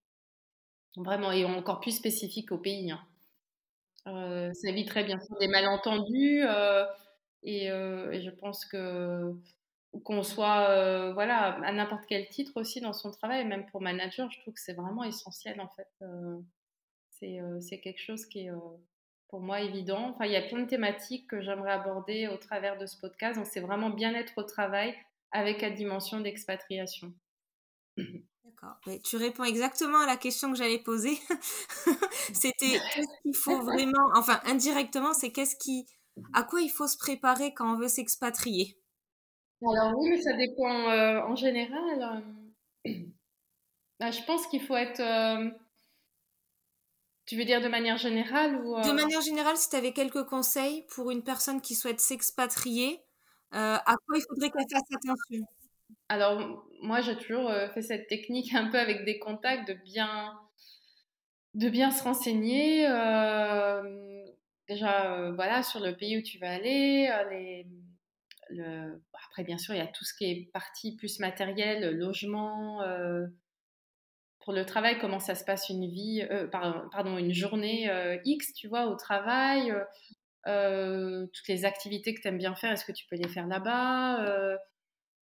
vraiment, 0.96 1.32
et 1.34 1.44
encore 1.44 1.82
plus 1.82 1.92
spécifique 1.92 2.52
au 2.52 2.58
pays. 2.58 2.92
Hein. 2.92 3.06
Euh, 4.08 4.54
ça 4.54 4.70
éviterait 4.70 5.06
bien 5.06 5.20
sûr 5.20 5.38
des 5.40 5.48
malentendus 5.48 6.44
euh, 6.44 6.86
et, 7.44 7.72
euh, 7.72 8.12
et, 8.12 8.22
je 8.22 8.30
pense 8.32 8.66
que 8.66 9.34
qu'on 10.04 10.24
soit 10.24 11.14
voilà 11.14 11.54
à 11.64 11.72
n'importe 11.72 12.06
quel 12.08 12.28
titre 12.28 12.54
aussi 12.56 12.82
dans 12.82 12.94
son 12.94 13.12
travail, 13.12 13.46
même 13.46 13.66
pour 13.68 13.80
manager, 13.80 14.30
je 14.32 14.40
trouve 14.42 14.56
que 14.56 14.60
c'est 14.60 14.74
vraiment 14.74 15.04
essentiel 15.04 15.62
en 15.62 15.70
fait. 15.70 15.88
c'est 17.60 17.80
quelque 17.80 18.02
chose 18.02 18.26
qui 18.26 18.48
est 18.48 18.52
pour 19.30 19.40
moi 19.40 19.62
évident. 19.62 20.10
Enfin, 20.10 20.26
il 20.26 20.32
y 20.32 20.36
a 20.36 20.42
plein 20.42 20.62
de 20.62 20.68
thématiques 20.68 21.28
que 21.30 21.42
j'aimerais 21.42 21.72
aborder 21.72 22.28
au 22.28 22.38
travers 22.38 22.78
de 22.78 22.86
ce 22.86 23.00
podcast. 23.00 23.38
Donc, 23.38 23.48
c'est 23.48 23.62
vraiment 23.62 23.90
bien-être 23.90 24.34
au 24.38 24.44
travail 24.44 24.96
avec 25.32 25.62
la 25.62 25.70
dimension 25.70 26.20
d'expatriation. 26.22 27.14
Tu 29.04 29.18
réponds 29.18 29.44
exactement 29.44 30.00
à 30.00 30.06
la 30.06 30.18
question 30.18 30.52
que 30.52 30.58
j'allais 30.58 30.80
poser. 30.80 31.18
C'était 32.34 32.80
qu'est-ce 32.94 33.22
qu'il 33.22 33.36
faut 33.36 33.62
vraiment, 33.62 34.10
enfin 34.16 34.40
indirectement, 34.46 35.14
c'est 35.14 35.32
qu'est-ce 35.32 35.56
qui, 35.56 35.86
à 36.34 36.44
quoi 36.44 36.62
il 36.62 36.70
faut 36.70 36.88
se 36.88 36.98
préparer 36.98 37.54
quand 37.54 37.74
on 37.74 37.78
veut 37.78 37.88
s'expatrier? 37.88 38.78
Alors 39.66 39.94
oui, 39.98 40.10
mais 40.10 40.22
ça 40.22 40.34
dépend 40.34 40.90
euh, 40.90 41.22
en 41.22 41.36
général. 41.36 42.24
Euh, 42.88 42.92
bah, 44.00 44.12
je 44.12 44.22
pense 44.24 44.46
qu'il 44.48 44.62
faut 44.62 44.76
être. 44.76 45.00
Euh, 45.00 45.50
tu 47.26 47.38
veux 47.38 47.46
dire 47.46 47.62
de 47.62 47.70
manière 47.70 47.98
générale 47.98 48.58
ou 48.58 48.82
De 48.82 48.92
manière 48.92 49.22
générale, 49.22 49.56
si 49.56 49.70
tu 49.70 49.76
avais 49.78 49.94
quelques 49.94 50.26
conseils 50.26 50.86
pour 50.90 51.10
une 51.12 51.24
personne 51.24 51.62
qui 51.62 51.74
souhaite 51.74 52.02
s'expatrier, 52.02 53.02
à 53.52 53.96
quoi 54.06 54.18
il 54.18 54.24
faudrait 54.28 54.50
qu'elle 54.50 54.70
fasse 54.70 54.84
attention? 54.92 55.48
Alors, 56.14 56.64
moi, 56.84 57.02
j'ai 57.02 57.18
toujours 57.18 57.50
euh, 57.50 57.68
fait 57.70 57.82
cette 57.82 58.08
technique 58.08 58.54
un 58.54 58.70
peu 58.70 58.78
avec 58.78 59.04
des 59.04 59.18
contacts 59.18 59.68
de 59.68 59.74
bien, 59.74 60.40
de 61.56 61.70
bien 61.70 61.90
se 61.90 62.04
renseigner. 62.04 62.88
Euh, 62.88 64.24
déjà, 64.70 65.16
euh, 65.16 65.32
voilà, 65.34 65.64
sur 65.64 65.80
le 65.80 65.96
pays 65.96 66.20
où 66.20 66.22
tu 66.22 66.38
vas 66.38 66.52
aller. 66.52 67.10
Après, 69.26 69.44
bien 69.44 69.58
sûr, 69.58 69.74
il 69.74 69.80
y 69.80 69.82
a 69.82 69.88
tout 69.88 70.06
ce 70.06 70.14
qui 70.14 70.26
est 70.26 70.52
partie 70.54 70.96
plus 70.96 71.20
matériel, 71.20 71.98
logement. 71.98 72.84
pour 74.42 74.54
le 74.54 74.66
travail, 74.66 75.00
comment 75.00 75.20
ça 75.20 75.34
se 75.34 75.44
passe 75.44 75.70
une 75.70 75.90
vie, 75.90 76.24
pardon, 76.52 77.18
une 77.18 77.34
journée 77.34 77.90
X, 78.24 78.54
tu 78.54 78.68
vois, 78.68 78.86
au 78.86 78.96
travail. 78.96 79.74
toutes 80.46 81.48
les 81.48 81.66
activités 81.66 82.14
que 82.14 82.22
tu 82.22 82.28
aimes 82.28 82.38
bien 82.38 82.54
faire, 82.54 82.72
est-ce 82.72 82.86
que 82.86 82.92
tu 82.92 83.08
peux 83.10 83.16
les 83.16 83.30
faire 83.30 83.48
là-bas 83.48 84.60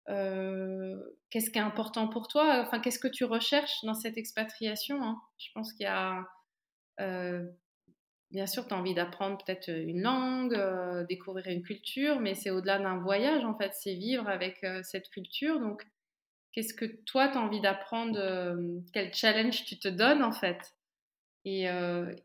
qu'est-ce 0.09 1.51
qui 1.51 1.59
est 1.59 1.61
important 1.61 2.07
pour 2.07 2.27
toi? 2.27 2.63
Enfin, 2.65 2.79
qu'est-ce 2.79 2.99
que 2.99 3.07
tu 3.07 3.25
recherches 3.25 3.83
dans 3.83 3.93
cette 3.93 4.17
expatriation 4.17 5.01
hein? 5.03 5.21
Je 5.37 5.49
pense 5.53 5.73
qu'il 5.73 5.83
y 5.83 5.87
a, 5.87 6.27
euh, 6.99 7.45
bien 8.31 8.47
sûr, 8.47 8.67
tu 8.67 8.73
as 8.73 8.77
envie 8.77 8.93
d'apprendre 8.93 9.37
peut-être 9.43 9.69
une 9.69 10.01
langue, 10.01 10.55
euh, 10.55 11.05
découvrir 11.05 11.47
une 11.47 11.61
culture, 11.61 12.19
mais 12.19 12.35
c'est 12.35 12.49
au-delà 12.49 12.79
d'un 12.79 12.97
voyage, 12.97 13.45
en 13.45 13.55
fait, 13.55 13.73
c'est 13.73 13.93
vivre 13.93 14.27
avec 14.27 14.65
cette 14.83 15.09
culture. 15.09 15.59
Donc, 15.59 15.85
qu'est-ce 16.53 16.73
que 16.73 16.85
toi, 17.03 17.27
tu 17.27 17.37
as 17.37 17.41
envie 17.41 17.61
d'apprendre 17.61 18.19
Quel 18.93 19.13
challenge 19.13 19.65
tu 19.65 19.77
te 19.79 19.87
donnes, 19.87 20.23
en 20.23 20.31
fait? 20.31 20.75
Et, 21.45 21.65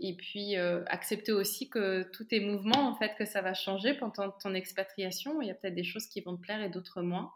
et, 0.01 0.17
puis 0.17 0.57
accepter 0.57 1.33
aussi 1.33 1.71
que 1.71 2.03
tous 2.13 2.25
tes 2.25 2.41
mouvements, 2.41 2.89
en 2.89 2.95
fait, 2.97 3.15
que 3.17 3.25
ça 3.25 3.43
va 3.43 3.55
changer 3.55 3.95
pendant 3.95 4.31
ton 4.31 4.55
expatriation. 4.55 5.41
Il 5.41 5.49
y 5.49 5.51
a 5.51 5.55
peut-être 5.55 5.75
des 5.75 5.85
choses 5.85 6.07
qui 6.07 6.21
vont 6.21 6.37
te 6.37 6.41
plaire 6.41 6.63
et 6.63 6.69
d'autres 6.69 7.03
moins 7.03 7.33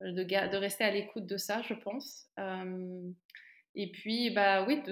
de, 0.00 0.56
rester 0.56 0.84
à 0.84 0.90
l'écoute 0.90 1.26
de 1.26 1.36
ça, 1.36 1.62
je 1.62 1.74
pense. 1.74 2.26
Euh, 2.38 3.10
et 3.74 3.90
puis, 3.90 4.30
bah 4.30 4.64
oui, 4.66 4.82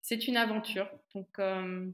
c'est 0.00 0.26
une 0.26 0.36
aventure. 0.36 0.90
Donc, 1.14 1.38
euh, 1.38 1.90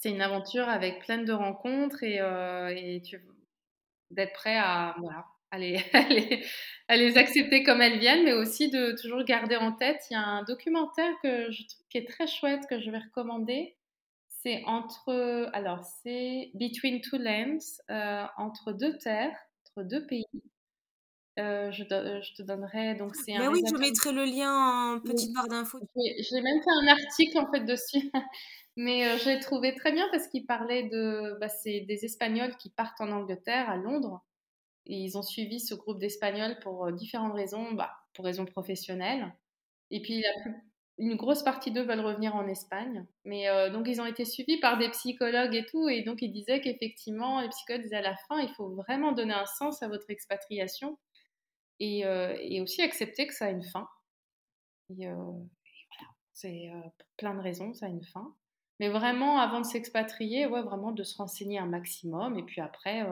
c'est 0.00 0.10
une 0.10 0.22
aventure 0.22 0.68
avec 0.68 1.00
plein 1.00 1.18
de 1.18 1.32
rencontres 1.32 2.02
et, 2.02 2.20
euh, 2.20 2.98
d'être 4.10 4.32
prêt 4.32 4.56
à, 4.56 4.96
voilà, 4.98 5.26
à, 5.50 5.58
les, 6.96 7.18
accepter 7.18 7.62
comme 7.62 7.80
elles 7.82 7.98
viennent, 7.98 8.24
mais 8.24 8.32
aussi 8.32 8.70
de 8.70 8.92
toujours 9.00 9.24
garder 9.24 9.56
en 9.56 9.72
tête. 9.72 10.00
Il 10.10 10.14
y 10.14 10.16
a 10.16 10.22
un 10.22 10.44
documentaire 10.44 11.12
que 11.22 11.50
je 11.50 11.66
trouve 11.66 11.86
qui 11.90 11.98
est 11.98 12.08
très 12.08 12.26
chouette 12.26 12.66
que 12.68 12.80
je 12.80 12.90
vais 12.90 12.98
recommander. 12.98 13.74
C'est 14.28 14.62
entre, 14.66 15.50
alors 15.52 15.82
c'est 15.82 16.52
Between 16.54 17.00
Two 17.00 17.18
Lands, 17.18 17.82
entre 18.36 18.72
deux 18.72 18.96
terres, 18.98 19.36
entre 19.66 19.82
deux 19.82 20.06
pays. 20.06 20.26
Euh, 21.38 21.70
je, 21.70 21.84
je, 21.84 22.34
te 22.34 22.42
donnerai. 22.42 22.96
Donc, 22.96 23.14
c'est 23.14 23.34
un 23.34 23.50
oui, 23.52 23.62
je 23.64 23.76
mettrai 23.76 24.12
le 24.12 24.24
lien 24.24 24.94
en 24.94 25.00
petite 25.00 25.32
barre 25.32 25.46
d'infos. 25.46 25.78
J'ai 25.94 26.40
même 26.40 26.60
fait 26.62 26.70
un 26.82 26.88
article 26.88 27.38
en 27.38 27.50
fait 27.52 27.60
dessus, 27.60 28.10
mais 28.76 29.06
euh, 29.06 29.18
j'ai 29.18 29.38
trouvé 29.38 29.74
très 29.74 29.92
bien 29.92 30.08
parce 30.10 30.26
qu'il 30.26 30.46
parlait 30.46 30.88
de. 30.88 31.38
Bah, 31.40 31.48
c'est 31.48 31.80
des 31.80 32.04
Espagnols 32.04 32.56
qui 32.56 32.70
partent 32.70 33.00
en 33.00 33.12
Angleterre, 33.12 33.70
à 33.70 33.76
Londres, 33.76 34.24
et 34.86 34.96
ils 34.96 35.16
ont 35.16 35.22
suivi 35.22 35.60
ce 35.60 35.74
groupe 35.74 36.00
d'Espagnols 36.00 36.58
pour 36.60 36.86
euh, 36.86 36.92
différentes 36.92 37.34
raisons, 37.34 37.72
bah, 37.72 37.92
pour 38.14 38.24
raisons 38.24 38.44
professionnelles. 38.44 39.32
Et 39.92 40.02
puis, 40.02 40.24
une 40.98 41.14
grosse 41.14 41.44
partie 41.44 41.70
d'eux 41.70 41.84
veulent 41.84 42.00
revenir 42.00 42.34
en 42.34 42.48
Espagne. 42.48 43.06
Mais 43.24 43.46
donc, 43.70 43.88
ils 43.88 44.02
ont 44.02 44.06
été 44.06 44.26
suivis 44.26 44.60
par 44.60 44.76
des 44.76 44.90
psychologues 44.90 45.54
et 45.54 45.64
tout. 45.64 45.88
Et 45.88 46.02
donc, 46.02 46.20
ils 46.20 46.30
disaient 46.30 46.60
qu'effectivement, 46.60 47.40
les 47.40 47.48
psychologues 47.48 47.84
disaient 47.84 47.96
à 47.96 48.02
la 48.02 48.16
fin, 48.28 48.38
il 48.40 48.50
faut 48.50 48.68
vraiment 48.68 49.12
donner 49.12 49.32
un 49.32 49.46
sens 49.46 49.82
à 49.82 49.88
votre 49.88 50.10
expatriation 50.10 50.98
euh, 51.80 52.36
et, 52.40 52.60
aussi 52.60 52.82
accepter 52.82 53.26
que 53.26 53.34
ça 53.34 53.46
a 53.46 53.50
une 53.50 53.62
fin. 53.62 53.88
Et, 54.90 55.06
euh, 55.06 55.14
voilà, 55.14 56.12
c'est 56.32 56.70
euh, 56.70 56.88
plein 57.16 57.34
de 57.34 57.40
raisons, 57.40 57.72
ça 57.74 57.86
a 57.86 57.88
une 57.88 58.04
fin. 58.04 58.34
Mais 58.80 58.88
vraiment, 58.88 59.38
avant 59.38 59.60
de 59.60 59.66
s'expatrier, 59.66 60.46
ouais, 60.46 60.62
vraiment 60.62 60.92
de 60.92 61.02
se 61.02 61.16
renseigner 61.16 61.58
un 61.58 61.66
maximum 61.66 62.38
et 62.38 62.44
puis 62.44 62.60
après, 62.60 63.04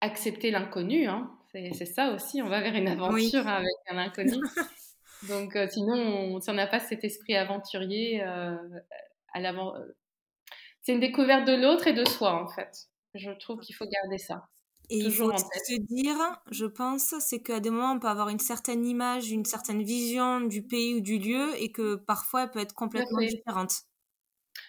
accepter 0.00 0.50
l'inconnu. 0.50 1.06
Hein. 1.06 1.30
C'est 1.52 1.84
ça 1.84 2.12
aussi, 2.12 2.40
on 2.40 2.48
va 2.48 2.60
vers 2.60 2.74
une 2.74 2.88
aventure 2.88 3.46
avec 3.46 3.74
un 3.88 3.98
inconnu. 3.98 4.32
Donc, 5.28 5.58
sinon, 5.70 6.40
si 6.40 6.48
on 6.48 6.54
n'a 6.54 6.66
pas 6.66 6.80
cet 6.80 7.04
esprit 7.04 7.36
aventurier, 7.36 8.22
à 8.22 9.40
l'avant, 9.40 9.74
c'est 10.80 10.92
une 10.92 11.00
découverte 11.00 11.46
de 11.46 11.52
l'autre 11.52 11.88
et 11.88 11.92
de 11.92 12.06
soi, 12.06 12.42
en 12.42 12.48
fait. 12.48 12.88
Je 13.12 13.30
trouve 13.32 13.60
qu'il 13.60 13.74
faut 13.74 13.86
garder 13.86 14.16
ça. 14.16 14.48
Et 14.90 14.98
il 14.98 15.12
faut 15.12 15.30
se 15.36 15.80
dire, 15.80 16.16
je 16.50 16.64
pense, 16.64 17.14
c'est 17.20 17.42
qu'à 17.42 17.60
des 17.60 17.70
moments, 17.70 17.92
on 17.92 17.98
peut 17.98 18.08
avoir 18.08 18.30
une 18.30 18.38
certaine 18.38 18.86
image, 18.86 19.30
une 19.30 19.44
certaine 19.44 19.82
vision 19.82 20.40
du 20.40 20.62
pays 20.62 20.94
ou 20.94 21.00
du 21.00 21.18
lieu 21.18 21.50
et 21.58 21.70
que 21.70 21.96
parfois, 21.96 22.44
elle 22.44 22.50
peut 22.50 22.60
être 22.60 22.74
complètement 22.74 23.18
différente. 23.18 23.82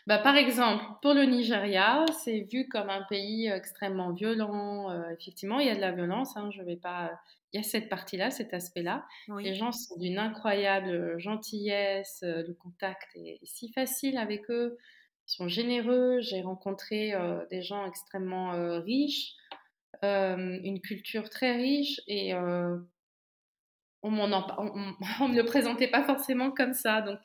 Bah, 0.08 0.17
par 0.17 0.36
exemple, 0.36 0.84
pour 1.01 1.13
le 1.13 1.24
Nigeria, 1.24 2.05
c'est 2.24 2.41
vu 2.51 2.67
comme 2.67 2.89
un 2.89 3.03
pays 3.03 3.47
extrêmement 3.47 4.11
violent. 4.11 4.89
Euh, 4.89 5.09
effectivement, 5.11 5.59
il 5.59 5.67
y 5.67 5.70
a 5.70 5.76
de 5.76 5.82
la 5.82 5.91
violence. 5.91 6.36
Hein, 6.36 6.49
je 6.51 6.61
vais 6.63 6.78
pas. 6.78 7.11
Il 7.53 7.57
y 7.57 7.59
a 7.59 7.63
cette 7.63 7.89
partie-là, 7.89 8.30
cet 8.30 8.53
aspect-là. 8.53 9.05
Les 9.39 9.55
gens 9.55 9.72
sont 9.72 9.97
d'une 9.97 10.20
incroyable 10.20 11.17
gentillesse. 11.20 12.22
Euh, 12.24 12.43
le 12.47 12.53
contact 12.53 13.07
est 13.15 13.39
si 13.43 13.72
facile 13.72 14.17
avec 14.17 14.49
eux. 14.49 14.78
Ils 15.28 15.32
sont 15.32 15.47
généreux. 15.47 16.20
J'ai 16.22 16.41
rencontré 16.41 17.13
euh, 17.13 17.45
des 17.49 17.61
gens 17.61 17.86
extrêmement 17.86 18.51
riches. 18.82 19.34
Une 20.02 20.80
culture 20.82 21.30
très 21.30 21.56
riche 21.56 22.00
et 22.08 22.34
on, 22.34 22.86
on, 24.02 24.32
on, 25.22 25.28
me 25.28 25.36
le 25.36 25.45
présentait 25.45 25.89
pas 25.89 26.04
forcément 26.04 26.52
comme 26.52 26.74
ça. 26.74 27.02
Donc, 27.02 27.20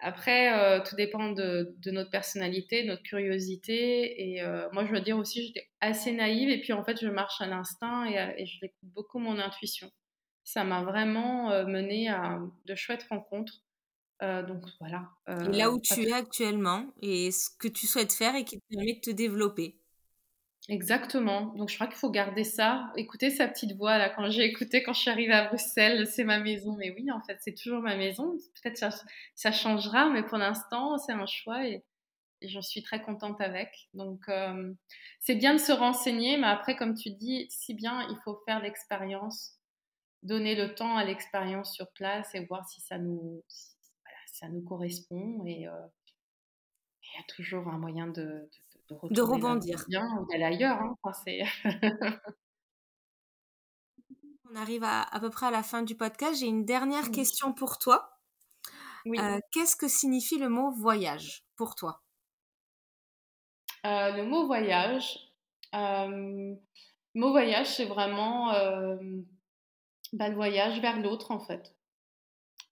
après, 0.00 0.52
euh, 0.52 0.80
tout 0.84 0.94
dépend 0.96 1.32
de, 1.32 1.74
notre 1.86 2.10
personnalité, 2.10 2.84
notre 2.84 3.02
curiosité. 3.02 4.30
Et 4.32 4.42
euh, 4.42 4.68
moi, 4.72 4.84
je 4.86 4.92
veux 4.92 5.00
dire 5.00 5.18
aussi, 5.18 5.46
j'étais 5.46 5.68
assez 5.80 6.12
naïve. 6.12 6.48
Et 6.50 6.60
puis, 6.60 6.72
en 6.72 6.84
fait, 6.84 6.98
je 7.00 7.08
marche 7.08 7.40
à 7.40 7.46
l'instinct 7.46 8.04
et, 8.04 8.46
je 8.46 8.58
l'écoute 8.62 8.88
beaucoup 8.94 9.18
mon 9.18 9.38
intuition. 9.38 9.90
Ça 10.44 10.64
m'a 10.64 10.82
vraiment 10.82 11.50
euh, 11.50 11.66
mené 11.66 12.08
à 12.08 12.38
de 12.66 12.74
chouettes 12.74 13.06
rencontres. 13.10 13.64
donc, 14.20 14.62
voilà. 14.80 15.08
là 15.26 15.70
où 15.70 15.80
tu 15.80 16.02
es 16.02 16.12
actuellement 16.12 16.86
et 17.02 17.30
ce 17.30 17.50
que 17.58 17.68
tu 17.68 17.86
souhaites 17.86 18.12
faire 18.12 18.34
et 18.36 18.44
qui 18.44 18.58
te 18.60 18.64
permet 18.70 18.94
de 18.94 19.00
te 19.00 19.10
développer. 19.10 19.76
Exactement. 20.68 21.46
Donc, 21.54 21.70
je 21.70 21.76
crois 21.76 21.86
qu'il 21.86 21.96
faut 21.96 22.10
garder 22.10 22.44
ça. 22.44 22.92
Écouter 22.96 23.30
sa 23.30 23.48
petite 23.48 23.74
voix, 23.76 23.96
là, 23.96 24.10
quand 24.10 24.28
j'ai 24.28 24.44
écouté, 24.44 24.82
quand 24.82 24.92
je 24.92 25.00
suis 25.00 25.10
arrivée 25.10 25.32
à 25.32 25.46
Bruxelles, 25.46 26.06
c'est 26.06 26.24
ma 26.24 26.38
maison. 26.40 26.76
Mais 26.76 26.90
oui, 26.90 27.10
en 27.10 27.22
fait, 27.22 27.38
c'est 27.40 27.54
toujours 27.54 27.80
ma 27.80 27.96
maison. 27.96 28.36
Peut-être 28.62 28.76
ça, 28.76 28.90
ça 29.34 29.50
changera, 29.50 30.10
mais 30.10 30.22
pour 30.22 30.36
l'instant, 30.36 30.98
c'est 30.98 31.12
un 31.12 31.26
choix 31.26 31.66
et, 31.66 31.84
j'en 32.42 32.62
suis 32.62 32.82
très 32.82 33.02
contente 33.02 33.40
avec. 33.40 33.88
Donc, 33.94 34.28
euh, 34.28 34.72
c'est 35.20 35.34
bien 35.34 35.54
de 35.54 35.58
se 35.58 35.72
renseigner, 35.72 36.36
mais 36.36 36.46
après, 36.46 36.76
comme 36.76 36.94
tu 36.94 37.10
dis, 37.10 37.46
si 37.50 37.74
bien, 37.74 38.06
il 38.10 38.16
faut 38.24 38.40
faire 38.46 38.60
l'expérience, 38.62 39.58
donner 40.22 40.54
le 40.54 40.74
temps 40.74 40.96
à 40.96 41.04
l'expérience 41.04 41.74
sur 41.74 41.90
place 41.92 42.34
et 42.34 42.44
voir 42.44 42.68
si 42.68 42.80
ça 42.80 42.98
nous, 42.98 43.42
ça 44.26 44.48
nous 44.48 44.62
correspond. 44.62 45.44
Et 45.46 45.66
euh, 45.66 45.72
il 47.02 47.18
y 47.18 47.20
a 47.20 47.24
toujours 47.34 47.68
un 47.68 47.78
moyen 47.78 48.06
de 48.06 48.48
de, 48.67 48.67
rebondir. 48.90 49.84
Bien 49.88 50.06
ou 50.18 50.26
d'aller 50.26 50.44
ailleurs. 50.44 50.80
Hein. 50.80 50.96
On 54.50 54.56
arrive 54.56 54.84
à, 54.84 55.02
à 55.02 55.20
peu 55.20 55.30
près 55.30 55.46
à 55.46 55.50
la 55.50 55.62
fin 55.62 55.82
du 55.82 55.94
podcast. 55.94 56.40
J'ai 56.40 56.46
une 56.46 56.64
dernière 56.64 57.10
question 57.10 57.52
pour 57.52 57.78
toi. 57.78 58.18
Oui. 59.04 59.18
Euh, 59.18 59.38
qu'est-ce 59.52 59.76
que 59.76 59.88
signifie 59.88 60.38
le 60.38 60.48
mot 60.48 60.70
voyage 60.70 61.44
pour 61.56 61.74
toi? 61.74 62.02
Euh, 63.86 64.12
Le 64.12 64.24
mot 64.24 64.46
voyage, 64.46 65.18
euh, 65.74 66.54
mot 67.14 67.30
voyage, 67.30 67.68
c'est 67.68 67.86
vraiment 67.86 68.52
bah, 70.12 70.28
le 70.28 70.34
voyage 70.34 70.80
vers 70.80 71.00
l'autre 71.00 71.30
en 71.30 71.40
fait. 71.40 71.74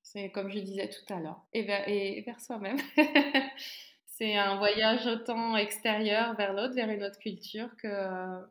C'est 0.02 0.30
comme 0.30 0.50
je 0.50 0.58
disais 0.58 0.88
tout 0.88 1.12
à 1.12 1.20
l'heure, 1.20 1.42
et 1.52 1.62
vers, 1.62 1.88
et 1.88 2.22
vers 2.22 2.40
soi-même. 2.40 2.78
c'est 4.16 4.36
un 4.36 4.56
voyage 4.56 5.06
autant 5.06 5.56
extérieur 5.56 6.34
vers 6.36 6.52
l'autre, 6.52 6.74
vers 6.74 6.88
une 6.88 7.04
autre 7.04 7.18
culture 7.18 7.68
que 7.82 8.44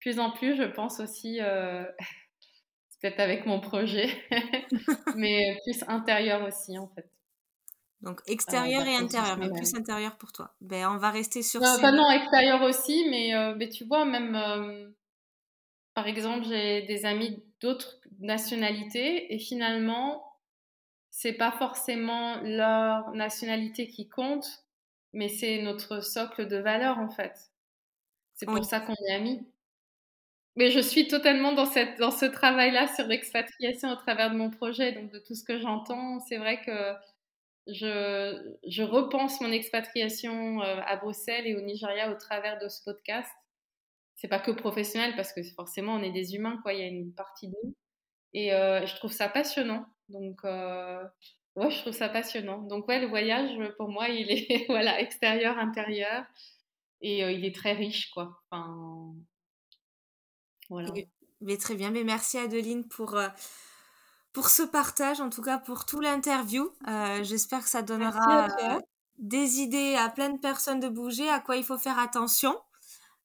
plus 0.00 0.18
en 0.18 0.30
plus, 0.30 0.56
je 0.56 0.64
pense 0.64 1.00
aussi, 1.00 1.40
euh, 1.40 1.84
peut-être 3.00 3.20
avec 3.20 3.46
mon 3.46 3.60
projet, 3.60 4.08
mais 5.16 5.58
plus 5.64 5.84
intérieur 5.88 6.42
aussi 6.46 6.78
en 6.78 6.88
fait. 6.88 7.08
Donc 8.00 8.20
extérieur 8.26 8.82
euh, 8.82 8.90
et 8.90 8.96
intérieur, 8.96 9.38
mais 9.38 9.50
plus 9.50 9.74
intérieur 9.74 10.16
pour 10.16 10.32
toi. 10.32 10.54
Ben, 10.60 10.88
on 10.90 10.98
va 10.98 11.10
rester 11.10 11.42
sur 11.42 11.60
non, 11.62 11.80
Pas 11.80 11.90
non, 11.90 12.10
extérieur 12.10 12.62
aussi, 12.62 13.06
mais, 13.08 13.34
euh, 13.34 13.54
mais 13.56 13.70
tu 13.70 13.84
vois, 13.84 14.04
même 14.04 14.34
euh, 14.36 14.90
par 15.94 16.06
exemple, 16.06 16.44
j'ai 16.46 16.82
des 16.82 17.06
amis 17.06 17.42
d'autres 17.60 18.00
nationalités 18.20 19.32
et 19.32 19.38
finalement, 19.38 20.22
c'est 21.08 21.32
pas 21.32 21.52
forcément 21.52 22.40
leur 22.42 23.12
nationalité 23.12 23.88
qui 23.88 24.08
compte, 24.08 24.63
mais 25.14 25.28
c'est 25.28 25.62
notre 25.62 26.00
socle 26.00 26.46
de 26.46 26.56
valeurs 26.56 26.98
en 26.98 27.08
fait. 27.08 27.50
C'est 28.34 28.46
pour 28.46 28.64
ça 28.64 28.80
qu'on 28.80 28.94
est 29.08 29.14
amis. 29.14 29.46
Mais 30.56 30.70
je 30.70 30.80
suis 30.80 31.08
totalement 31.08 31.52
dans, 31.52 31.66
cette, 31.66 31.98
dans 31.98 32.12
ce 32.12 32.26
travail-là 32.26 32.86
sur 32.94 33.06
l'expatriation 33.06 33.90
au 33.90 33.96
travers 33.96 34.30
de 34.30 34.36
mon 34.36 34.50
projet, 34.50 34.92
donc 34.92 35.10
de 35.10 35.18
tout 35.18 35.34
ce 35.34 35.42
que 35.42 35.58
j'entends. 35.58 36.20
C'est 36.20 36.36
vrai 36.36 36.60
que 36.62 36.94
je, 37.66 38.54
je, 38.66 38.82
repense 38.82 39.40
mon 39.40 39.50
expatriation 39.50 40.62
euh, 40.62 40.80
à 40.86 40.96
Bruxelles 40.96 41.46
et 41.46 41.56
au 41.56 41.60
Nigeria 41.60 42.10
au 42.10 42.14
travers 42.14 42.58
de 42.60 42.68
ce 42.68 42.82
podcast. 42.84 43.30
C'est 44.14 44.28
pas 44.28 44.38
que 44.38 44.52
professionnel 44.52 45.14
parce 45.16 45.32
que 45.32 45.42
forcément 45.42 45.94
on 45.94 46.02
est 46.02 46.12
des 46.12 46.36
humains, 46.36 46.58
quoi. 46.62 46.72
Il 46.72 46.80
y 46.80 46.82
a 46.82 46.86
une 46.86 47.12
partie 47.14 47.48
de 47.48 47.56
nous. 47.64 47.74
Et 48.32 48.52
euh, 48.52 48.86
je 48.86 48.94
trouve 48.96 49.12
ça 49.12 49.28
passionnant. 49.28 49.86
Donc, 50.08 50.44
euh, 50.44 51.04
Ouais, 51.56 51.70
je 51.70 51.80
trouve 51.80 51.92
ça 51.92 52.08
passionnant. 52.08 52.62
Donc 52.62 52.88
ouais, 52.88 53.00
le 53.00 53.06
voyage, 53.06 53.56
pour 53.76 53.88
moi, 53.88 54.08
il 54.08 54.30
est 54.30 54.66
voilà 54.68 55.00
extérieur, 55.00 55.56
intérieur, 55.58 56.24
et 57.00 57.24
euh, 57.24 57.30
il 57.30 57.44
est 57.44 57.54
très 57.54 57.72
riche, 57.72 58.10
quoi. 58.10 58.42
Enfin, 58.50 59.14
voilà. 60.68 60.90
Mais 61.40 61.56
très 61.56 61.74
bien, 61.74 61.90
mais 61.90 62.04
merci 62.04 62.38
Adeline 62.38 62.88
pour 62.88 63.14
euh, 63.16 63.28
pour 64.32 64.48
ce 64.48 64.62
partage, 64.62 65.20
en 65.20 65.30
tout 65.30 65.42
cas 65.42 65.58
pour 65.58 65.84
tout 65.86 66.00
l'interview. 66.00 66.72
Euh, 66.88 67.22
j'espère 67.22 67.62
que 67.62 67.68
ça 67.68 67.82
donnera 67.82 68.48
des 69.18 69.60
idées 69.60 69.94
à 69.94 70.08
plein 70.08 70.30
de 70.30 70.38
personnes 70.38 70.80
de 70.80 70.88
bouger, 70.88 71.28
à 71.28 71.38
quoi 71.38 71.56
il 71.56 71.62
faut 71.62 71.78
faire 71.78 72.00
attention. 72.00 72.58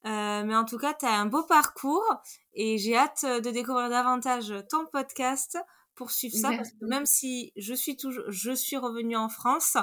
mais 0.03 0.55
en 0.55 0.65
tout 0.65 0.77
cas, 0.77 0.93
tu 0.93 1.07
as 1.07 1.13
un 1.13 1.25
beau 1.25 1.41
parcours 1.43 2.05
et 2.53 2.77
j'ai 2.77 2.95
hâte 2.95 3.25
de 3.25 3.49
découvrir 3.49 3.89
davantage 3.89 4.53
ton 4.69 4.86
podcast 4.86 5.57
poursuivre 6.00 6.38
ça 6.38 6.52
parce 6.56 6.72
que 6.72 6.86
même 6.86 7.06
si 7.06 7.52
je 7.58 7.74
suis 7.74 7.97
toujours, 7.97 8.24
je 8.30 8.56
suis 8.56 8.78
revenue 8.78 9.18
en 9.18 9.28
France 9.28 9.76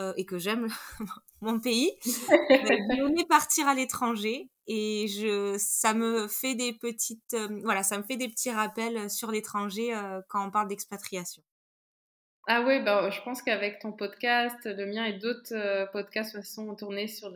euh, 0.00 0.12
et 0.16 0.26
que 0.26 0.36
j'aime 0.36 0.66
mon 1.40 1.60
pays, 1.60 1.92
je 2.04 3.26
partir 3.28 3.68
à 3.68 3.74
l'étranger 3.74 4.50
et 4.66 5.06
je, 5.06 5.54
ça 5.56 5.94
me 5.94 6.26
fait 6.26 6.56
des 6.56 6.72
petites, 6.72 7.34
euh, 7.34 7.60
voilà, 7.62 7.84
ça 7.84 7.98
me 7.98 8.02
fait 8.02 8.16
des 8.16 8.28
petits 8.28 8.50
rappels 8.50 9.08
sur 9.08 9.30
l'étranger 9.30 9.94
euh, 9.94 10.20
quand 10.28 10.44
on 10.44 10.50
parle 10.50 10.66
d'expatriation. 10.66 11.44
Ah 12.50 12.62
oui, 12.66 12.80
bah, 12.80 13.10
je 13.10 13.20
pense 13.20 13.42
qu'avec 13.42 13.78
ton 13.78 13.92
podcast, 13.92 14.64
le 14.64 14.86
mien 14.86 15.04
et 15.04 15.12
d'autres 15.12 15.52
euh, 15.52 15.84
podcasts 15.84 16.40
sont 16.42 16.74
tournés 16.74 17.06
sur 17.06 17.30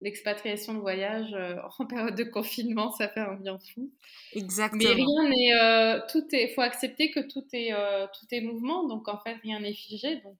l'expatriation 0.00 0.72
de 0.72 0.78
voyage 0.78 1.34
euh, 1.34 1.56
en 1.78 1.84
période 1.84 2.14
de 2.14 2.24
confinement, 2.24 2.90
ça 2.90 3.06
fait 3.06 3.20
un 3.20 3.34
bien 3.34 3.58
fou. 3.58 3.92
Exactement. 4.32 4.82
Mais 4.82 4.94
rien 4.94 5.28
n'est, 5.28 5.60
euh, 5.60 6.00
tout 6.10 6.26
est, 6.32 6.54
faut 6.54 6.62
accepter 6.62 7.10
que 7.10 7.20
tout 7.20 7.44
est, 7.52 7.72
tout 8.18 8.26
est 8.30 8.40
mouvement, 8.40 8.88
donc 8.88 9.08
en 9.08 9.18
fait 9.18 9.34
rien 9.42 9.60
n'est 9.60 9.74
figé, 9.74 10.22
donc 10.22 10.38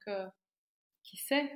qui 1.02 1.18
sait? 1.18 1.52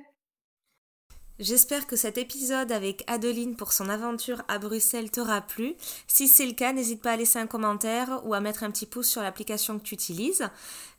J'espère 1.39 1.87
que 1.87 1.95
cet 1.95 2.17
épisode 2.17 2.71
avec 2.71 3.03
Adeline 3.07 3.55
pour 3.55 3.73
son 3.73 3.89
aventure 3.89 4.43
à 4.47 4.59
Bruxelles 4.59 5.09
t'aura 5.09 5.41
plu. 5.41 5.75
Si 6.07 6.27
c'est 6.27 6.45
le 6.45 6.53
cas, 6.53 6.71
n'hésite 6.71 7.01
pas 7.01 7.13
à 7.13 7.15
laisser 7.15 7.39
un 7.39 7.47
commentaire 7.47 8.21
ou 8.25 8.33
à 8.33 8.39
mettre 8.39 8.63
un 8.63 8.71
petit 8.71 8.85
pouce 8.85 9.07
sur 9.07 9.21
l'application 9.21 9.79
que 9.79 9.83
tu 9.83 9.95
utilises. 9.95 10.47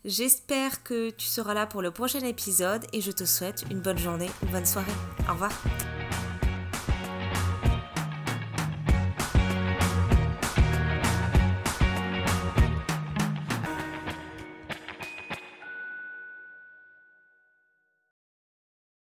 J'espère 0.04 0.82
que 0.82 1.10
tu 1.10 1.26
seras 1.26 1.54
là 1.54 1.66
pour 1.66 1.80
le 1.80 1.92
prochain 1.92 2.20
épisode 2.20 2.84
et 2.92 3.00
je 3.00 3.12
te 3.12 3.24
souhaite 3.24 3.64
une 3.70 3.80
bonne 3.80 3.98
journée, 3.98 4.30
une 4.42 4.50
bonne 4.50 4.66
soirée. 4.66 4.90
Au 5.28 5.32
revoir. 5.32 5.52